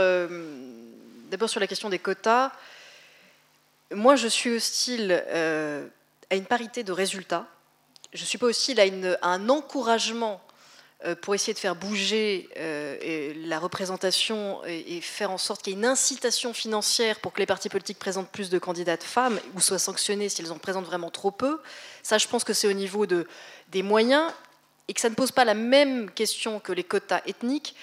[1.30, 2.52] d'abord sur la question des quotas,
[3.92, 5.24] moi je suis hostile
[6.30, 7.46] à une parité de résultats.
[8.14, 10.42] Je suis pas hostile à, un encouragement
[11.06, 15.76] euh, pour essayer de faire bouger euh, la représentation et, faire en sorte qu'il y
[15.76, 19.62] ait une incitation financière pour que les partis politiques présentent plus de candidates femmes ou
[19.62, 21.62] soient sanctionnés s'ils en présentent vraiment trop peu.
[22.02, 23.28] Ça, je pense que c'est au niveau de,
[23.70, 24.32] des moyens
[24.88, 27.76] et que ça ne pose pas la même question que les quotas ethniques.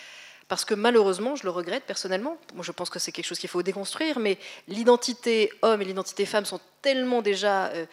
[0.49, 3.49] Parce que malheureusement, je le regrette personnellement, moi je pense que c'est quelque chose qu'il
[3.49, 7.87] faut déconstruire, mais l'identité homme et l'identité femme sont tellement déjà euh,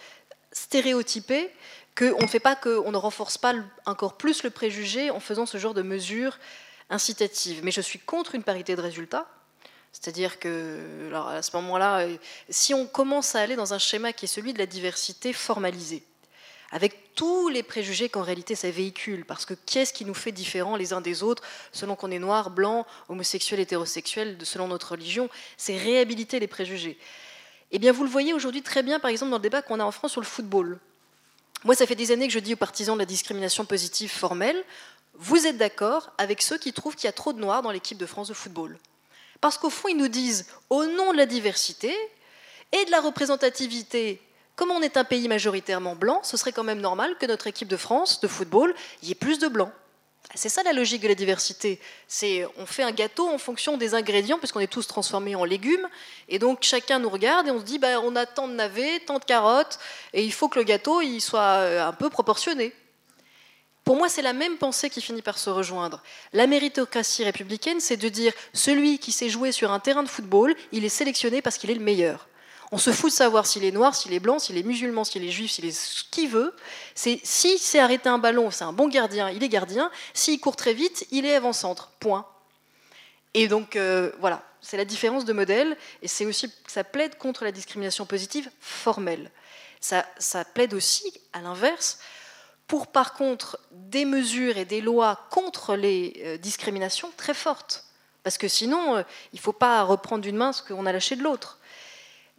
[0.51, 1.49] stéréotypées
[1.95, 3.53] qu'on ne renforce pas
[3.85, 6.38] encore plus le préjugé en faisant ce genre de mesures
[6.89, 7.61] incitatives.
[7.63, 9.27] Mais je suis contre une parité de résultats.
[9.93, 12.07] C'est-à-dire que, à ce moment-là,
[12.49, 16.03] si on commence à aller dans un schéma qui est celui de la diversité formalisée,
[16.72, 20.76] avec tous les préjugés qu'en réalité ça véhicule, parce que qu'est-ce qui nous fait différents
[20.76, 25.77] les uns des autres, selon qu'on est noir, blanc, homosexuel, hétérosexuel, selon notre religion, c'est
[25.77, 26.98] réhabiliter les préjugés.
[27.72, 29.85] Eh bien, vous le voyez aujourd'hui très bien, par exemple, dans le débat qu'on a
[29.85, 30.80] en France sur le football.
[31.64, 34.61] Moi, ça fait des années que je dis aux partisans de la discrimination positive formelle,
[35.15, 37.98] vous êtes d'accord avec ceux qui trouvent qu'il y a trop de noirs dans l'équipe
[37.98, 38.77] de France de football?
[39.39, 41.95] Parce qu'au fond, ils nous disent, au nom de la diversité
[42.72, 44.22] et de la représentativité,
[44.61, 47.67] comme on est un pays majoritairement blanc, ce serait quand même normal que notre équipe
[47.67, 49.71] de France de football y ait plus de blancs.
[50.35, 51.79] C'est ça la logique de la diversité.
[52.07, 55.89] C'est on fait un gâteau en fonction des ingrédients, puisqu'on est tous transformés en légumes,
[56.29, 58.99] et donc chacun nous regarde et on se dit, bah, on a tant de navets,
[58.99, 59.79] tant de carottes,
[60.13, 62.71] et il faut que le gâteau il soit euh, un peu proportionné.
[63.83, 66.03] Pour moi, c'est la même pensée qui finit par se rejoindre.
[66.33, 70.53] La méritocratie républicaine, c'est de dire celui qui sait jouer sur un terrain de football,
[70.71, 72.27] il est sélectionné parce qu'il est le meilleur.
[72.73, 75.26] On se fout de savoir s'il est noir, s'il est blanc, s'il est musulman, s'il
[75.26, 76.56] est juif, s'il est ce qu'il veut.
[76.95, 79.91] C'est si c'est arrêter un ballon, c'est un bon gardien, il est gardien.
[80.14, 81.91] S'il court très vite, il est avant-centre.
[81.99, 82.26] Point.
[83.34, 87.43] Et donc euh, voilà, c'est la différence de modèle, et c'est aussi ça plaide contre
[87.43, 89.31] la discrimination positive formelle.
[89.81, 90.06] Ça,
[90.53, 91.99] plaide aussi, à l'inverse,
[92.68, 97.85] pour par contre des mesures et des lois contre les euh, discriminations très fortes.
[98.23, 99.03] Parce que sinon, euh,
[99.34, 101.57] il ne faut pas reprendre d'une main ce qu'on a lâché de l'autre.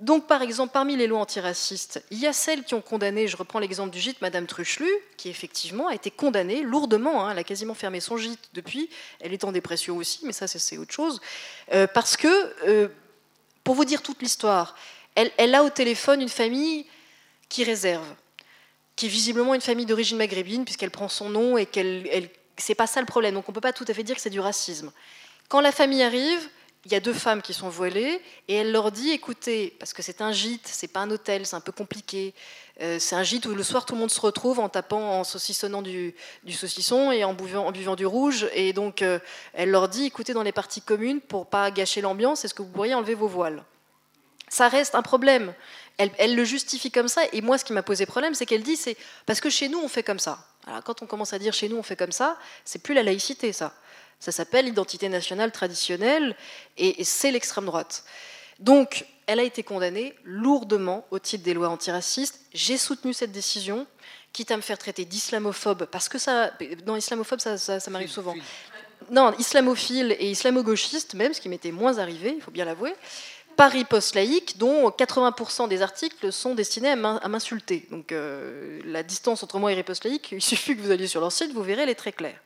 [0.02, 3.36] Donc, par exemple, parmi les lois antiracistes, il y a celles qui ont condamné, je
[3.36, 7.24] reprends l'exemple du gîte, Madame Truchelu, qui effectivement a été condamnée lourdement.
[7.24, 8.90] Hein, elle a quasiment fermé son gîte depuis.
[9.20, 11.20] Elle est en dépression aussi, mais ça, c'est autre chose.
[11.72, 12.28] Euh, parce que,
[12.66, 12.88] euh,
[13.62, 14.74] pour vous dire toute l'histoire,
[15.14, 16.84] elle, a au téléphone une famille
[17.48, 18.06] qui réserve,
[18.96, 22.28] qui est visiblement une famille d'origine maghrébine, puisqu'elle prend son nom et qu'elle.
[22.56, 23.34] c'est pas ça le problème.
[23.34, 24.90] Donc, on peut pas tout à fait dire que c'est du racisme.
[25.48, 26.48] Quand la famille arrive,
[26.84, 30.02] il y a deux femmes qui sont voilées et elle leur dit écoutez, parce que
[30.02, 32.34] c'est un gîte, c'est pas un hôtel, c'est un peu compliqué.
[32.80, 35.24] Euh, c'est un gîte où le soir tout le monde se retrouve en tapant, en
[35.24, 36.14] saucissonnant du,
[36.50, 38.48] saucisson et en buvant, en buvant, du rouge.
[38.54, 39.20] Et donc euh,
[39.52, 42.70] elle leur dit écoutez, dans les parties communes, pour pas gâcher l'ambiance, est-ce que vous
[42.70, 43.62] pourriez enlever vos voiles?
[44.48, 45.54] Ça reste un problème.
[45.98, 47.22] Elle, elle, le justifie comme ça.
[47.32, 49.78] Et moi, ce qui m'a posé problème, c'est qu'elle dit c'est parce que chez nous
[49.78, 50.44] on fait comme ça.
[50.66, 53.04] Alors quand on commence à dire chez nous on fait comme ça, c'est plus la
[53.04, 53.72] laïcité ça.
[54.22, 56.36] Ça s'appelle l'identité nationale traditionnelle
[56.78, 58.04] et, c'est l'extrême droite.
[58.60, 62.38] Donc, elle a été condamnée lourdement au titre des lois antiracistes.
[62.54, 63.84] J'ai soutenu cette décision,
[64.32, 66.52] quitte à me faire traiter d'islamophobe, parce que ça,
[66.86, 68.36] non, islamophobe, ça, ça, m'arrive souvent.
[69.10, 72.94] Non, islamophile et islamo-gauchiste même, ce qui m'était moins arrivé, il faut bien l'avouer.
[73.56, 77.88] Paris post-laïque, dont 80% des articles sont destinés à m'insulter.
[77.90, 81.32] Donc euh, la distance entre moi et post-laïque, il suffit que vous alliez sur leur
[81.32, 82.38] site, vous verrez, elle est très claire.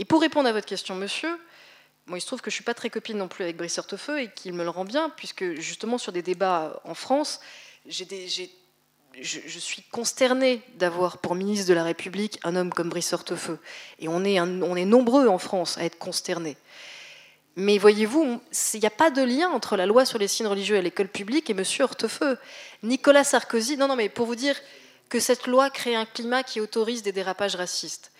[0.00, 1.28] Et pour répondre à votre question, monsieur,
[2.06, 3.76] moi, il se trouve que je ne suis pas très copine non plus avec Brice
[3.76, 7.38] Hortefeux et qu'il me le rend bien, puisque justement sur des débats en France,
[7.86, 8.46] je,
[9.58, 13.58] suis consternée d'avoir pour ministre de la République un homme comme Brice Hortefeux.
[13.98, 16.56] Et on est, on est nombreux en France à être consternés.
[17.56, 18.40] Mais voyez-vous,
[18.72, 21.08] il n'y a pas de lien entre la loi sur les signes religieux à l'école
[21.08, 21.62] publique et M.
[21.80, 22.38] Hortefeux.
[22.82, 24.56] Nicolas Sarkozy, non, non, mais pour vous dire
[25.10, 28.12] que cette loi crée un climat qui autorise des dérapages racistes.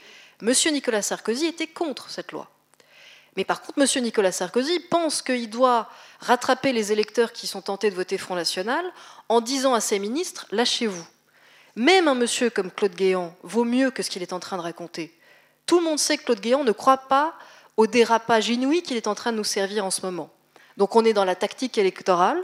[0.43, 0.53] M.
[0.73, 2.51] Nicolas Sarkozy était contre cette loi.
[3.37, 4.03] Mais par contre, M.
[4.03, 5.89] Nicolas Sarkozy pense qu'il doit
[6.21, 8.85] rattraper les électeurs qui sont tentés de voter Front National
[9.29, 11.07] en disant à ses ministres Lâchez-vous.
[11.77, 14.63] Même un monsieur comme Claude Guéant vaut mieux que ce qu'il est en train de
[14.63, 15.17] raconter.
[15.67, 17.35] Tout le monde sait que Claude Guéant ne croit pas
[17.77, 20.31] au dérapage inouï qu'il est en train de nous servir en ce moment.
[20.77, 22.43] Donc on est dans la tactique électorale.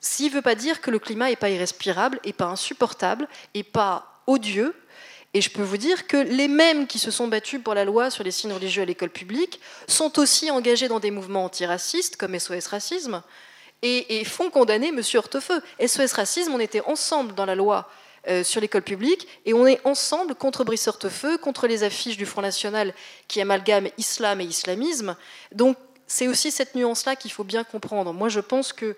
[0.00, 3.62] S'il ne veut pas dire que le climat n'est pas irrespirable, et pas insupportable, et
[3.62, 4.74] pas odieux,
[5.32, 8.10] et je peux vous dire que les mêmes qui se sont battus pour la loi
[8.10, 12.36] sur les signes religieux à l'école publique sont aussi engagés dans des mouvements antiracistes comme
[12.36, 13.22] SOS Racisme
[13.82, 15.00] et, font condamner M.
[15.14, 15.62] Hortefeux.
[15.84, 17.88] SOS Racisme, on était ensemble dans la loi
[18.28, 22.26] euh, sur l'école publique et on est ensemble contre Brice Hortefeux, contre les affiches du
[22.26, 22.92] Front National
[23.28, 25.16] qui amalgament islam et islamisme.
[25.52, 25.76] Donc
[26.08, 28.12] c'est aussi cette nuance-là qu'il faut bien comprendre.
[28.12, 28.96] Moi je pense que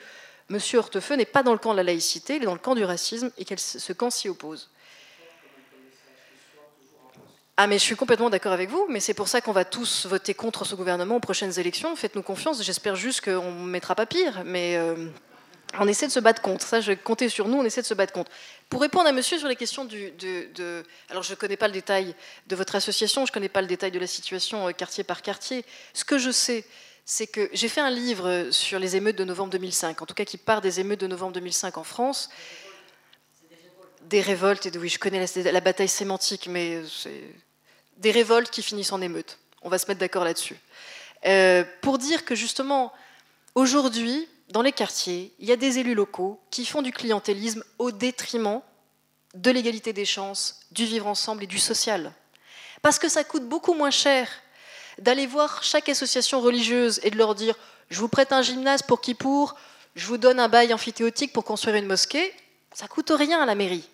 [0.50, 0.58] M.
[0.74, 2.84] Hortefeux n'est pas dans le camp de la laïcité, il est dans le camp du
[2.84, 4.70] racisme et que ce camp s'y oppose.
[7.58, 10.06] Ah mais je suis complètement d'accord avec vous, mais c'est pour ça qu'on va tous
[10.06, 11.94] voter contre ce gouvernement aux prochaines élections.
[11.94, 15.08] Faites-nous confiance, j'espère juste qu'on ne mettra pas pire, mais euh,
[15.78, 16.66] on essaie de se battre contre.
[16.66, 18.30] Ça, je comptais sur nous, on essaie de se battre contre.
[18.70, 21.74] Pour répondre à monsieur sur les questions du, de, Alors je ne connais pas le
[21.74, 22.14] détail
[22.46, 25.20] de votre association, je ne connais pas le détail de la situation euh, quartier par
[25.20, 25.66] quartier.
[25.92, 26.64] Ce que je sais,
[27.04, 30.24] c'est que j'ai fait un livre sur les émeutes de novembre 2005, en tout cas
[30.24, 32.30] qui part des émeutes de novembre 2005 en France
[34.12, 37.24] des révoltes, et oui, je connais la, bataille sémantique, mais c'est
[37.96, 39.38] des révoltes qui finissent en émeute.
[39.62, 40.58] On va se mettre d'accord là-dessus.
[41.24, 42.92] Euh, pour dire que justement,
[43.54, 47.90] aujourd'hui, dans les quartiers, il y a des élus locaux qui font du clientélisme au
[47.90, 48.60] détriment
[49.32, 52.12] de l'égalité des chances, du vivre ensemble et du social.
[52.82, 54.28] Parce que ça coûte beaucoup moins cher
[54.98, 57.54] d'aller voir chaque association religieuse et de leur dire
[57.88, 59.54] je vous prête un gymnase pour qui pour,
[59.94, 62.34] je vous donne un bail amphithéotique pour construire une mosquée,
[62.74, 63.88] ça coûte rien à la mairie.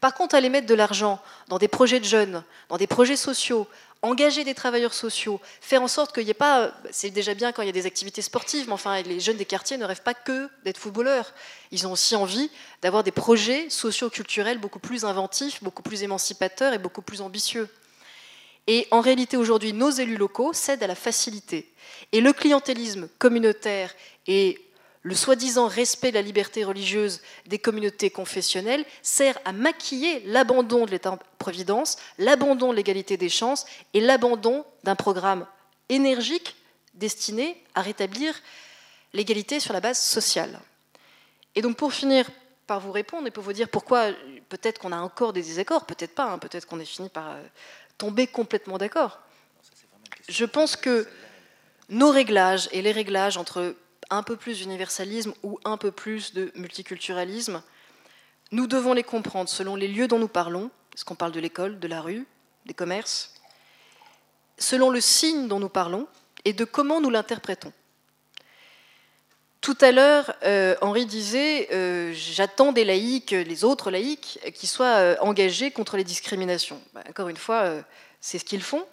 [0.00, 3.66] Par contre, aller mettre de l'argent dans des projets de jeunes, dans des projets sociaux,
[4.02, 7.62] engager des travailleurs sociaux, faire en sorte qu'il n'y ait pas, c'est déjà bien quand
[7.62, 10.14] il y a des activités sportives, mais enfin les jeunes des quartiers ne rêvent pas
[10.14, 11.32] que d'être footballeurs.
[11.72, 12.50] Ils ont aussi envie
[12.80, 17.68] d'avoir des projets socio-culturels beaucoup plus inventifs, beaucoup plus émancipateurs et beaucoup plus ambitieux.
[18.68, 21.72] Et en réalité, aujourd'hui, nos élus locaux cèdent à la facilité.
[22.12, 23.94] Et le clientélisme communautaire
[24.26, 24.60] et
[25.08, 30.90] le soi-disant respect de la liberté religieuse des communautés confessionnelles sert à maquiller l'abandon de
[30.90, 33.64] l'État-providence, l'abandon de l'égalité des chances
[33.94, 35.46] et l'abandon d'un programme
[35.88, 36.56] énergique
[36.92, 38.38] destiné à rétablir
[39.14, 40.60] l'égalité sur la base sociale.
[41.54, 42.28] Et donc pour finir
[42.66, 44.10] par vous répondre et pour vous dire pourquoi
[44.50, 47.42] peut-être qu'on a encore des désaccords, peut-être pas, hein, peut-être qu'on est fini par euh,
[47.96, 49.20] tomber complètement d'accord.
[50.28, 51.08] Je pense que
[51.88, 53.74] nos réglages et les réglages entre
[54.10, 57.62] un peu plus d'universalisme ou un peu plus de multiculturalisme,
[58.50, 61.78] nous devons les comprendre selon les lieux dont nous parlons, est-ce qu'on parle de l'école,
[61.78, 62.26] de la rue,
[62.66, 63.34] des commerces,
[64.58, 66.06] selon le signe dont nous parlons
[66.44, 67.72] et de comment nous l'interprétons.
[69.60, 74.96] Tout à l'heure, euh, Henri disait euh, J'attends des laïcs, les autres laïcs, qui soient
[74.96, 76.80] euh, engagés contre les discriminations.
[76.94, 77.74] Bah, encore une fois,
[78.20, 78.86] c'est ce qu'ils font.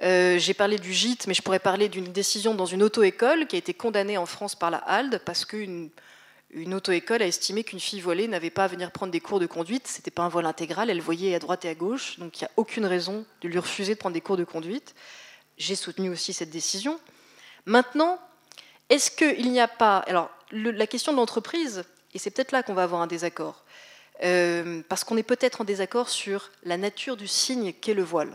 [0.00, 3.58] J'ai parlé du gîte, mais je pourrais parler d'une décision dans une auto-école qui a
[3.58, 5.90] été condamnée en France par la HALD parce qu'une
[6.50, 9.46] une auto-école a estimé qu'une fille volée n'avait pas à venir prendre des cours de
[9.46, 9.86] conduite.
[9.86, 12.44] Ce n'était pas un vol intégral, elle voyait à droite et à gauche, donc il
[12.44, 14.94] n'y a aucune raison de lui refuser de prendre des cours de conduite.
[15.58, 16.98] J'ai soutenu aussi cette décision.
[17.66, 18.18] Maintenant,
[18.88, 19.98] est-ce qu'il n'y a pas.
[19.98, 21.84] Alors, la question de l'entreprise,
[22.14, 23.64] et c'est peut-être là qu'on va avoir un désaccord,
[24.24, 28.32] euh, parce qu'on est peut-être en désaccord sur la nature du signe qu'est le voile.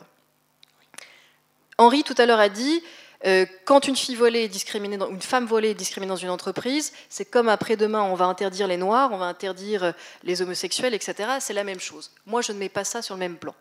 [1.77, 2.83] Henri, tout à l'heure, a dit
[3.25, 8.25] euh, quand une femme volée est discriminée dans une entreprise, c'est comme après-demain, on va
[8.25, 9.91] interdire les noirs, on va interdire euh,
[10.23, 11.29] les homosexuels, etc.
[11.39, 12.11] C'est la même chose.
[12.25, 13.55] Moi, je ne mets pas ça sur le même plan.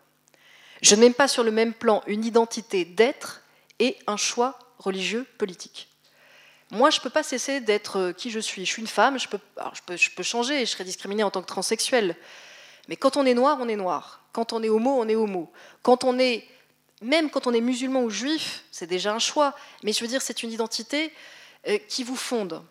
[0.81, 3.41] Je ne mets pas sur le même plan une identité d'être
[3.79, 5.87] et un choix religieux politique.
[6.71, 8.65] Moi, je ne peux pas cesser d'être euh, qui je suis.
[8.65, 9.39] Je suis une femme, je peux,
[9.95, 12.17] je, peux, changer, je serai discriminée en tant que transsexuelle.
[12.89, 14.25] Mais quand on est noir, on est noir.
[14.33, 15.51] Quand on est homo, on est homo.
[15.83, 16.45] Quand on est,
[17.03, 19.55] même quand on est musulman ou juif, c'est déjà un choix.
[19.83, 21.13] Mais je veux dire, c'est une identité
[21.67, 22.63] euh, qui vous fonde.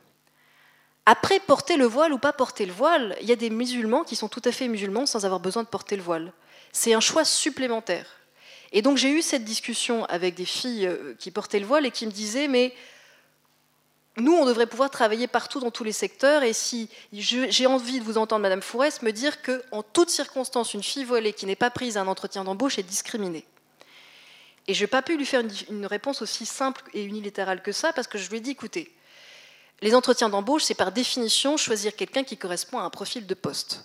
[1.07, 4.17] Après, porter le voile ou pas porter le voile, il y a des musulmans qui
[4.17, 6.33] sont tout à fait musulmans sans avoir besoin de porter le voile.
[6.73, 8.07] C'est un choix supplémentaire.
[8.73, 11.91] Et donc j'ai eu cette discussion avec des filles euh, qui portaient le voile et
[11.91, 12.73] qui me disaient, mais
[14.19, 16.43] nous, on devrait pouvoir travailler partout dans tous les secteurs.
[16.43, 20.83] Et si j'ai envie de vous entendre, Madame Fourès, me dire qu'en toutes circonstances, une
[20.83, 23.47] fille voilée qui n'est pas prise à un entretien d'embauche est discriminée.
[24.69, 27.93] Et je n'ai pas pu lui faire une, réponse aussi simple et unilatérale que ça,
[27.93, 28.93] parce que je lui ai dit, écoutez,
[29.81, 33.85] les entretiens d'embauche, c'est par définition choisir quelqu'un qui correspond à un profil de poste.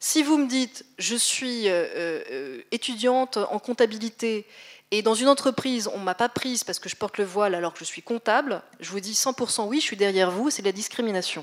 [0.00, 4.46] Si vous me dites, je suis euh, euh, étudiante en comptabilité
[4.90, 7.54] et dans une entreprise, on ne m'a pas prise parce que je porte le voile
[7.54, 10.62] alors que je suis comptable, je vous dis 100% oui, je suis derrière vous, c'est
[10.62, 11.42] de la discrimination.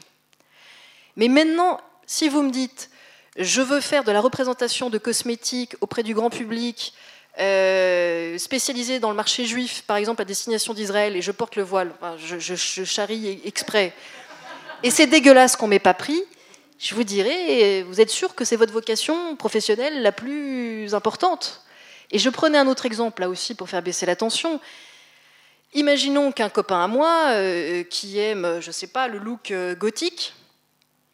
[1.15, 2.89] Mais maintenant, si vous me dites,
[3.37, 6.93] je veux faire de la représentation de cosmétiques auprès du grand public,
[7.39, 11.63] euh, spécialisé dans le marché juif, par exemple à destination d'Israël, et je porte le
[11.63, 13.93] voile, je, charrie exprès,
[14.83, 16.21] et c'est dégueulasse qu'on ne m'ait pas pris,
[16.79, 21.61] je vous dirais, vous êtes sûr que c'est votre vocation professionnelle la plus importante?
[22.11, 24.59] Et je prenais un autre exemple là aussi pour faire baisser la tension.
[25.73, 29.75] Imaginons qu'un copain à moi, euh, qui aime, je ne sais pas, le look euh,
[29.75, 30.33] gothique,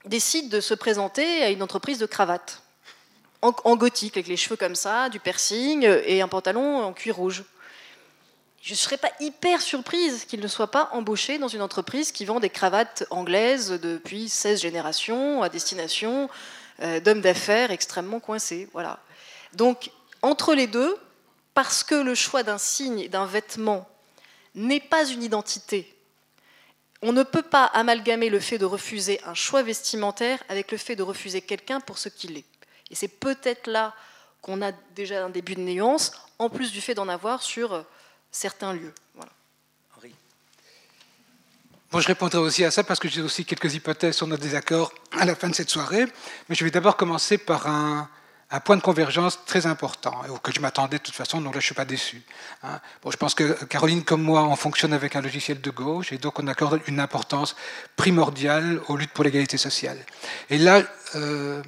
[0.05, 2.61] décide de se présenter à une entreprise de cravate.
[3.41, 7.43] En, gothique, avec les cheveux comme ça, du piercing et un pantalon en cuir rouge.
[8.61, 12.25] Je ne serais pas hyper surprise qu'il ne soit pas embauché dans une entreprise qui
[12.25, 16.29] vend des cravates anglaises depuis 16 générations à destination
[16.81, 18.69] euh, d'hommes d'affaires extrêmement coincés.
[18.73, 18.99] Voilà.
[19.53, 19.89] Donc
[20.21, 20.95] entre les deux,
[21.55, 23.89] parce que le choix d'un signe et d'un vêtement
[24.53, 25.91] n'est pas une identité,
[27.01, 30.95] on ne peut pas amalgamer le fait de refuser un choix vestimentaire avec le fait
[30.95, 32.45] de refuser quelqu'un pour ce qu'il est.
[32.91, 33.95] Et c'est peut-être là
[34.41, 37.83] qu'on a déjà un début de nuance, en plus du fait d'en avoir sur euh,
[38.31, 38.93] certains lieux.
[39.15, 39.31] Voilà.
[39.97, 40.13] Henri.
[41.91, 44.93] Bon, je répondrai aussi à ça parce que j'ai aussi quelques hypothèses sur nos désaccords
[45.11, 46.05] à la fin de cette soirée.
[46.49, 48.09] Mais je vais d'abord commencer par un,
[48.51, 51.65] un point de convergence très important, auquel je m'attendais de toute façon, donc là je
[51.65, 52.21] ne suis pas déçu.
[52.63, 52.81] Hein.
[53.01, 56.17] Bon, je pense que Caroline comme moi, on fonctionne avec un logiciel de gauche, et
[56.17, 57.55] donc on accorde une importance
[57.95, 59.97] primordiale aux luttes pour l'égalité sociale.
[60.49, 60.83] Et là,
[61.15, 61.63] euh,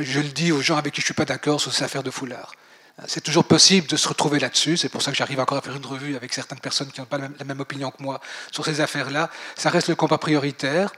[0.00, 2.02] je le dis aux gens avec qui je ne suis pas d'accord sur ces affaires
[2.02, 2.52] de foulard.
[3.08, 4.76] C'est toujours possible de se retrouver là-dessus.
[4.76, 7.06] C'est pour ça que j'arrive encore à faire une revue avec certaines personnes qui n'ont
[7.06, 8.20] pas la même opinion que moi
[8.52, 9.30] sur ces affaires-là.
[9.56, 10.92] Ça reste le combat prioritaire.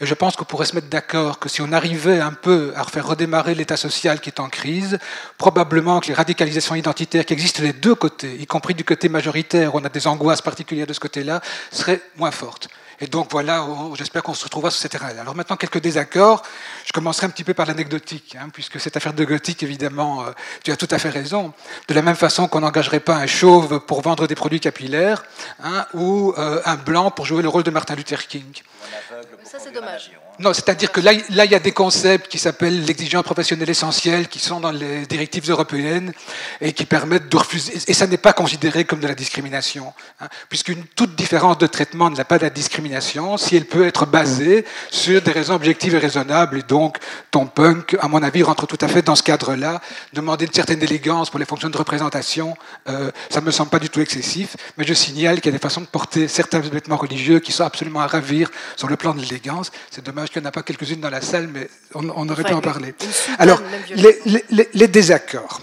[0.00, 2.82] Et je pense qu'on pourrait se mettre d'accord que si on arrivait un peu à
[2.82, 4.98] refaire redémarrer l'État social qui est en crise,
[5.36, 9.74] probablement que les radicalisations identitaires qui existent des deux côtés, y compris du côté majoritaire,
[9.74, 12.68] où on a des angoisses particulières de ce côté-là, seraient moins fortes.
[13.02, 15.22] Et donc voilà, j'espère qu'on se retrouvera sur ces terrains-là.
[15.22, 16.44] Alors maintenant, quelques désaccords.
[16.86, 20.30] Je commencerai un petit peu par l'anecdotique, hein, puisque cette affaire de gothique, évidemment, euh,
[20.62, 21.52] tu as tout à fait raison.
[21.88, 25.24] De la même façon qu'on n'engagerait pas un chauve pour vendre des produits capillaires,
[25.64, 28.62] hein, ou euh, un blanc pour jouer le rôle de Martin Luther King.
[29.42, 30.12] Ça, c'est dommage.
[30.38, 34.28] Non, c'est-à-dire que là, là, il y a des concepts qui s'appellent l'exigence professionnelle essentielle,
[34.28, 36.12] qui sont dans les directives européennes
[36.60, 37.74] et qui permettent de refuser.
[37.86, 42.08] Et ça n'est pas considéré comme de la discrimination, hein, puisqu'une toute différence de traitement
[42.08, 45.98] n'a pas de la discrimination si elle peut être basée sur des raisons objectives et
[45.98, 46.58] raisonnables.
[46.58, 46.96] Et donc,
[47.30, 49.82] ton punk, à mon avis, rentre tout à fait dans ce cadre-là.
[50.14, 52.56] Demander une certaine élégance pour les fonctions de représentation,
[52.88, 54.56] euh, ça me semble pas du tout excessif.
[54.78, 57.64] Mais je signale qu'il y a des façons de porter certains vêtements religieux qui sont
[57.64, 59.70] absolument à ravir sur le plan de l'élégance.
[59.90, 62.52] C'est dommage qu'il n'y en a pas quelques-unes dans la salle, mais on, aurait pu
[62.52, 62.94] en parler.
[63.38, 65.60] Alors, les, désaccords.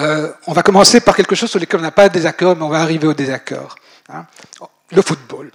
[0.00, 2.62] Euh, on va commencer par quelque chose sur lequel on n'a pas de désaccord, mais
[2.62, 3.76] on va arriver au désaccord.
[4.08, 4.26] Hein.
[4.90, 5.50] Le football.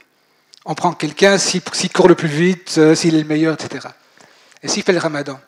[0.65, 1.61] On prend quelqu'un s'il
[1.93, 3.87] court le plus vite, euh, s'il est le meilleur, etc.
[4.61, 5.39] Et s'il fait le ramadan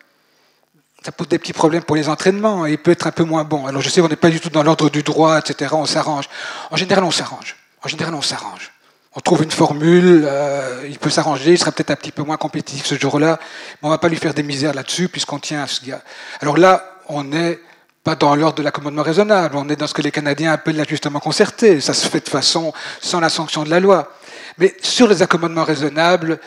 [1.04, 3.44] ça pose des petits problèmes pour les entraînements et il peut être un peu moins
[3.44, 3.66] bon.
[3.68, 5.74] Alors je sais, on n'est pas du tout dans l'ordre du droit, etc.
[5.74, 6.26] On s'arrange.
[6.72, 7.56] En général, on s'arrange.
[7.84, 8.72] En général, on s'arrange.
[9.16, 12.38] On trouve une formule, euh, il peut s'arranger, il sera peut-être un petit peu moins
[12.38, 13.40] compétitif ce jour-là,
[13.82, 16.02] mais on va pas lui faire des misères là-dessus puisqu'on tient à ce gars.
[16.42, 17.60] Alors là, on n'est
[18.04, 21.20] pas dans l'ordre de l'accommodement raisonnable, on est dans ce que les Canadiens appellent l'ajustement
[21.20, 21.82] concerté.
[21.82, 22.72] Ça se fait de façon
[23.02, 24.14] sans la sanction de la loi.
[24.60, 26.40] Mais sur les accommodements raisonnables,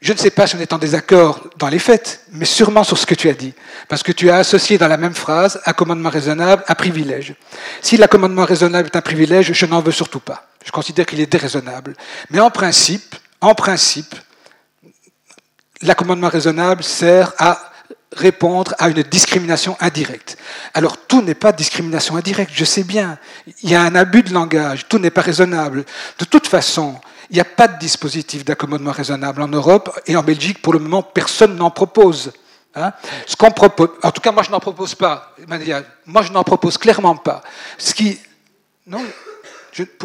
[0.00, 2.98] je ne sais pas si on est en désaccord dans les faits, mais sûrement sur
[2.98, 3.54] ce que tu as dit.
[3.88, 7.34] Parce que tu as associé dans la même phrase accommodement raisonnable à privilège.
[7.80, 10.47] Si l'accommodement raisonnable est un privilège, je n'en veux surtout pas.
[10.64, 11.94] Je considère qu'il est déraisonnable.
[12.30, 14.14] Mais en principe, en principe,
[15.82, 17.68] l'accommodement raisonnable sert à
[18.12, 20.38] répondre à une discrimination indirecte.
[20.74, 23.18] Alors tout n'est pas discrimination indirecte, je sais bien.
[23.62, 25.84] Il y a un abus de langage, tout n'est pas raisonnable.
[26.18, 26.98] De toute façon,
[27.30, 30.78] il n'y a pas de dispositif d'accommodement raisonnable en Europe et en Belgique, pour le
[30.78, 32.32] moment, personne n'en propose.
[32.74, 32.92] Hein.
[33.26, 35.34] Ce qu'on propose, en tout cas, moi je n'en propose pas.
[36.06, 37.42] Moi je n'en propose clairement pas.
[37.76, 38.18] Ce qui,
[38.86, 39.04] non,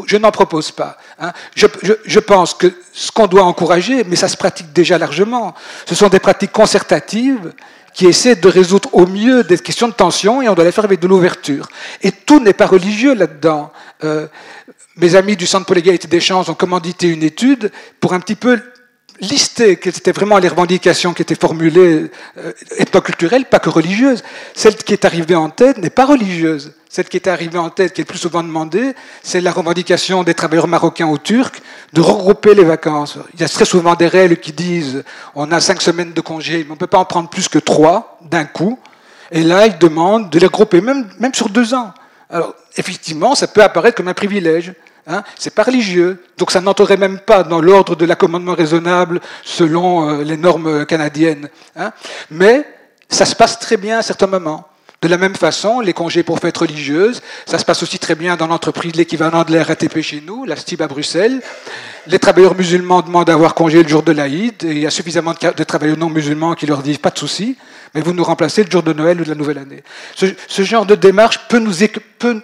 [0.05, 0.97] je, n'en propose pas.
[1.19, 1.31] Hein.
[1.55, 5.53] Je, pense que ce qu'on doit encourager, mais ça se pratique déjà largement,
[5.85, 7.53] ce sont des pratiques concertatives
[7.93, 10.85] qui essaient de résoudre au mieux des questions de tension et on doit les faire
[10.85, 11.67] avec de l'ouverture.
[12.01, 13.71] Et tout n'est pas religieux là-dedans.
[14.03, 14.27] Euh,
[14.97, 18.35] mes amis du Centre pour l'égalité des chances ont commandité une étude pour un petit
[18.35, 18.61] peu
[19.23, 24.23] lister quelles étaient vraiment les revendications qui étaient formulées euh, ethnoculturelles, pas que religieuses.
[24.53, 26.73] Celle qui est arrivée en tête n'est pas religieuse.
[26.89, 28.93] Celle qui est arrivée en tête, qui est le plus souvent demandée,
[29.23, 31.59] c'est la revendication des travailleurs marocains ou turcs
[31.91, 33.17] de regrouper les vacances.
[33.33, 36.59] Il y a très souvent des règles qui disent on a cinq semaines de congé,
[36.59, 38.77] mais on ne peut pas en prendre plus que trois d'un coup.
[39.31, 41.93] Et là, ils demandent de les regrouper, même, même sur deux ans.
[42.29, 44.73] Alors, effectivement, ça peut apparaître comme un privilège.
[45.05, 50.07] Hein, c'est pas religieux, donc ça n'entrerait même pas dans l'ordre de l'accommodement raisonnable selon
[50.07, 51.49] euh, les normes canadiennes.
[51.75, 51.91] Hein,
[52.31, 52.65] mais
[53.09, 54.65] ça se passe très bien à certains moments.
[55.03, 58.37] De la même façon, les congés pour fêtes religieuses, ça se passe aussi très bien
[58.37, 61.41] dans l'entreprise, l'équivalent de la RATP chez nous, la STIB à Bruxelles.
[62.07, 65.33] Les travailleurs musulmans demandent d'avoir congé le jour de l'Aïd, et il y a suffisamment
[65.33, 67.57] de travailleurs non musulmans qui leur disent pas de souci,
[67.93, 69.83] mais vous nous remplacez le jour de Noël ou de la Nouvelle Année.
[70.15, 71.73] Ce, genre de démarche peut nous,
[72.17, 72.41] peut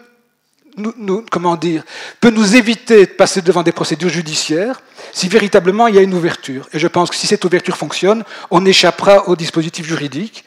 [1.31, 1.83] comment dire,
[2.19, 4.81] peut nous éviter de passer devant des procédures judiciaires
[5.11, 6.67] si véritablement il y a une ouverture.
[6.73, 10.45] Et je pense que si cette ouverture fonctionne, on échappera au dispositif juridique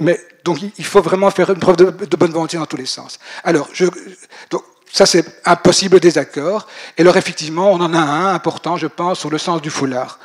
[0.00, 3.18] mais donc il faut vraiment faire une preuve de, bonne volonté dans tous les sens.
[3.44, 3.86] Alors, je,
[4.50, 4.62] donc,
[4.92, 6.66] ça c'est un possible désaccord.
[6.96, 10.18] Et alors effectivement, on en a un important, je pense, sur le sens du foulard.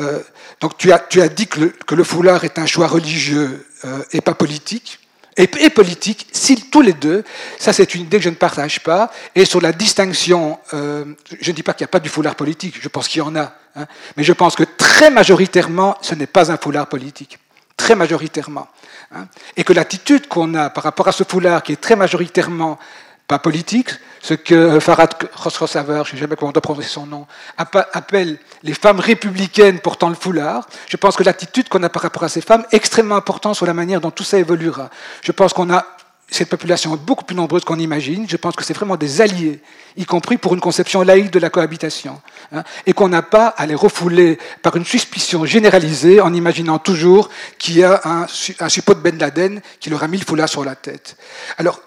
[0.00, 0.20] Euh,
[0.60, 3.66] donc tu as, tu as dit que le, que le, foulard est un choix religieux
[3.84, 5.00] euh, et pas politique.
[5.38, 7.22] Et, politique, si tous les deux,
[7.58, 9.10] ça c'est une idée que je ne partage pas.
[9.34, 11.04] Et sur la distinction, euh,
[11.40, 13.22] je ne dis pas qu'il n'y a pas du foulard politique, je pense qu'il y
[13.22, 13.52] en a.
[13.74, 13.86] Hein,
[14.16, 17.38] mais je pense que très majoritairement, ce n'est pas un foulard politique.
[17.76, 18.68] Très majoritairement.
[19.14, 22.78] Hein, et que l'attitude qu'on a par rapport à ce foulard qui est très majoritairement
[23.26, 23.90] pas politique,
[24.22, 27.26] ce que Farad Khosrossaver, je ne sais jamais comment on doit prononcer son nom,
[27.56, 30.66] appelle les femmes républicaines portant le foulard.
[30.88, 33.66] Je pense que l'attitude qu'on a par rapport à ces femmes est extrêmement importante sur
[33.66, 34.90] la manière dont tout ça évoluera.
[35.22, 35.84] Je pense qu'on a
[36.28, 38.26] cette population beaucoup plus nombreuse qu'on imagine.
[38.28, 39.60] Je pense que c'est vraiment des alliés,
[39.96, 42.20] y compris pour une conception laïque de la cohabitation.
[42.52, 47.30] Hein, et qu'on n'a pas à les refouler par une suspicion généralisée en imaginant toujours
[47.58, 48.26] qu'il y a un,
[48.60, 51.16] un suppôt de Ben Laden qui leur a mis le foulard sur la tête.
[51.58, 51.80] Alors,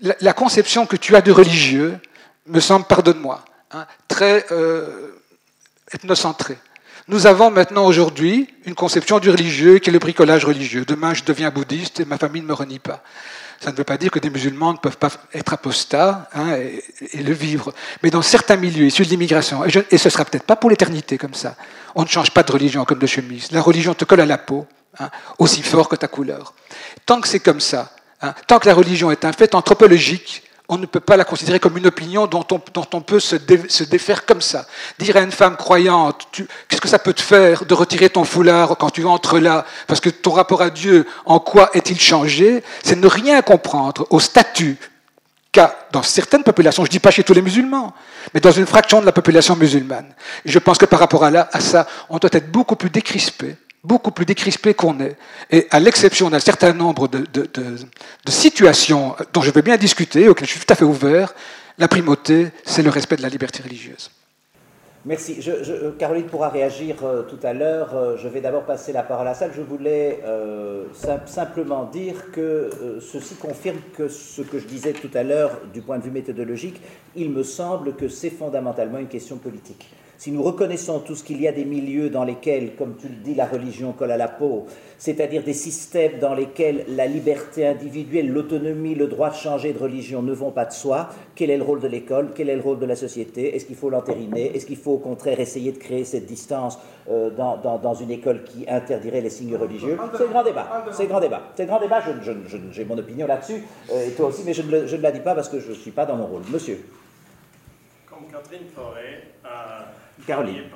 [0.00, 1.98] la, conception que tu as de religieux
[2.46, 5.12] me semble, pardonne-moi, hein, très euh,
[5.92, 6.58] ethnocentrée.
[7.08, 10.84] Nous avons maintenant aujourd'hui une conception du religieux qui est le bricolage religieux.
[10.84, 13.02] Demain, je deviens bouddhiste et ma famille ne me renie pas.
[13.60, 17.22] Ça ne veut pas dire que des musulmans ne peuvent pas être apostats hein, et,
[17.22, 17.72] le vivre.
[18.02, 21.32] Mais dans certains milieux issus de l'immigration, et, ce sera peut-être pas pour l'éternité comme
[21.32, 21.54] ça,
[21.94, 23.52] on ne change pas de religion comme de chemise.
[23.52, 24.66] La religion te colle à la peau,
[24.98, 25.08] hein,
[25.38, 26.54] aussi fort que ta couleur.
[27.06, 30.78] Tant que c'est comme ça, hein, tant que la religion est un fait anthropologique, on
[30.78, 33.36] ne peut pas la considérer comme une opinion dont on, peut se,
[33.84, 34.66] défaire comme ça.
[34.98, 36.26] Dire à une femme croyante,
[36.68, 40.00] qu'est-ce que ça peut te faire de retirer ton foulard quand tu entres là, parce
[40.00, 42.64] que ton rapport à Dieu, en quoi est-il changé?
[42.82, 44.76] C'est ne rien comprendre au statut
[45.52, 47.94] qu'a dans certaines populations, je ne dis pas chez tous les musulmans,
[48.34, 50.12] mais dans une fraction de la population musulmane.
[50.44, 53.56] Je pense que par rapport à, à ça, on doit être beaucoup plus décrispé
[53.86, 55.16] beaucoup plus décrispé qu'on est.
[55.50, 57.26] Et à l'exception d'un certain nombre de,
[58.28, 61.34] situations dont je veux bien discuter, auxquelles je suis tout à fait ouvert,
[61.78, 64.10] la primauté, c'est le respect de la liberté religieuse.
[65.04, 65.38] Merci.
[66.00, 67.94] Caroline pourra réagir euh, tout à l'heure.
[67.94, 69.48] Euh, je vais d'abord passer la parole à ça.
[69.52, 70.86] Je voulais euh,
[71.26, 75.98] simplement dire que ceci confirme que ce que je disais tout à l'heure du point
[75.98, 76.82] de vue méthodologique,
[77.14, 79.88] il me semble que c'est fondamentalement une question politique.
[80.18, 83.34] Si nous reconnaissons tous qu'il y a des milieux dans lesquels, comme tu le dis,
[83.34, 84.66] la religion colle à la peau,
[84.98, 90.22] c'est-à-dire des systèmes dans lesquels la liberté individuelle, l'autonomie, le droit de changer de religion
[90.22, 92.78] ne vont pas de soi, quel est le rôle de l'école, quel est le rôle
[92.78, 96.04] de la société, est-ce qu'il faut l'entériner, est-ce qu'il faut au contraire essayer de créer
[96.04, 96.78] cette distance
[97.10, 99.98] euh, dans, une école qui interdirait les signes religieux?
[100.16, 102.00] C'est le grand débat, c'est le grand débat, c'est le grand débat,
[102.72, 103.62] j'ai mon opinion là-dessus,
[103.92, 105.70] euh, et toi aussi, mais je ne, je ne, la dis pas parce que je
[105.70, 106.42] ne suis pas dans mon rôle.
[106.50, 106.84] Monsieur.
[108.08, 109.86] Comme Catherine Forêt a...
[110.24, 110.70] Caroline.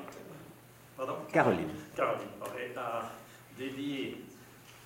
[0.96, 1.70] Pardon Caroline.
[1.96, 3.10] Caroline Forêt a
[3.56, 4.24] dédié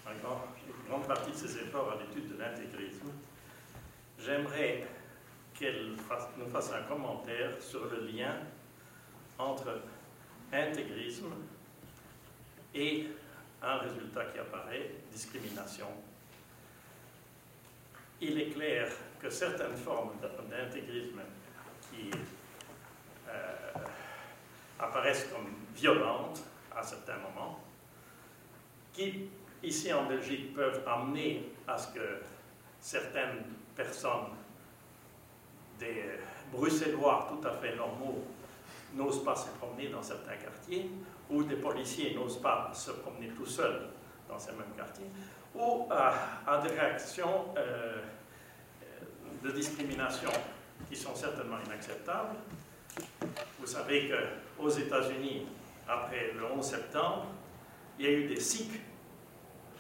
[0.07, 3.11] une grande partie de ses efforts à l'étude de l'intégrisme.
[4.19, 4.87] J'aimerais
[5.55, 5.97] qu'elle
[6.39, 8.37] nous fasse un commentaire sur le lien
[9.39, 9.81] entre
[10.53, 11.33] intégrisme
[12.75, 13.07] et
[13.63, 15.87] un résultat qui apparaît, discrimination.
[18.21, 18.89] Il est clair
[19.21, 20.13] que certaines formes
[20.49, 21.21] d'intégrisme
[21.91, 22.11] qui
[23.29, 23.63] euh,
[24.79, 26.43] apparaissent comme violentes
[26.77, 27.61] à certains moments,
[28.93, 29.29] qui,
[29.63, 32.21] ici en Belgique, peuvent amener à ce que
[32.81, 33.45] certaines
[33.75, 34.31] personnes,
[35.79, 36.05] des
[36.53, 38.25] Bruxellois tout à fait normaux,
[38.95, 40.91] n'osent pas se promener dans certains quartiers,
[41.31, 43.89] ou des policiers n'osent pas se promener tout seuls
[44.29, 45.11] dans ces mêmes quartiers,
[45.55, 48.03] ou à, des réactions euh,
[49.43, 50.31] de discrimination
[50.89, 52.37] qui sont certainement inacceptables.
[53.59, 55.47] Vous savez qu'aux États-Unis,
[55.89, 57.27] après le 11 septembre,
[57.99, 58.81] il y a eu des Sikhs,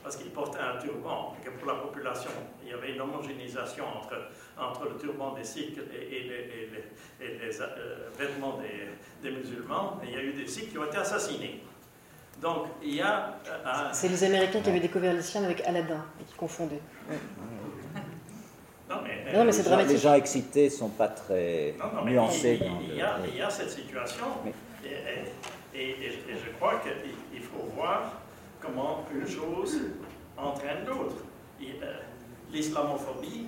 [0.02, 2.30] parce qu'ils portaient un turban, et que pour la population,
[2.62, 4.28] il y avait une homogénéisation entre,
[4.58, 8.60] entre le turban des Sikhs et, les, euh, vêtements
[9.22, 11.62] des, musulmans, et il y a eu des Sikhs qui ont été assassinés.
[12.40, 13.38] Donc, il y a...
[13.46, 16.82] Euh, C'est les Américains qui avaient découvert l'islam avec Aladdin, et qui confondaient.
[18.94, 19.92] Non, mais, non, mais c'est dramatique.
[19.92, 22.60] Les gens excités ne sont pas très nuancés.
[22.60, 24.26] Il, y a, il, y a, cette situation,
[25.74, 25.96] et,
[26.28, 28.12] je crois qu'il faut voir
[28.60, 29.80] comment une chose
[30.36, 31.16] entraîne l'autre.
[31.62, 31.94] Euh,
[32.52, 33.46] l'islamophobie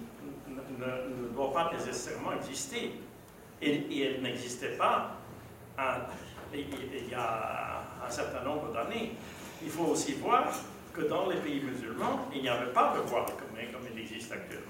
[0.48, 2.92] ne, doit pas nécessairement exister.
[3.62, 5.12] Et, elle n'existait pas
[6.54, 9.12] il y a un certain nombre d'années.
[9.62, 10.50] Il faut aussi voir
[10.92, 14.32] que dans les pays musulmans, il n'y avait pas de voile commun comme il existe
[14.32, 14.65] actuellement.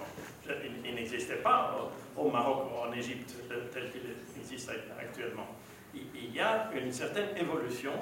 [0.85, 1.77] Il, n'existait pas
[2.17, 3.35] au, Maroc ou en Égypte
[3.73, 4.03] tel qu'il
[4.41, 5.47] existe actuellement
[6.15, 7.93] il y a une certaine évolution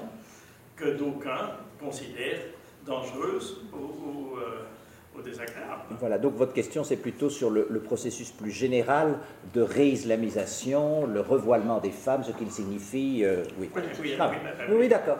[0.75, 2.41] que d'aucuns considèrent
[2.85, 5.83] dangereuse ou, euh, désagréable.
[5.99, 9.17] Voilà, donc votre question, c'est plutôt sur le, processus plus général
[9.53, 13.21] de réislamisation, le revoilement des femmes, ce qu'il signifie.
[13.23, 14.31] Euh, oui, oui, ah,
[14.69, 15.19] oui, d'accord.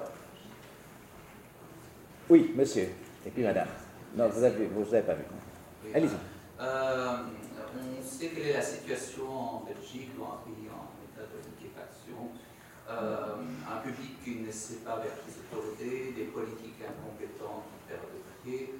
[2.30, 2.90] Oui, monsieur,
[3.26, 3.68] et puis madame.
[4.18, 5.24] Non, vous n'avez vous avez pas vu.
[5.94, 6.35] Allez-y.
[6.60, 7.18] Euh,
[7.76, 12.32] on sait quelle est la situation en Belgique en pays en état de liquéfaction.
[12.90, 13.36] Euh,
[13.68, 18.08] un public qui ne sait pas vers qui se tourner, des politiques incompétentes qui perdent
[18.08, 18.76] de pied,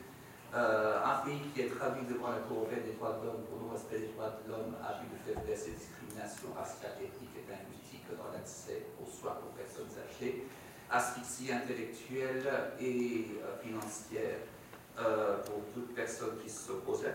[0.54, 3.68] euh, un pays qui est traduit devant la Cour européenne des droits de l'homme pour
[3.68, 7.44] le respect des droits de l'homme à but de faiblesse et discrimination raciale, ethnique et
[7.52, 10.48] linguistique dans l'accès aux soins pour personnes âgées,
[10.90, 12.48] asphyxie intellectuelle
[12.80, 14.48] et financière.
[14.96, 17.14] Pour toute personne qui s'oppose à la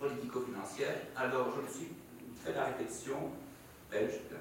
[0.00, 0.96] politico-financière.
[1.14, 1.92] Alors je me suis
[2.42, 3.30] fait la réflexion,
[3.90, 4.38] belge, bien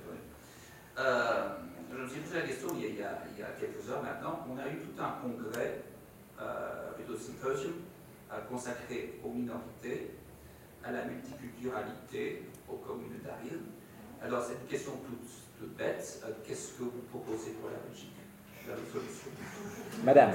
[0.98, 1.50] euh,
[1.92, 3.22] je me suis posé la question il y, a,
[3.60, 4.46] quelques heures maintenant.
[4.50, 5.82] On a eu tout un congrès,
[6.40, 7.74] euh, plutôt symposium,
[8.32, 10.12] euh, consacré aux minorités,
[10.84, 13.72] à la multiculturalité, au communautarisme.
[14.22, 16.24] Alors, c'est une question toute, bête.
[16.46, 18.16] Qu'est-ce que vous proposez pour la Belgique?
[18.68, 19.32] La solution
[20.04, 20.32] Madame.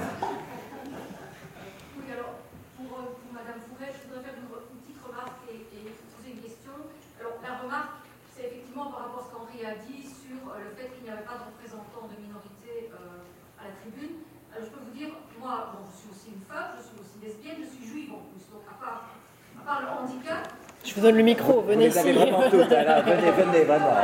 [1.97, 2.35] Oui, alors,
[2.75, 4.74] pour, pour Madame Fouret, je voudrais faire une,
[5.15, 6.75] remarque et, et poser une question.
[7.19, 8.03] Alors, la remarque,
[8.35, 11.23] c'est effectivement par rapport à ce qu'Henri a dit euh, le fait qu'il n'y avait
[11.23, 13.23] pas de représentants de minorité euh,
[13.55, 14.27] à la tribune.
[14.51, 17.15] Alors, je peux vous dire, moi, bon, je suis aussi une femme, je suis aussi
[17.23, 19.15] lesbienne, je suis juive en plus, donc à part,
[19.55, 20.43] à part le handicap.
[20.83, 22.11] Je vous donne le micro, venez ici.
[22.11, 23.95] Vous vraiment tout, là, venez, venez, vraiment.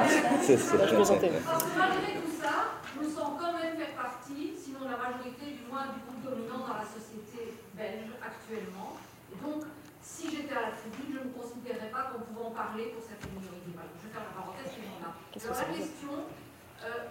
[0.42, 4.88] C'est, c'est, je Parce que malgré tout ça, nous sommes quand même faire partie, sinon
[4.90, 8.11] la majorité, du moins du groupe dominant dans la société belge
[10.22, 13.26] si j'étais à la tribune, je ne considérerais pas qu'on pouvait en parler pour cette
[13.34, 13.74] minorité.
[13.74, 15.10] Je vais faire la parenthèse suivante là.
[15.18, 16.14] Alors, la question,
[16.86, 17.10] euh,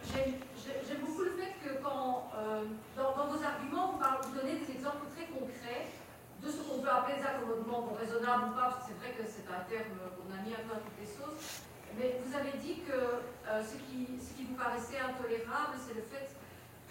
[0.87, 5.11] j'aime beaucoup le fait que quand, euh, dans, vos arguments, vous, vous, donnez des exemples
[5.11, 5.91] très concrets
[6.39, 9.11] de ce qu'on peut appeler des accommodements, bon, raisonnables ou pas, parce que c'est vrai
[9.19, 11.67] que c'est un terme qu'on a mis un peu à toutes les sauces,
[11.99, 16.07] mais vous avez dit que euh, ce, qui, ce qui vous paraissait intolérable, c'est le
[16.07, 16.31] fait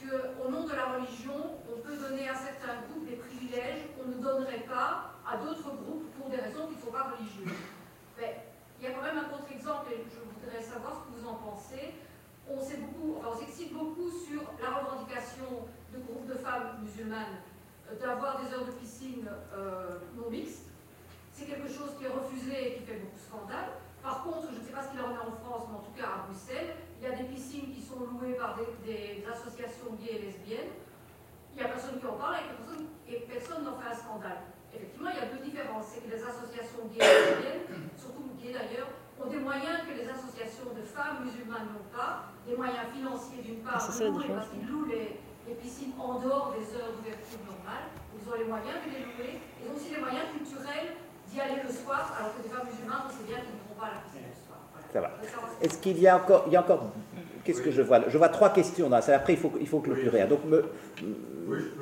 [0.03, 4.19] qu'au nom de la religion, on peut donner à certains groupes des privilèges qu'on ne
[4.19, 7.57] donnerait pas à d'autres groupes pour des raisons qui ne sont pas religieuses.
[8.18, 11.35] Il y a quand même un contre-exemple, et je voudrais savoir ce que vous en
[11.35, 11.93] pensez
[12.51, 17.38] on s'excite beaucoup sur la revendication de groupes de femmes musulmanes
[17.99, 19.27] d'avoir des heures de piscine
[20.15, 20.65] non mixtes.
[21.31, 23.69] C'est quelque chose qui est refusé et qui fait beaucoup de scandale.
[24.03, 25.95] Par contre, je ne sais pas ce qu'il en est en France, mais en tout
[25.95, 30.15] cas à Bruxelles, il y a des piscines qui sont louées par des, associations gays
[30.15, 30.73] et lesbiennes.
[31.53, 32.38] Il n'y a personne qui en parle
[33.07, 34.41] et personne n'en fait un scandale.
[34.73, 35.93] Effectivement, il y a deux différences.
[35.93, 37.65] C'est que les associations gays et lesbiennes,
[37.97, 42.55] surtout gays d'ailleurs, ont des moyens que les associations de femmes musulmanes n'ont pas, des
[42.55, 45.19] moyens financiers d'une part, parce qu'ils louent les,
[45.59, 49.65] piscines en dehors des heures d'ouverture normales, ils ont les moyens de les louer, ils
[49.65, 50.93] ont aussi les moyens culturels
[51.25, 53.73] d'y aller le soir, alors que des femmes musulmanes, on sait bien qu'ils ne vont
[53.73, 54.61] pas à la piscine le soir.
[54.93, 55.09] Ça va.
[55.59, 56.93] Est-ce qu'il y a encore, il y a encore
[57.43, 58.89] Qu'est-ce que je vois Je vois trois questions.
[58.89, 59.01] Là.
[59.13, 60.25] Après, il faut, il faut clôturer.
[60.27, 60.65] Donc, me,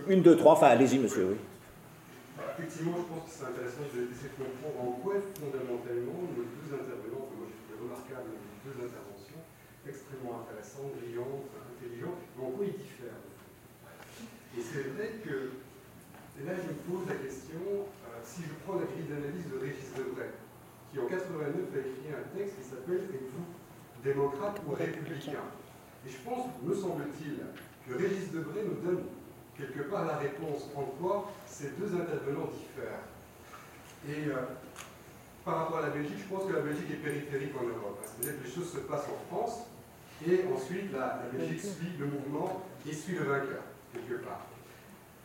[0.07, 0.53] une, deux, trois.
[0.53, 1.27] Enfin, allez-y, monsieur.
[1.31, 1.37] Oui.
[2.57, 7.29] Effectivement, je pense que c'est intéressant d'essayer de comprendre en quoi fondamentalement nos deux intervenants,
[7.37, 9.45] moi je trouve remarquable les deux interventions,
[9.85, 13.21] extrêmement intéressantes, brillantes, intelligentes, mais en quoi ils diffèrent.
[14.57, 15.61] Et c'est vrai que,
[16.33, 19.61] et là je me pose la question, euh, si je prends la grille d'analyse de
[19.61, 20.33] Régis Debray,
[20.89, 23.47] qui en 89 a écrit un texte qui s'appelle Êtes-vous
[24.01, 25.45] démocrate ou républicain?
[26.01, 29.05] Et je pense, me semble-t-il, que Régis Debray nous donne
[29.57, 33.05] quelque part la réponse en quoi ces deux intervenants diffèrent.
[34.07, 34.35] Et euh,
[35.43, 37.99] par rapport à la Belgique, je pense que la Belgique est périphérique en Europe.
[38.05, 39.63] C'est-à-dire que les choses se passent en France,
[40.25, 43.63] et ensuite la, Belgique suit le mouvement et suit le vainqueur,
[43.93, 44.45] quelque part.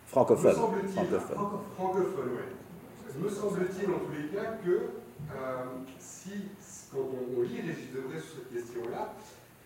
[0.07, 0.53] Francophone.
[0.53, 1.61] francophone.
[1.77, 3.23] francophone, oui.
[3.23, 5.65] Me semble-t-il en tous les cas que euh,
[5.99, 6.33] si,
[6.91, 9.15] quand on, on lit Régis Debray sur cette question-là,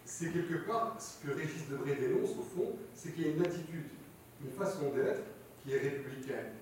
[0.05, 3.45] c'est quelque part ce que Régis Debray dénonce au fond, c'est qu'il y a une
[3.45, 3.87] attitude
[4.45, 5.23] une façon d'être
[5.63, 6.53] qui est républicaine,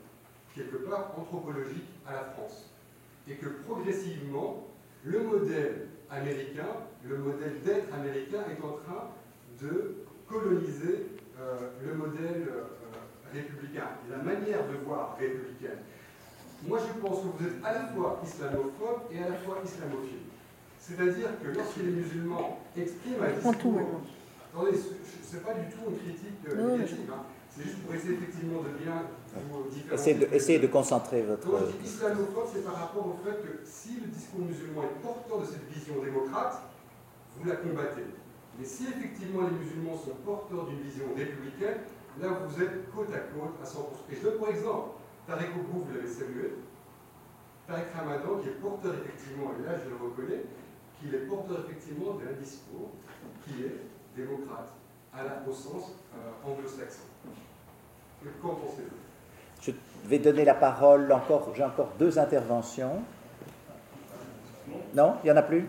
[0.55, 2.71] quelque part anthropologique à la France.
[3.29, 4.67] Et que progressivement,
[5.05, 6.69] le modèle américain,
[7.05, 9.11] le modèle d'être américain est en train
[9.61, 9.97] de
[10.29, 11.07] coloniser
[11.41, 12.65] euh, le modèle euh,
[13.33, 15.81] républicain, la manière de voir républicaine.
[16.67, 20.25] Moi, je pense que vous êtes à la fois islamophobe et à la fois islamophile.
[20.79, 23.81] C'est-à-dire que lorsque les musulmans expriment un discours...
[24.53, 27.11] Attendez, ce n'est pas du tout une critique euh, négative.
[27.13, 27.23] Hein.
[27.57, 29.07] C'est juste pour essayer effectivement de bien
[29.51, 30.19] vous différencier.
[30.33, 31.47] Essayez de, de concentrer votre.
[31.47, 35.47] Donc, islamophobe, c'est par rapport au fait que si le discours musulman est porteur de
[35.47, 36.61] cette vision démocrate,
[37.39, 38.07] vous la combattez.
[38.59, 41.79] Mais si effectivement les musulmans sont porteurs d'une vision républicaine,
[42.21, 44.11] là vous êtes côte à côte à 100%.
[44.11, 44.89] Et je donne pour exemple,
[45.27, 46.55] Tarek Obrou, vous l'avez salué,
[47.67, 50.43] Tarek Ramadan, qui est porteur effectivement, et là je le reconnais,
[51.01, 52.91] qu'il est porteur effectivement d'un discours
[53.43, 53.79] qui est
[54.17, 54.71] démocrate,
[55.49, 57.05] au sens euh, anglo-saxon.
[59.62, 59.73] Je
[60.05, 63.03] vais donner la parole encore, j'ai encore deux interventions.
[64.95, 65.66] Non, il n'y en a plus?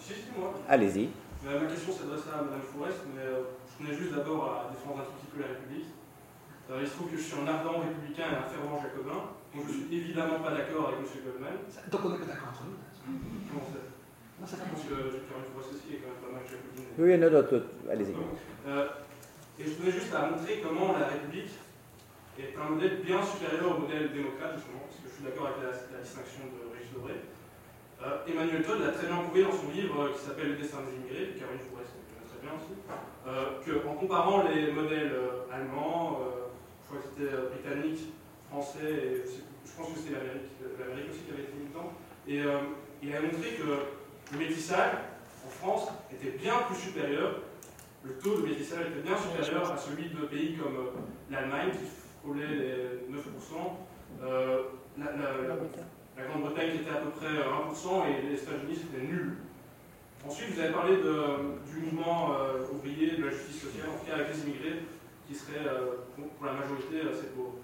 [0.00, 0.54] Si, moi.
[0.68, 1.10] Allez-y.
[1.46, 5.02] Euh, ma question s'adresse à Mme Forest, mais euh, je tenais juste d'abord à défendre
[5.02, 5.86] un tout petit peu la République.
[6.70, 9.64] Euh, il se trouve que je suis un ardent républicain et un fervent jacobin, donc
[9.66, 11.06] je suis évidemment pas d'accord avec M.
[11.22, 11.58] Goldman.
[11.90, 12.78] Donc on n'est pas d'accord entre nous
[13.46, 13.85] Comment ça?
[14.40, 16.92] Non, Je pense que une Forest aussi est quand même pas mal jacobine.
[16.98, 17.42] Oui, non, non,
[17.90, 18.12] allez-y.
[18.12, 21.56] et je tenais juste à montrer comment la République
[22.38, 25.64] est un modèle bien supérieur au modèle démocrate, justement, parce que je suis d'accord avec
[25.64, 27.24] la, distinction de Régis Debray.
[28.04, 30.84] Euh, Emmanuel Todd l'a très bien prouvé dans son livre euh, qui s'appelle Le destin
[30.84, 35.16] des immigrés, Caroline Forest connaît très bien aussi, euh, qu'en comparant les modèles
[35.48, 38.12] allemands, je crois que c'était britannique,
[38.52, 41.96] français, et je pense que c'était l'Amérique aussi qui avait été militant,
[42.28, 42.44] et
[43.02, 43.96] il a montré que
[44.32, 44.92] le métissage
[45.46, 47.40] en France était bien plus supérieur,
[48.04, 50.90] le taux de métissage était bien supérieur à celui de pays comme
[51.30, 51.86] l'Allemagne, qui
[52.34, 53.18] les 9%.
[54.22, 54.62] Euh,
[54.98, 59.36] la, Grande-Bretagne qui était à peu près 1% et les États-Unis c'était nul.
[60.26, 64.14] Ensuite, vous avez parlé du mouvement euh, ouvrier, de la justice sociale, en tout cas
[64.14, 64.82] avec les immigrés,
[65.28, 67.60] qui seraient euh, pour la majorité assez pauvres.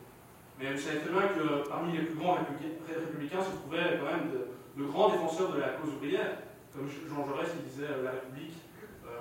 [0.61, 4.31] Mais vous savez très bien que parmi les plus grands républicains se trouvaient quand même
[4.31, 6.37] de, grands défenseurs de la cause ouvrière,
[6.75, 8.57] comme Jean Jaurès qui disait la République.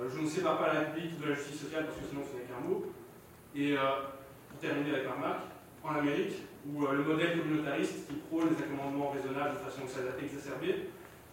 [0.08, 2.48] je ne sépare pas la République de la justice sociale parce que sinon ce n'est
[2.48, 2.92] qu'un mot.
[3.54, 3.76] Et
[4.62, 5.44] terminer avec ma remarque,
[5.82, 10.88] en Amérique, où euh, le modèle communautariste qui prône les accommodements raisonnables de façon exacerbée,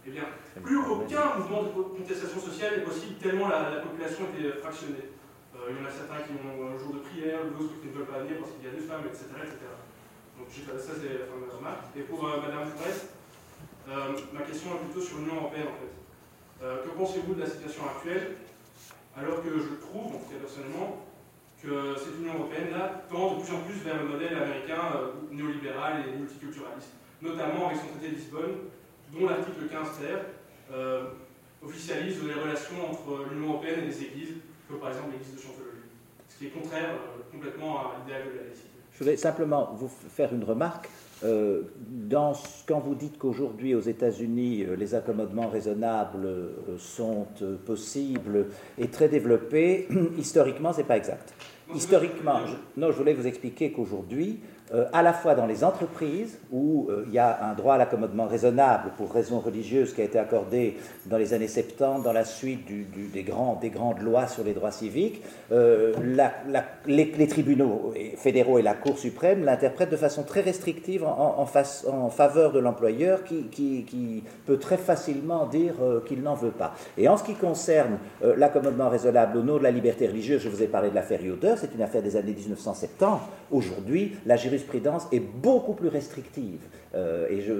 [0.05, 0.25] eh bien,
[0.63, 5.13] plus aucun mouvement de contestation sociale est possible tellement la, population était fractionnée.
[5.53, 7.93] Euh, il y en a certains qui ont un jour de prière, d'autres qui ne
[7.93, 9.29] veulent pas venir parce qu'il y a des femmes, etc.
[9.43, 9.69] etc.
[10.39, 11.85] Donc ça c'est la fin de ma remarque.
[11.93, 13.13] Et pour euh, Madame Forest,
[14.33, 15.93] ma question est plutôt sur l'Union Européenne en fait.
[16.59, 18.35] Que pensez-vous de la situation actuelle
[19.17, 21.05] alors que je trouve, en tout cas personnellement,
[21.61, 26.03] que cette Union européenne-là tend de plus en plus vers le modèle américain euh, néolibéral
[26.07, 28.55] et multiculturaliste, notamment avec son traité de Lisbonne,
[29.11, 30.19] dont l'article 15 ter
[30.71, 31.09] euh,
[31.61, 34.35] officialise les relations entre l'Union européenne et les églises
[34.69, 35.91] que par exemple l'église de Chantologie,
[36.29, 36.95] ce qui est contraire
[37.31, 38.69] complètement à l'idéal de la laïcité.
[38.93, 40.89] Je voulais simplement vous faire une remarque.
[41.23, 42.33] Euh, dans,
[42.65, 47.27] quand vous dites qu'aujourd'hui aux États-Unis euh, les accommodements raisonnables euh, sont
[47.65, 48.47] possibles
[48.77, 49.87] et très développés,
[50.17, 51.33] historiquement c'est pas exact.
[51.75, 52.39] Historiquement,
[52.77, 54.39] non, je voulais vous expliquer qu'aujourd'hui
[54.71, 57.77] euh, à la fois dans les entreprises, où euh, il y a un droit à
[57.79, 60.77] l'accommodement raisonnable pour raisons religieuses qui a été accordé
[61.07, 65.93] dans les années 70, dans la suite des, grandes lois sur les droits civiques, euh,
[66.85, 71.45] les, tribunaux fédéraux et la Cour suprême l'interprètent de façon très restrictive en,
[72.09, 75.75] faveur de l'employeur qui, peut très facilement dire
[76.07, 76.75] qu'il n'en veut pas.
[76.97, 80.61] Et en ce qui concerne l'accommodement raisonnable au nom de la liberté religieuse, je vous
[80.61, 83.05] ai parlé de l'affaire Yoder, c'est une affaire des années 1970.
[83.51, 84.58] Aujourd'hui, la jurisprudence
[85.11, 86.59] est beaucoup plus restrictive.
[86.95, 87.53] Euh, et je,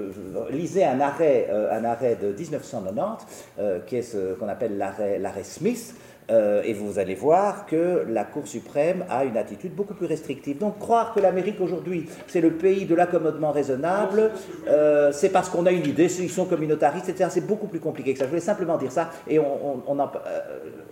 [0.50, 3.26] lisais un arrêt, euh, un arrêt de 1990,
[3.58, 5.94] euh, qui est ce qu'on appelle l'arrêt Smith,
[6.30, 10.58] euh, et vous allez voir que la Cour suprême a une attitude beaucoup plus restrictive.
[10.58, 14.30] Donc croire que l'Amérique aujourd'hui, c'est le pays de l'accommodement raisonnable,
[14.68, 17.30] euh, c'est parce qu'on a une idée, ils sont communautaristes, etc.
[17.32, 18.24] C'est beaucoup plus compliqué que ça.
[18.24, 20.04] Je voulais simplement dire ça et on, en, euh,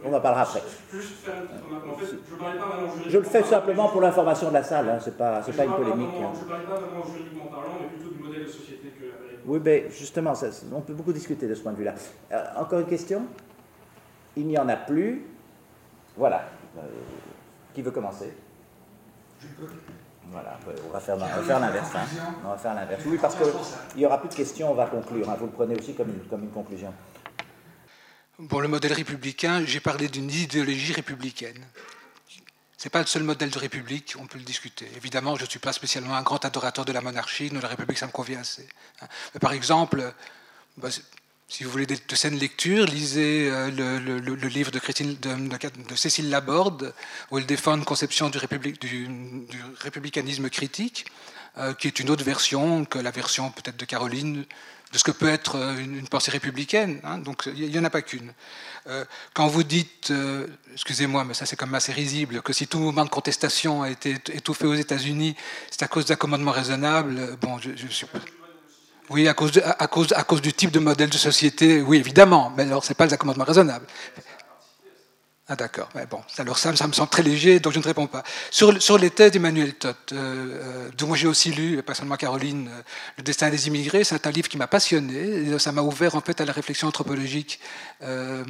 [0.04, 0.62] on en, parlera après.
[3.08, 4.98] Je le fais simplement pour l'information de la salle, hein.
[5.00, 6.08] c'est pas, pas une polémique.
[6.20, 6.32] Hein.
[6.34, 9.38] Je ne parlais pas vraiment juridiquement parlant, mais plutôt du modèle de société que l'Amérique.
[9.46, 10.32] Oui, mais justement,
[10.74, 11.94] on peut beaucoup discuter de ce point de vue-là.
[12.56, 13.22] encore une question?
[14.38, 15.26] Il n'y en a plus.
[16.16, 16.48] Voilà.
[16.76, 16.80] Euh,
[17.74, 18.32] qui veut commencer?
[19.40, 19.68] Je peux.
[20.30, 21.88] Voilà, on va faire, l'inverse.
[21.94, 22.06] Hein.
[22.44, 23.02] On va faire l'inverse.
[23.06, 25.28] Oui, parce qu'il n'y aura plus de questions, on va conclure.
[25.28, 25.36] Hein.
[25.38, 26.92] Vous le prenez aussi comme une, comme une conclusion.
[28.48, 31.64] Pour le modèle républicain, j'ai parlé d'une idéologie républicaine.
[32.76, 34.88] Ce n'est pas le seul modèle de république, on peut le discuter.
[34.96, 37.98] Évidemment, je ne suis pas spécialement un grand adorateur de la monarchie, de la république,
[37.98, 38.68] ça me convient assez.
[39.00, 39.06] Hein.
[39.34, 40.12] Mais par exemple,
[40.76, 40.88] bah,
[41.48, 46.92] si vous voulez de, saines lectures, lisez euh, le, livre de, de, Cécile Laborde,
[47.30, 48.38] où elle défend une conception du,
[49.80, 51.06] républicanisme critique,
[51.56, 54.44] euh, qui est une autre version que la version peut-être de Caroline
[54.92, 57.00] de ce que peut être euh, une, pensée républicaine.
[57.02, 57.16] Hein.
[57.18, 58.32] donc il n'y en a pas qu'une.
[59.32, 60.12] quand vous dites,
[60.74, 64.16] excusez-moi, mais ça c'est comme assez risible, que si tout mouvement de contestation a été
[64.34, 65.34] étouffé aux États-Unis,
[65.70, 68.06] c'est à cause d'accommodement raisonnable, bon, je, je suis
[69.10, 72.94] oui, à cause, du type de modèle de société, oui, évidemment, mais alors ce n'est
[72.94, 73.86] pas les accommodements raisonnables.
[75.50, 78.22] Ah d'accord, mais bon, alors ça, me semble très léger, donc je ne réponds pas.
[78.50, 82.82] Sur, les thèses d'Emmanuel Todt, euh, euh, dont j'ai aussi lu, pas seulement Caroline, euh,
[83.16, 86.20] Le destin des immigrés, c'est un livre qui m'a passionné, et ça m'a ouvert en
[86.20, 87.60] fait à la réflexion anthropologique
[88.02, 88.44] de,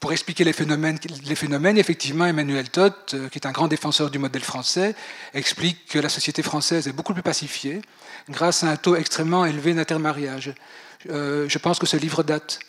[0.00, 4.94] pour expliquer les phénomènes, effectivement, Emmanuel Todt, qui est un grand défenseur du modèle français,
[5.32, 7.80] explique que la société française est beaucoup plus pacifiée,
[8.28, 10.54] grâce à un taux extrêmement élevé d'intermariage.
[11.10, 12.60] Euh, je pense que ce livre date.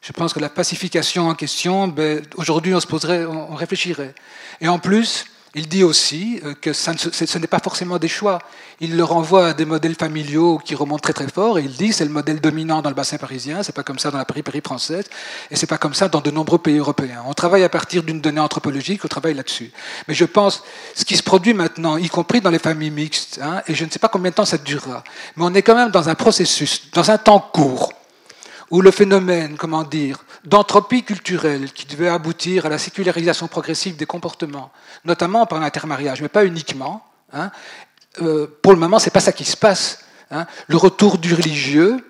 [0.00, 4.14] Je pense que la pacification en question, ben, aujourd'hui on se poserait, on réfléchirait.
[4.62, 8.38] Et en plus, il dit aussi euh, que ce n'est pas forcément des choix.
[8.80, 11.92] Il le renvoie à des modèles familiaux qui remontent très très fort et il dit
[11.92, 14.62] c'est le modèle dominant dans le bassin parisien, c'est pas comme ça dans la périphérie
[14.64, 15.06] française
[15.50, 17.24] et c'est pas comme ça dans de nombreux pays européens.
[17.26, 19.72] On travaille à partir d'une donnée anthropologique, on travaille là-dessus.
[20.06, 20.62] Mais je pense
[20.94, 23.90] ce qui se produit maintenant, y compris dans les familles mixtes, hein, et je ne
[23.90, 25.02] sais pas combien de temps ça durera,
[25.36, 27.92] mais on est quand même dans un processus, dans un temps court
[28.70, 34.06] où le phénomène, comment dire, d'entropie culturelle qui devait aboutir à la sécularisation progressive des
[34.06, 34.70] comportements,
[35.04, 37.04] notamment par l'intermariage, mais pas uniquement.
[37.32, 37.50] Hein,
[38.22, 40.04] euh, pour le moment, c'est pas ça qui se passe.
[40.30, 40.46] Hein.
[40.68, 42.04] Le retour du religieux,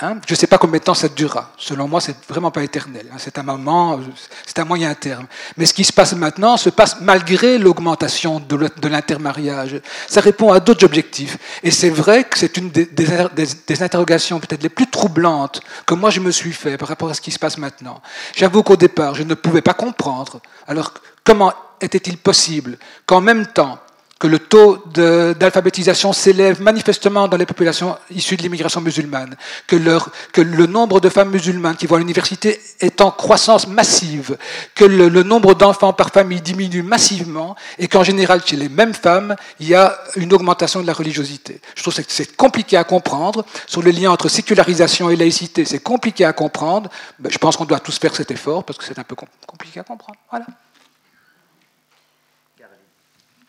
[0.00, 0.18] Hein?
[0.28, 1.50] je ne sais pas combien de temps ça durera.
[1.56, 3.06] Selon moi, c'est vraiment pas éternel.
[3.12, 3.16] Hein.
[3.18, 3.98] C'est un moment,
[4.46, 5.26] c'est un moyen terme.
[5.56, 9.80] Mais ce qui se passe maintenant se passe malgré l'augmentation de l'intermariage.
[10.06, 11.36] Ça répond à d'autres objectifs.
[11.64, 16.10] Et c'est vrai que c'est une des, des, interrogations peut-être les plus troublantes que moi
[16.10, 18.00] je me suis fait par rapport à ce qui se passe maintenant.
[18.36, 20.40] J'avoue qu'au départ, je ne pouvais pas comprendre.
[20.68, 20.94] Alors,
[21.24, 23.80] comment était-il possible qu'en même temps,
[24.18, 29.36] que le taux d'alphabétisation s'élève manifestement dans les populations issues de l'immigration musulmane,
[29.66, 33.68] que, leur, que, le nombre de femmes musulmanes qui vont à l'université est en croissance
[33.68, 34.36] massive,
[34.74, 38.94] que le, le nombre d'enfants par famille diminue massivement, et qu'en général, chez les mêmes
[38.94, 41.60] femmes, il y a une augmentation de la religiosité.
[41.76, 43.44] Je trouve que c'est compliqué à comprendre.
[43.66, 46.90] Sur le lien entre sécularisation et laïcité, c'est compliqué à comprendre.
[47.18, 49.16] Ben, je pense qu'on doit tous faire cet effort, parce que c'est un peu
[49.46, 50.18] compliqué à comprendre.
[50.30, 50.46] Voilà.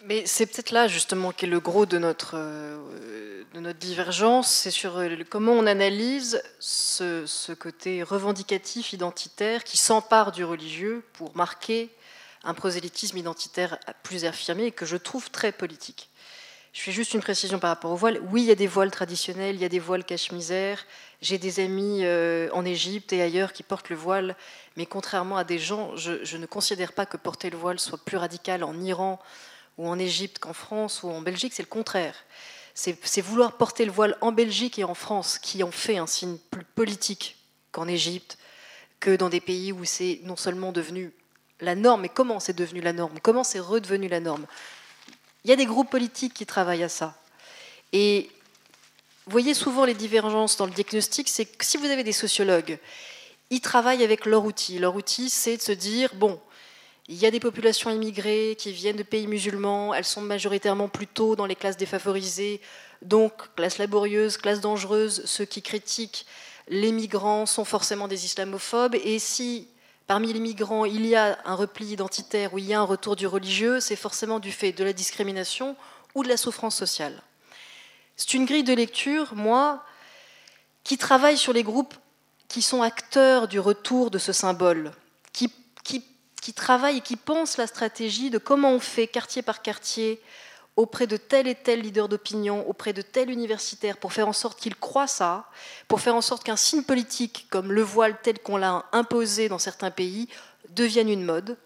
[0.09, 4.71] Mais c'est peut-être là justement qu'est le gros de notre, euh, de notre divergence, c'est
[4.71, 11.91] sur euh, comment on analyse ce, côté revendicatif, identitaire, qui s'empare du religieux pour marquer
[12.43, 16.09] un prosélytisme identitaire plus affirmé et que je trouve très politique.
[16.73, 18.19] Je fais juste une précision par rapport au voile.
[18.31, 20.85] Oui, il y a des voiles traditionnels, il y a des voiles cache-misère.
[21.21, 24.35] J'ai des amis euh, en Égypte et ailleurs qui portent le voile,
[24.75, 28.17] mais contrairement à des gens, je, ne considère pas que porter le voile soit plus
[28.17, 29.19] radical en Iran
[29.79, 32.13] ou en Égypte qu'en France ou en Belgique, c'est le contraire.
[32.75, 36.37] C'est vouloir porter le voile en Belgique et en France qui ont fait un signe
[36.51, 37.37] plus politique
[37.71, 38.37] qu'en Égypte,
[38.99, 41.13] que dans des pays où c'est non seulement devenu
[41.61, 43.19] la norme, mais comment c'est devenu la norme?
[43.21, 44.45] Comment c'est redevenu la norme?
[45.45, 47.17] Il y a des groupes politiques qui travaillent à ça.
[47.93, 48.29] Et
[49.25, 52.79] vous voyez souvent les divergences dans le diagnostic, c'est que si vous avez des sociologues,
[53.49, 54.77] ils travaillent avec leur outil.
[54.77, 56.39] Leur outil, c'est de se dire, bon,
[57.09, 61.35] il y a des populations immigrées qui viennent de pays musulmans, elles sont majoritairement plutôt
[61.35, 62.61] dans les classes défavorisées,
[63.01, 66.27] donc classe laborieuse, classe dangereuse, ceux qui critiquent
[66.67, 69.67] les migrants sont forcément des islamophobes, et si
[70.05, 73.15] parmi les migrants il y a un repli identitaire ou il y a un retour
[73.15, 75.75] du religieux, c'est forcément du fait de la discrimination
[76.13, 77.23] ou de la souffrance sociale.
[78.17, 79.83] C'est une grille de lecture, moi,
[80.83, 81.95] qui travaille sur les groupes
[82.47, 84.91] qui sont acteurs du retour de ce symbole,
[85.33, 85.51] qui,
[86.41, 90.21] qui, travaille et qui pense la stratégie de comment on fait quartier par quartier
[90.75, 94.59] auprès de tel et tel leader d'opinion, auprès de tel universitaire, pour faire en sorte
[94.59, 95.49] qu'il croit ça,
[95.87, 99.59] pour faire en sorte qu'un signe politique comme le voile tel qu'on l'a imposé dans
[99.59, 100.29] certains pays
[100.69, 101.57] devienne une mode.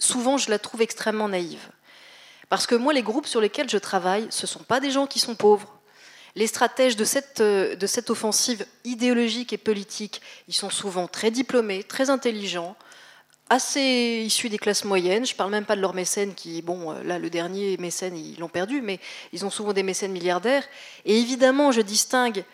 [0.00, 1.68] Souvent, je la trouve extrêmement naïve.
[2.48, 5.06] Parce que moi, les groupes sur lesquels je travaille, ce ne sont pas des gens
[5.06, 5.72] qui sont pauvres.
[6.34, 11.84] Les stratèges de cette, de cette offensive idéologique et politique, ils sont souvent très diplômés,
[11.84, 12.76] très intelligents,
[13.50, 15.26] assez issus des classes moyennes.
[15.26, 18.16] Je ne parle même pas de leurs mécènes qui, bon, euh, là, le dernier mécène,
[18.16, 19.00] ils l'ont perdu, mais
[19.32, 20.64] ils ont souvent des mécènes milliardaires.
[21.04, 22.44] Et évidemment, je distingue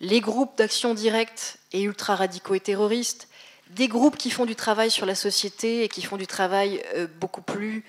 [0.00, 3.28] les groupes d'action directe et ultra-radicaux et terroristes,
[3.70, 7.06] des groupes qui font du travail sur la société et qui font du travail euh,
[7.20, 7.84] beaucoup plus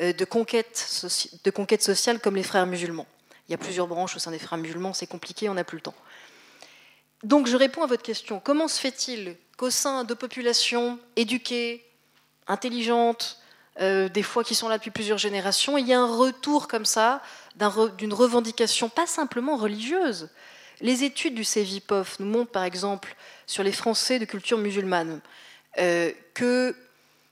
[0.00, 0.86] euh, de conquête,
[1.44, 3.06] de conquête sociale comme les frères musulmans.
[3.48, 5.78] Il y a plusieurs branches au sein des frères musulmans, c'est compliqué, on n'a plus
[5.78, 5.94] le temps.
[7.24, 8.40] Donc je réponds à votre question.
[8.40, 11.84] Comment se fait-il qu'au sein de populations éduquées,
[12.46, 13.38] intelligentes,
[13.80, 16.86] euh, des fois qui sont là depuis plusieurs générations, il y a un retour comme
[16.86, 17.20] ça
[17.98, 20.30] d'une revendication pas simplement religieuse.
[20.80, 23.14] Les études du CEVIPOF nous montrent par exemple
[23.46, 25.20] sur les Français de culture musulmane
[25.78, 26.74] euh, que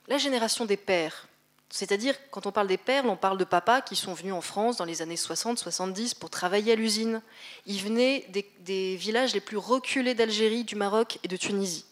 [0.07, 1.27] la génération des pères,
[1.69, 4.77] c'est-à-dire, quand on parle des perles, on parle de papas qui sont venus en France
[4.77, 7.21] dans les années 60-70 pour travailler à l'usine.
[7.65, 11.85] Ils venaient des, villages les plus reculés d'Algérie, du Maroc et de Tunisie.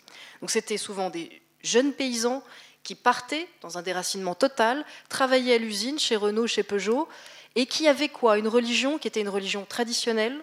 [0.46, 2.44] Donc c'était souvent des jeunes paysans
[2.84, 7.10] qui partaient dans un déracinement total, travaillaient à l'usine, chez Renault, chez Peugeot,
[7.56, 8.38] et qui avaient quoi?
[8.38, 10.40] Une religion qui était une religion traditionnelle,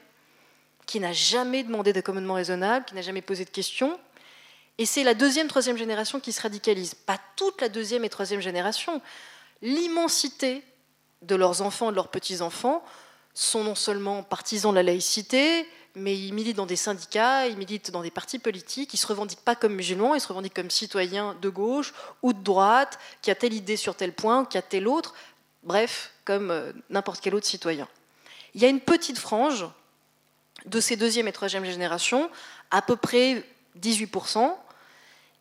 [0.87, 3.97] qui n'a jamais demandé d'accommodement raisonnable, qui n'a jamais posé de questions,
[4.77, 6.95] et c'est la deuxième, troisième génération qui se radicalise.
[6.95, 9.01] Pas toute la deuxième et troisième génération.
[9.61, 10.65] L'immensité
[11.21, 12.83] de leurs enfants de leurs petits-enfants
[13.35, 17.91] sont non seulement partisans de la laïcité, mais ils militent dans des syndicats, ils militent
[17.91, 20.71] dans des partis politiques, ils ne se revendiquent pas comme musulmans, ils se revendiquent comme
[20.71, 21.93] citoyens de gauche
[22.23, 25.15] ou de droite, qui a telle idée sur tel point, qui a tel autre,
[25.63, 27.89] bref, comme euh, n'importe quel autre citoyen.
[28.55, 29.67] Il y a une petite frange
[30.67, 32.31] de ces deuxième et troisième générations,
[32.71, 33.45] à peu près
[33.79, 34.55] 18%,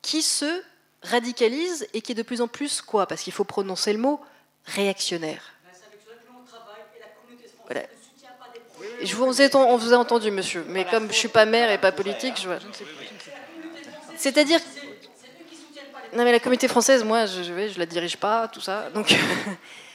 [0.01, 0.63] qui se
[1.03, 3.05] radicalise et qui est de plus en plus quoi?
[3.05, 4.19] Parce qu'il faut prononcer le mot
[4.65, 5.53] réactionnaire.
[9.03, 11.71] Je vous ai, on vous a entendu, monsieur, mais comme je ne suis pas maire
[11.71, 12.85] et pas politique, je, sais
[14.17, 14.59] C'est-à-dire.
[16.13, 18.89] Non, mais la communauté française, moi, je ne je la dirige pas, tout ça.
[18.93, 19.15] Donc,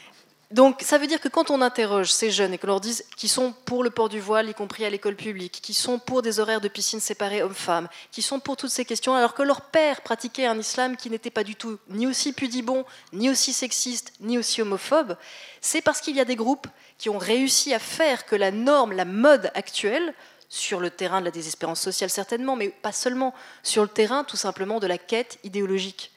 [0.57, 3.29] Donc ça veut dire que quand on interroge ces jeunes et que leur dise qu'ils
[3.29, 6.41] sont pour le port du voile, y compris à l'école publique, qui sont pour des
[6.41, 10.01] horaires de piscine séparés hommes-femmes, qui sont pour toutes ces questions, alors que leur père
[10.01, 14.39] pratiquait un islam qui n'était pas du tout ni aussi pudibond, ni aussi sexiste, ni
[14.39, 15.19] aussi homophobe,
[15.61, 18.93] c'est parce qu'il y a des groupes qui ont réussi à faire que la norme,
[18.93, 20.15] la mode actuelle,
[20.49, 24.39] sur le terrain de la désespérance sociale certainement, mais pas seulement, sur le terrain tout
[24.39, 26.13] simplement de la quête idéologique.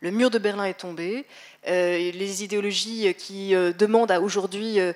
[0.00, 1.26] Le mur de Berlin est tombé,
[1.68, 4.92] les idéologies qui euh, demandent à aujourd'hui euh,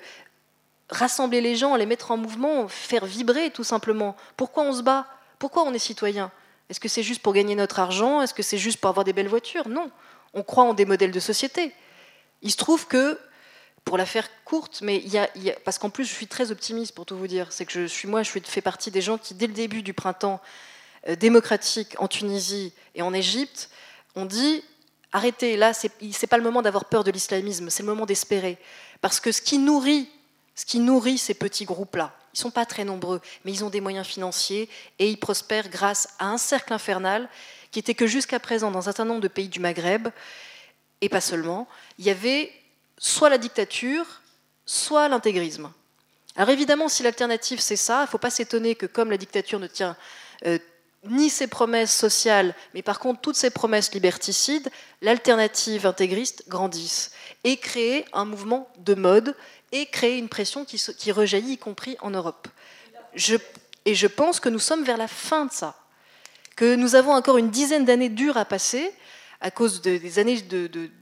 [0.89, 4.15] rassembler les gens, les mettre en mouvement, faire vibrer tout simplement.
[4.37, 5.07] Pourquoi on se bat?
[5.39, 6.31] Pourquoi on est citoyen?
[6.69, 8.21] Est-ce que c'est juste pour gagner notre argent?
[8.21, 9.67] Est-ce que c'est juste pour avoir des belles voitures?
[9.67, 9.91] Non.
[10.33, 11.73] On croit en des modèles de société.
[12.41, 13.19] Il se trouve que,
[13.85, 15.03] pour la faire courte, mais
[15.65, 18.07] parce qu'en plus je suis très optimiste pour tout vous dire, c'est que je suis
[18.07, 20.41] moi, je fais partie des gens qui, dès le début du printemps
[21.19, 23.69] démocratique en Tunisie et en Égypte,
[24.15, 24.63] ont dit
[25.13, 28.57] arrêtez, là, ce n'est pas le moment d'avoir peur de l'islamisme, c'est le moment d'espérer.
[28.99, 30.09] Parce que ce qui nourrit,
[30.55, 34.67] ces petits groupes-là, ils ne sont pas très nombreux, mais ils ont des moyens financiers
[34.97, 37.29] et ils prospèrent grâce à un cercle infernal
[37.71, 40.09] qui était que jusqu'à présent, dans un certain nombre de pays du Maghreb,
[41.01, 41.67] et pas seulement,
[41.99, 42.51] il y avait
[42.97, 44.05] soit la dictature,
[44.65, 45.71] soit l'intégrisme.
[46.35, 49.59] Alors évidemment, si l'alternative c'est ça, il ne faut pas s'étonner que comme la dictature
[49.59, 49.95] ne tient
[50.45, 50.57] euh,
[51.05, 54.69] ni ses promesses sociales, mais par contre toutes ses promesses liberticides,
[55.01, 57.11] l'alternative intégriste grandisse
[57.43, 59.35] et crée un mouvement de mode
[59.71, 62.47] et crée une pression qui, rejaillit, y compris en Europe.
[63.85, 65.75] Et je pense que nous sommes vers la fin de ça,
[66.55, 68.93] que nous avons encore une dizaine d'années dures à passer
[69.41, 70.41] à cause des années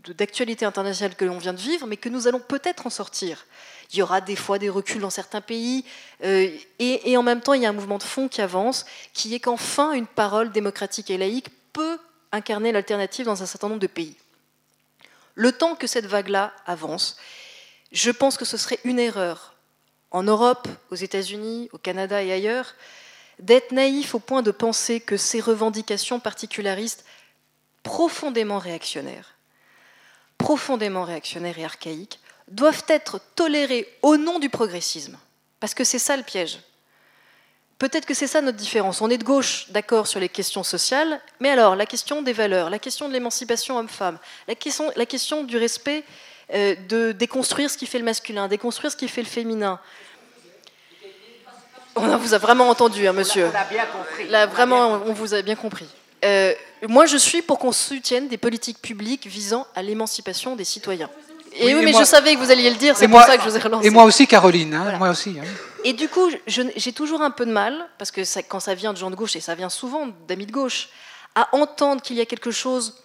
[0.08, 3.46] d'actualité internationale que l'on vient de vivre, mais que nous allons peut-être en sortir.
[3.92, 5.84] Il y aura des fois des reculs dans certains pays,
[6.24, 6.50] euh,
[6.80, 9.40] et, en même temps, il y a un mouvement de fond qui avance, qui est
[9.40, 12.00] qu'enfin une parole démocratique et laïque peut
[12.32, 14.16] incarner l'alternative dans un certain nombre de pays.
[15.36, 17.18] Le temps que cette vague-là avance,
[17.92, 19.56] je pense que ce serait une erreur
[20.12, 22.76] en Europe, aux États-Unis, au Canada et ailleurs,
[23.40, 27.06] d'être naïf au point de penser que ces revendications particularistes
[27.84, 29.36] profondément réactionnaires,
[30.38, 32.20] profondément réactionnaires et archaïques,
[32.52, 35.18] doivent être tolérées au nom du progressisme.
[35.60, 36.60] Parce que c'est ça le piège.
[37.80, 39.02] Peut-être que c'est ça notre différence.
[39.02, 42.70] On est de gauche, d'accord, sur les questions sociales, mais alors la question des valeurs,
[42.70, 46.04] la question de l'émancipation homme-femme, la question, la question, du respect,
[46.54, 49.80] euh, de déconstruire ce qui fait le masculin, déconstruire ce qui fait le féminin.
[51.96, 53.50] On vous a vraiment entendu, hein, monsieur.
[53.52, 54.28] On a bien compris.
[54.30, 55.88] Là, vraiment, on vous a bien compris.
[56.24, 56.54] Euh,
[56.88, 61.10] moi, je suis pour qu'on soutienne des politiques publiques visant à l'émancipation des citoyens.
[61.54, 63.50] Et oui, mais je savais que vous alliez le dire, c'est pour ça que je
[63.50, 63.88] vous ai relancé.
[63.88, 65.36] Et moi aussi, Caroline, hein, moi aussi.
[65.40, 65.44] Hein.
[65.84, 68.98] Et du coup, j'ai toujours un peu de mal, parce que quand ça vient de
[68.98, 70.90] gens de gauche, et ça vient souvent d'amis de gauche,
[71.36, 73.02] à entendre qu'il y a quelque chose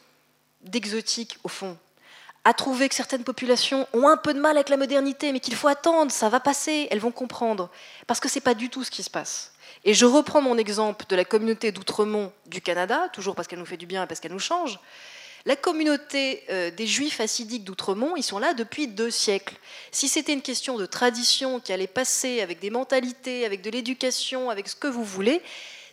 [0.62, 1.77] d'exotique au fond,
[2.44, 5.56] à trouver que certaines populations ont un peu de mal avec la modernité, mais qu'il
[5.56, 7.70] faut attendre, ça va passer, elles vont comprendre,
[8.06, 9.52] parce que c'est pas du tout ce qui se passe.
[9.85, 13.66] Et je reprends mon exemple de la communauté d'Outremont du Canada, toujours parce qu'elle nous
[13.66, 14.78] fait du bien et parce qu'elle nous change.
[15.47, 19.55] La communauté euh, des juifs assidiques d'Outremont, ils sont là depuis deux siècles.
[19.93, 24.51] Si c'était une question de tradition qui allait passer avec des mentalités, avec de l'éducation,
[24.51, 25.40] avec ce que vous voulez,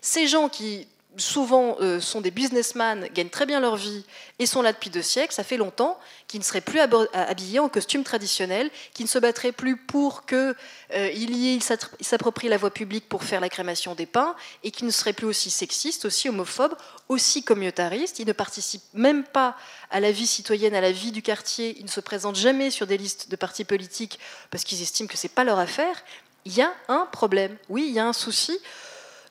[0.01, 0.88] ces gens qui
[1.18, 4.03] souvent euh, sont des businessmen, gagnent très bien leur vie
[4.40, 7.69] et sont là depuis deux siècles, ça fait longtemps, qui ne seraient plus habillés en
[7.69, 10.56] costume traditionnel, qui ne se battraient plus pour qu'il
[10.95, 11.60] euh, y ait,
[12.02, 15.27] s'approprient la voie publique pour faire la crémation des pains, et qui ne seraient plus
[15.27, 16.76] aussi sexistes, aussi homophobes,
[17.10, 18.19] aussi communautaristes.
[18.19, 19.56] Ils ne participent même pas
[19.91, 21.76] à la vie citoyenne, à la vie du quartier.
[21.77, 24.19] Ils ne se présentent jamais sur des listes de partis politiques
[24.49, 26.03] parce qu'ils estiment que ce n'est pas leur affaire.
[26.45, 28.57] Il y a un problème, oui, il y a un souci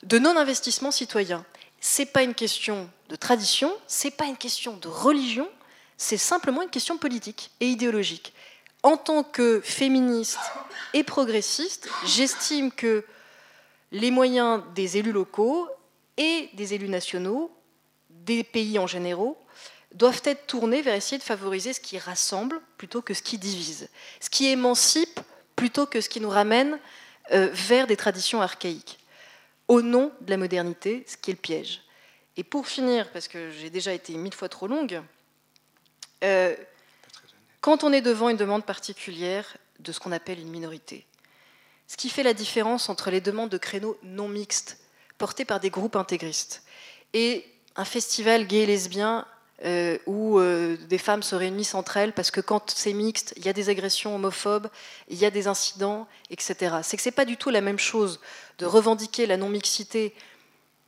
[0.03, 1.45] de non-investissement citoyen
[1.85, 5.49] c'est pas une question de tradition, c'est pas une question de religion,
[5.97, 8.33] c'est simplement une question politique et idéologique.
[8.83, 10.39] En tant que féministe
[10.93, 13.03] et progressiste, j'estime que
[13.91, 15.67] les moyens des élus locaux
[16.15, 17.51] et des élus nationaux,
[18.09, 19.33] des pays en général,
[19.93, 23.89] doivent être tournés vers essayer de favoriser ce qui rassemble plutôt que ce qui divise,
[24.21, 25.19] ce qui émancipe
[25.57, 26.79] plutôt que ce qui nous ramène
[27.33, 29.02] euh, vers des traditions archaïques
[29.67, 31.81] au nom de la modernité, ce qui est le piège.
[32.35, 35.01] Et pour finir, parce que j'ai déjà été mille fois trop longue,
[36.23, 36.55] euh,
[37.61, 41.05] quand on est devant une demande particulière de ce qu'on appelle une minorité,
[41.87, 44.79] ce qui fait la différence entre les demandes de créneaux non mixtes
[45.17, 46.63] portées par des groupes intégristes
[47.13, 47.45] et
[47.75, 49.25] un festival gay et lesbien
[49.65, 53.45] euh, où euh, des femmes se réunissent entre elles parce que quand c'est mixte, il
[53.45, 54.67] y a des agressions homophobes,
[55.09, 56.77] il y a des incidents, etc.
[56.83, 58.19] C'est que c'est pas du tout la même chose
[58.57, 60.13] de revendiquer la non-mixité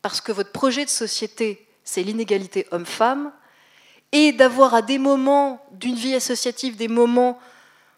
[0.01, 3.31] parce que votre projet de société, c'est l'inégalité homme-femme,
[4.11, 7.39] et d'avoir à des moments d'une vie associative des moments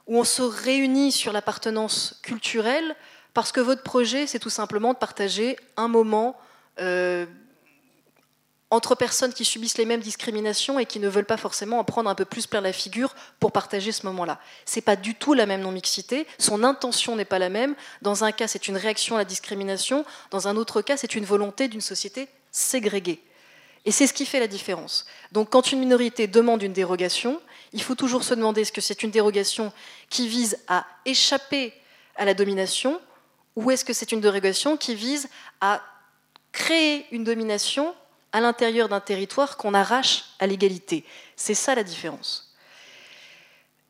[0.08, 2.96] où on se réunit sur l'appartenance culturelle,
[3.34, 6.38] parce que votre projet, c'est tout simplement de partager un moment
[6.80, 7.26] euh,
[8.70, 12.10] entre personnes qui subissent les mêmes discriminations et qui ne veulent pas forcément en prendre
[12.10, 14.40] un peu plus plein la figure pour partager ce moment-là.
[14.66, 17.76] C'est pas du tout la même non-mixité, son intention n'est pas la même.
[18.02, 21.24] Dans un cas, c'est une réaction à la discrimination, dans un autre cas, c'est une
[21.24, 23.24] volonté d'une société ségrégée.
[23.86, 25.06] Et c'est ce qui fait la différence.
[25.32, 27.40] Donc quand une minorité demande une dérogation,
[27.72, 29.72] il faut toujours se demander est-ce que c'est une dérogation
[30.10, 31.74] qui vise à échapper
[32.18, 33.00] à la domination
[33.56, 35.30] ou est-ce que c'est une dérogation qui vise
[35.62, 35.82] à
[36.52, 37.96] créer une domination
[38.32, 41.06] à l'intérieur d'un territoire qu'on arrache à l'égalité.
[41.36, 42.54] C'est ça la différence.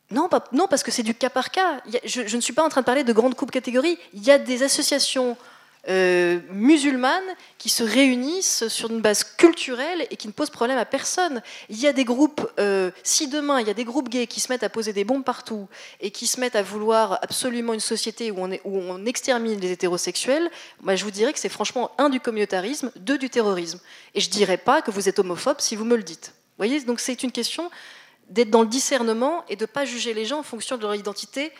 [0.09, 1.81] Non, non parce que c'est du cas par cas.
[2.05, 3.97] Je, je, ne suis pas en train de parler de grandes coupes catégories.
[4.13, 5.35] Il y a des associations
[5.89, 7.23] euh, musulmanes
[7.57, 11.41] qui se réunissent sur une base culturelle et qui ne posent problème à personne.
[11.69, 14.41] Il y a des groupes, euh, si demain il y a des groupes gays qui
[14.41, 15.69] se mettent à poser des bombes partout
[16.01, 20.51] et qui se mettent à vouloir absolument une société où on, extermine les hétérosexuels,
[20.81, 23.79] moi je vous dirais que c'est franchement un du communautarisme, deux du terrorisme.
[24.13, 26.33] Et je dirais pas que vous êtes homophobe si vous me le dites.
[26.57, 27.69] Vous voyez, donc c'est une question
[28.29, 30.95] d'être dans le discernement et de ne pas juger les gens en fonction de leur
[30.95, 31.53] identité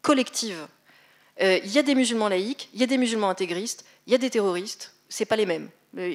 [0.00, 0.66] collective.
[1.40, 4.14] Euh, il y a des musulmans laïcs, il y a des musulmans intégristes, il y
[4.14, 5.70] a des terroristes, c'est pas les mêmes.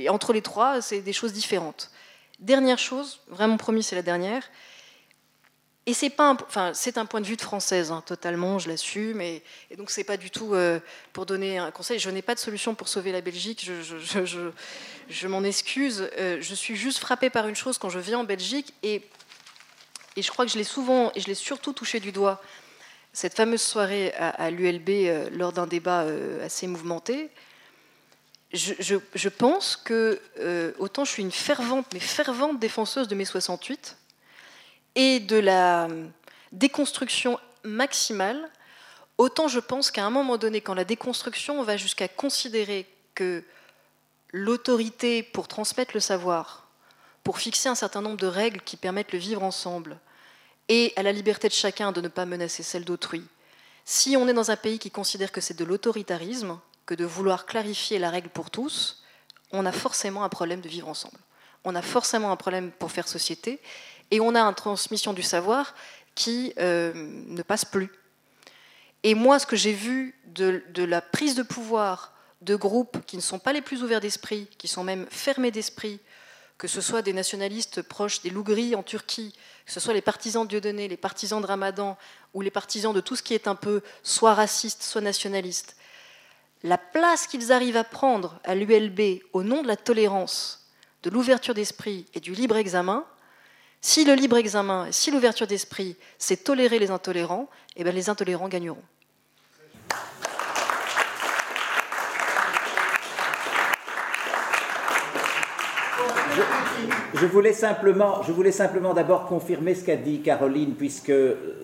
[0.10, 1.91] entre les trois, c'est des choses différentes.
[2.39, 4.44] Dernière chose, vraiment promis, c'est la dernière.
[5.88, 9.22] Et c'est pas, enfin, un point de vue de française, hein, totalement, je l'assume.
[9.22, 9.41] Et,
[9.72, 10.81] et, donc c'est pas du tout euh,
[11.14, 11.98] pour donner un conseil.
[11.98, 13.65] Je n'ai pas de solution pour sauver la Belgique.
[15.10, 16.10] Je, m'en excuse.
[16.18, 19.02] Euh, je suis juste frappée par une chose quand je viens en Belgique et,
[20.18, 22.41] et je crois que je l'ai souvent et je l'ai surtout touché du doigt
[23.18, 26.06] cette fameuse soirée à, l'ULB euh, lors d'un débat
[26.44, 27.31] assez mouvementé.
[28.53, 30.22] Je, pense que
[30.77, 33.98] autant je suis une fervente, mais fervente défenseuse de mai 68
[34.94, 35.88] et de la
[36.52, 38.52] déconstruction maximale,
[39.18, 42.85] autant je pense qu'à un moment donné, quand la déconstruction va jusqu'à considérer
[43.15, 43.44] que
[44.31, 46.68] l'autorité pour transmettre le savoir,
[47.23, 49.98] pour fixer un certain nombre de règles qui permettent le vivre ensemble,
[50.69, 53.23] et à la liberté de chacun de ne pas menacer celle d'autrui,
[53.85, 57.45] si on est dans un pays qui considère que c'est de l'autoritarisme, que de vouloir
[57.45, 59.03] clarifier la règle pour tous,
[59.52, 61.18] on a forcément un problème de vivre ensemble.
[61.64, 63.61] On a forcément un problème pour faire société
[64.11, 65.73] et on a une transmission du savoir
[66.15, 67.89] qui euh, ne passe plus.
[69.03, 73.22] Et moi, ce que j'ai vu de, la prise de pouvoir de groupes qui ne
[73.22, 75.99] sont pas les plus ouverts d'esprit, qui sont même fermés d'esprit,
[76.57, 79.34] que ce soit des nationalistes proches des Lougris en Turquie,
[79.65, 81.97] que ce soit les partisans de Dieudonné, les partisans de Ramadan,
[82.34, 85.75] ou les partisans de tout ce qui est un peu soit raciste, soit nationaliste,
[86.63, 90.67] la place qu'ils arrivent à prendre à l'ULB au nom de la tolérance,
[91.03, 93.05] de l'ouverture d'esprit et du libre examen,
[93.81, 98.49] si le libre examen, si l'ouverture d'esprit, c'est tolérer les intolérants, eh bien les intolérants
[98.49, 98.84] gagneront.
[107.14, 111.14] Je voulais simplement, je voulais simplement d'abord confirmer ce qu'a dit Caroline, puisque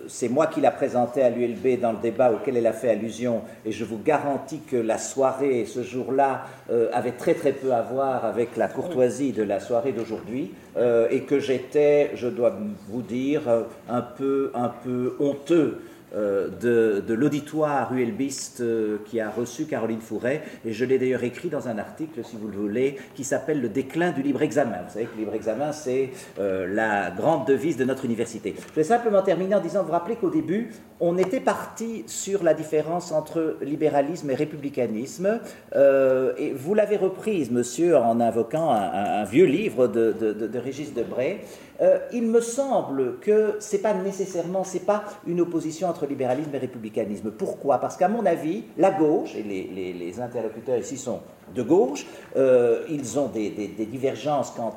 [0.08, 3.42] c'est moi qui l'a présenté à l'ULB dans le débat auquel elle a fait allusion,
[3.64, 7.82] et je vous garantis que la soirée ce jour-là euh, avait très très peu à
[7.82, 12.52] voir avec la courtoisie de la soirée d'aujourd'hui, euh, et que j'étais, je dois
[12.88, 13.42] vous dire,
[13.88, 15.80] un peu, un peu honteux
[16.14, 21.48] euh, de, l'auditoire ULBiste euh, qui a reçu Caroline Fouret, et je l'ai d'ailleurs écrit
[21.48, 24.78] dans un article, si vous le voulez, qui s'appelle Le déclin du libre examen.
[24.86, 28.54] Vous savez que le libre examen, c'est euh, la grande devise de notre université.
[28.70, 30.70] Je vais simplement terminer en disant, vous rappelez qu'au début,
[31.00, 35.40] on était parti sur la différence entre libéralisme et républicanisme,
[35.74, 41.40] et vous l'avez reprise, monsieur, en invoquant un, vieux livre de, de, de Régis Debray,
[41.80, 46.54] euh, il me semble que ce n'est pas nécessairement, c'est pas une opposition entre libéralisme
[46.54, 47.30] et républicanisme.
[47.30, 47.78] Pourquoi?
[47.78, 51.20] Parce qu'à mon avis, la gauche, et les, interlocuteurs ici sont
[51.54, 52.06] de gauche,
[52.36, 54.74] euh, ils ont des, divergences quant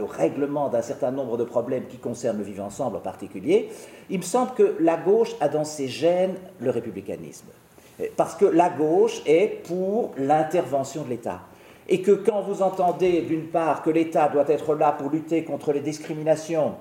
[0.00, 3.68] au règlement d'un certain nombre de problèmes qui concernent le vivre ensemble en particulier.
[4.08, 7.48] Il me semble que la gauche a dans ses gènes le républicanisme.
[8.16, 11.40] Parce que la gauche est pour l'intervention de l'État
[11.88, 15.72] et que quand vous entendez d'une part que l'État doit être là pour lutter contre
[15.72, 16.74] les discriminations,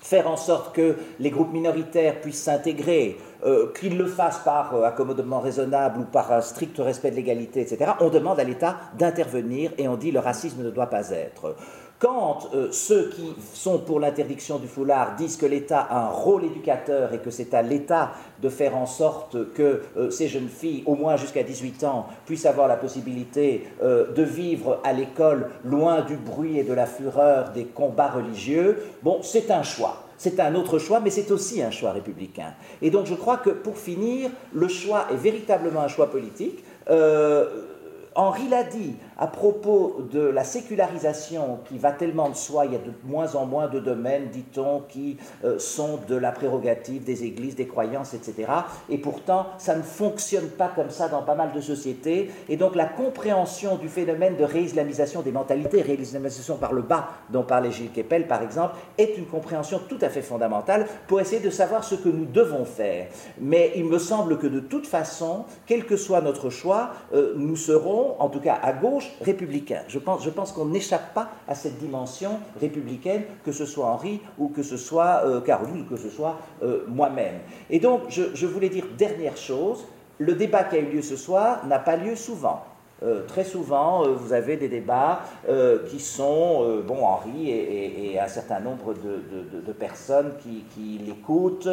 [0.00, 4.84] faire en sorte que les groupes minoritaires puissent s'intégrer, euh, qu'ils le fassent par euh,
[4.84, 9.72] accommodement raisonnable ou par un strict respect de l'égalité, etc., on demande à l'État d'intervenir
[9.78, 11.54] et on dit le racisme ne doit pas être.
[11.98, 16.44] Quand euh, ceux qui sont pour l'interdiction du foulard disent que l'État a un rôle
[16.44, 20.84] éducateur et que c'est à l'État de faire en sorte que euh, ces jeunes filles,
[20.86, 26.02] au moins jusqu'à 18 ans, puissent avoir la possibilité euh, de vivre à l'école loin
[26.02, 30.04] du bruit et de la fureur des combats religieux, bon, c'est un choix.
[30.18, 32.54] C'est un autre choix, mais c'est aussi un choix républicain.
[32.80, 36.62] Et donc je crois que pour finir, le choix est véritablement un choix politique.
[38.18, 42.76] Henri l'a dit, à propos de la sécularisation qui va tellement de soi, il y
[42.76, 47.24] a de moins en moins de domaines, dit-on, qui euh, sont de la prérogative des
[47.24, 48.48] églises, des croyances, etc.
[48.88, 52.30] Et pourtant, ça ne fonctionne pas comme ça dans pas mal de sociétés.
[52.48, 57.42] Et donc la compréhension du phénomène de réislamisation des mentalités, réislamisation par le bas, dont
[57.42, 61.50] parlait Gilles Kepel par exemple, est une compréhension tout à fait fondamentale pour essayer de
[61.50, 63.08] savoir ce que nous devons faire.
[63.40, 67.56] Mais il me semble que de toute façon, quel que soit notre choix, euh, nous
[67.56, 69.82] serons, en tout cas à gauche, républicain.
[69.88, 74.62] Je pense, qu'on n'échappe pas à cette dimension républicaine, que ce soit Henri ou que
[74.62, 77.40] ce soit euh, Caroline ou que ce soit euh, moi-même.
[77.70, 79.86] Et donc, je, voulais dire dernière chose,
[80.18, 82.64] le débat qui a eu lieu ce soir n'a pas lieu souvent.
[83.02, 85.20] Euh, très souvent, vous avez des débats
[85.88, 91.68] qui sont, bon, Henri et, un certain nombre de, personnes qui, l'écoutent,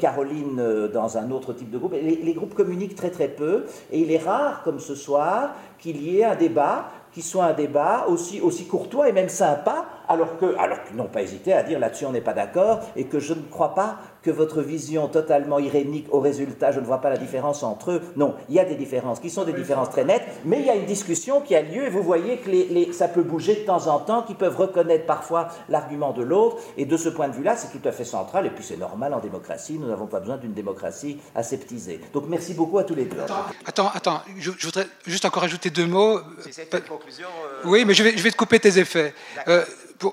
[0.00, 1.92] Caroline dans un autre type de groupe.
[1.92, 6.02] Les, les, groupes communiquent très très peu, et il est rare, comme ce soir, qu'il
[6.02, 10.36] y ait un débat qui soit un débat aussi, aussi courtois et même sympa, alors
[10.36, 13.18] que alors qu'ils n'ont pas hésité à dire là-dessus on n'est pas d'accord, et que
[13.20, 13.96] je ne crois pas
[14.26, 18.02] que votre vision totalement irénique au résultat, je ne vois pas la différence entre eux.
[18.16, 20.70] Non, il y a des différences qui sont des différences très nettes, mais il y
[20.70, 23.60] a une discussion qui a lieu et vous voyez que les, ça peut bouger de
[23.60, 26.56] temps en temps, qu'ils peuvent reconnaître parfois l'argument de l'autre.
[26.76, 28.46] Et de ce point de vue-là, c'est tout à fait central.
[28.46, 32.00] Et puis c'est normal en démocratie, nous n'avons pas besoin d'une démocratie aseptisée.
[32.12, 33.18] Donc merci beaucoup à tous les deux.
[33.64, 36.18] Attends, attends, je, voudrais juste encore ajouter deux mots.
[36.50, 37.28] C'est une conclusion.
[37.28, 39.14] Euh, oui, mais je vais, je vais te couper tes effets.
[39.46, 39.64] Euh,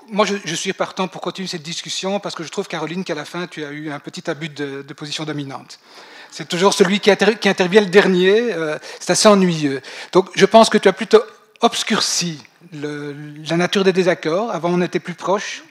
[0.08, 3.24] moi, je, suis partant pour continuer cette discussion parce que je trouve, Caroline, qu'à la
[3.24, 5.78] fin, tu as eu un petit abus de, position dominante.
[6.30, 8.52] C'est toujours celui qui, intervient le dernier.
[8.52, 9.80] Euh, c'est assez ennuyeux.
[10.12, 11.22] Donc, je pense que tu as plutôt
[11.60, 12.42] obscurci
[12.72, 14.50] la nature des désaccords.
[14.50, 15.62] Avant, on était plus proches.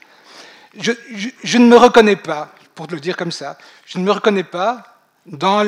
[0.78, 4.44] Je, ne me reconnais pas, pour te le dire comme ça, je ne me reconnais
[4.44, 5.64] pas dans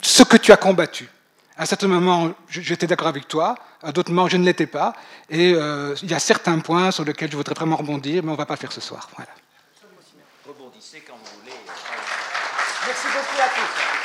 [0.00, 1.08] ce que tu as combattu.
[1.56, 4.94] À un certain moment, j'étais d'accord avec toi, à d'autres moments, je ne l'étais pas.
[5.28, 8.32] Et euh, il y a certains points sur lesquels je voudrais vraiment rebondir, mais on
[8.32, 9.08] ne va pas le faire ce soir.
[9.16, 9.30] Voilà.
[10.46, 11.56] Rebondissez quand vous voulez.
[12.86, 14.01] Merci beaucoup à tous.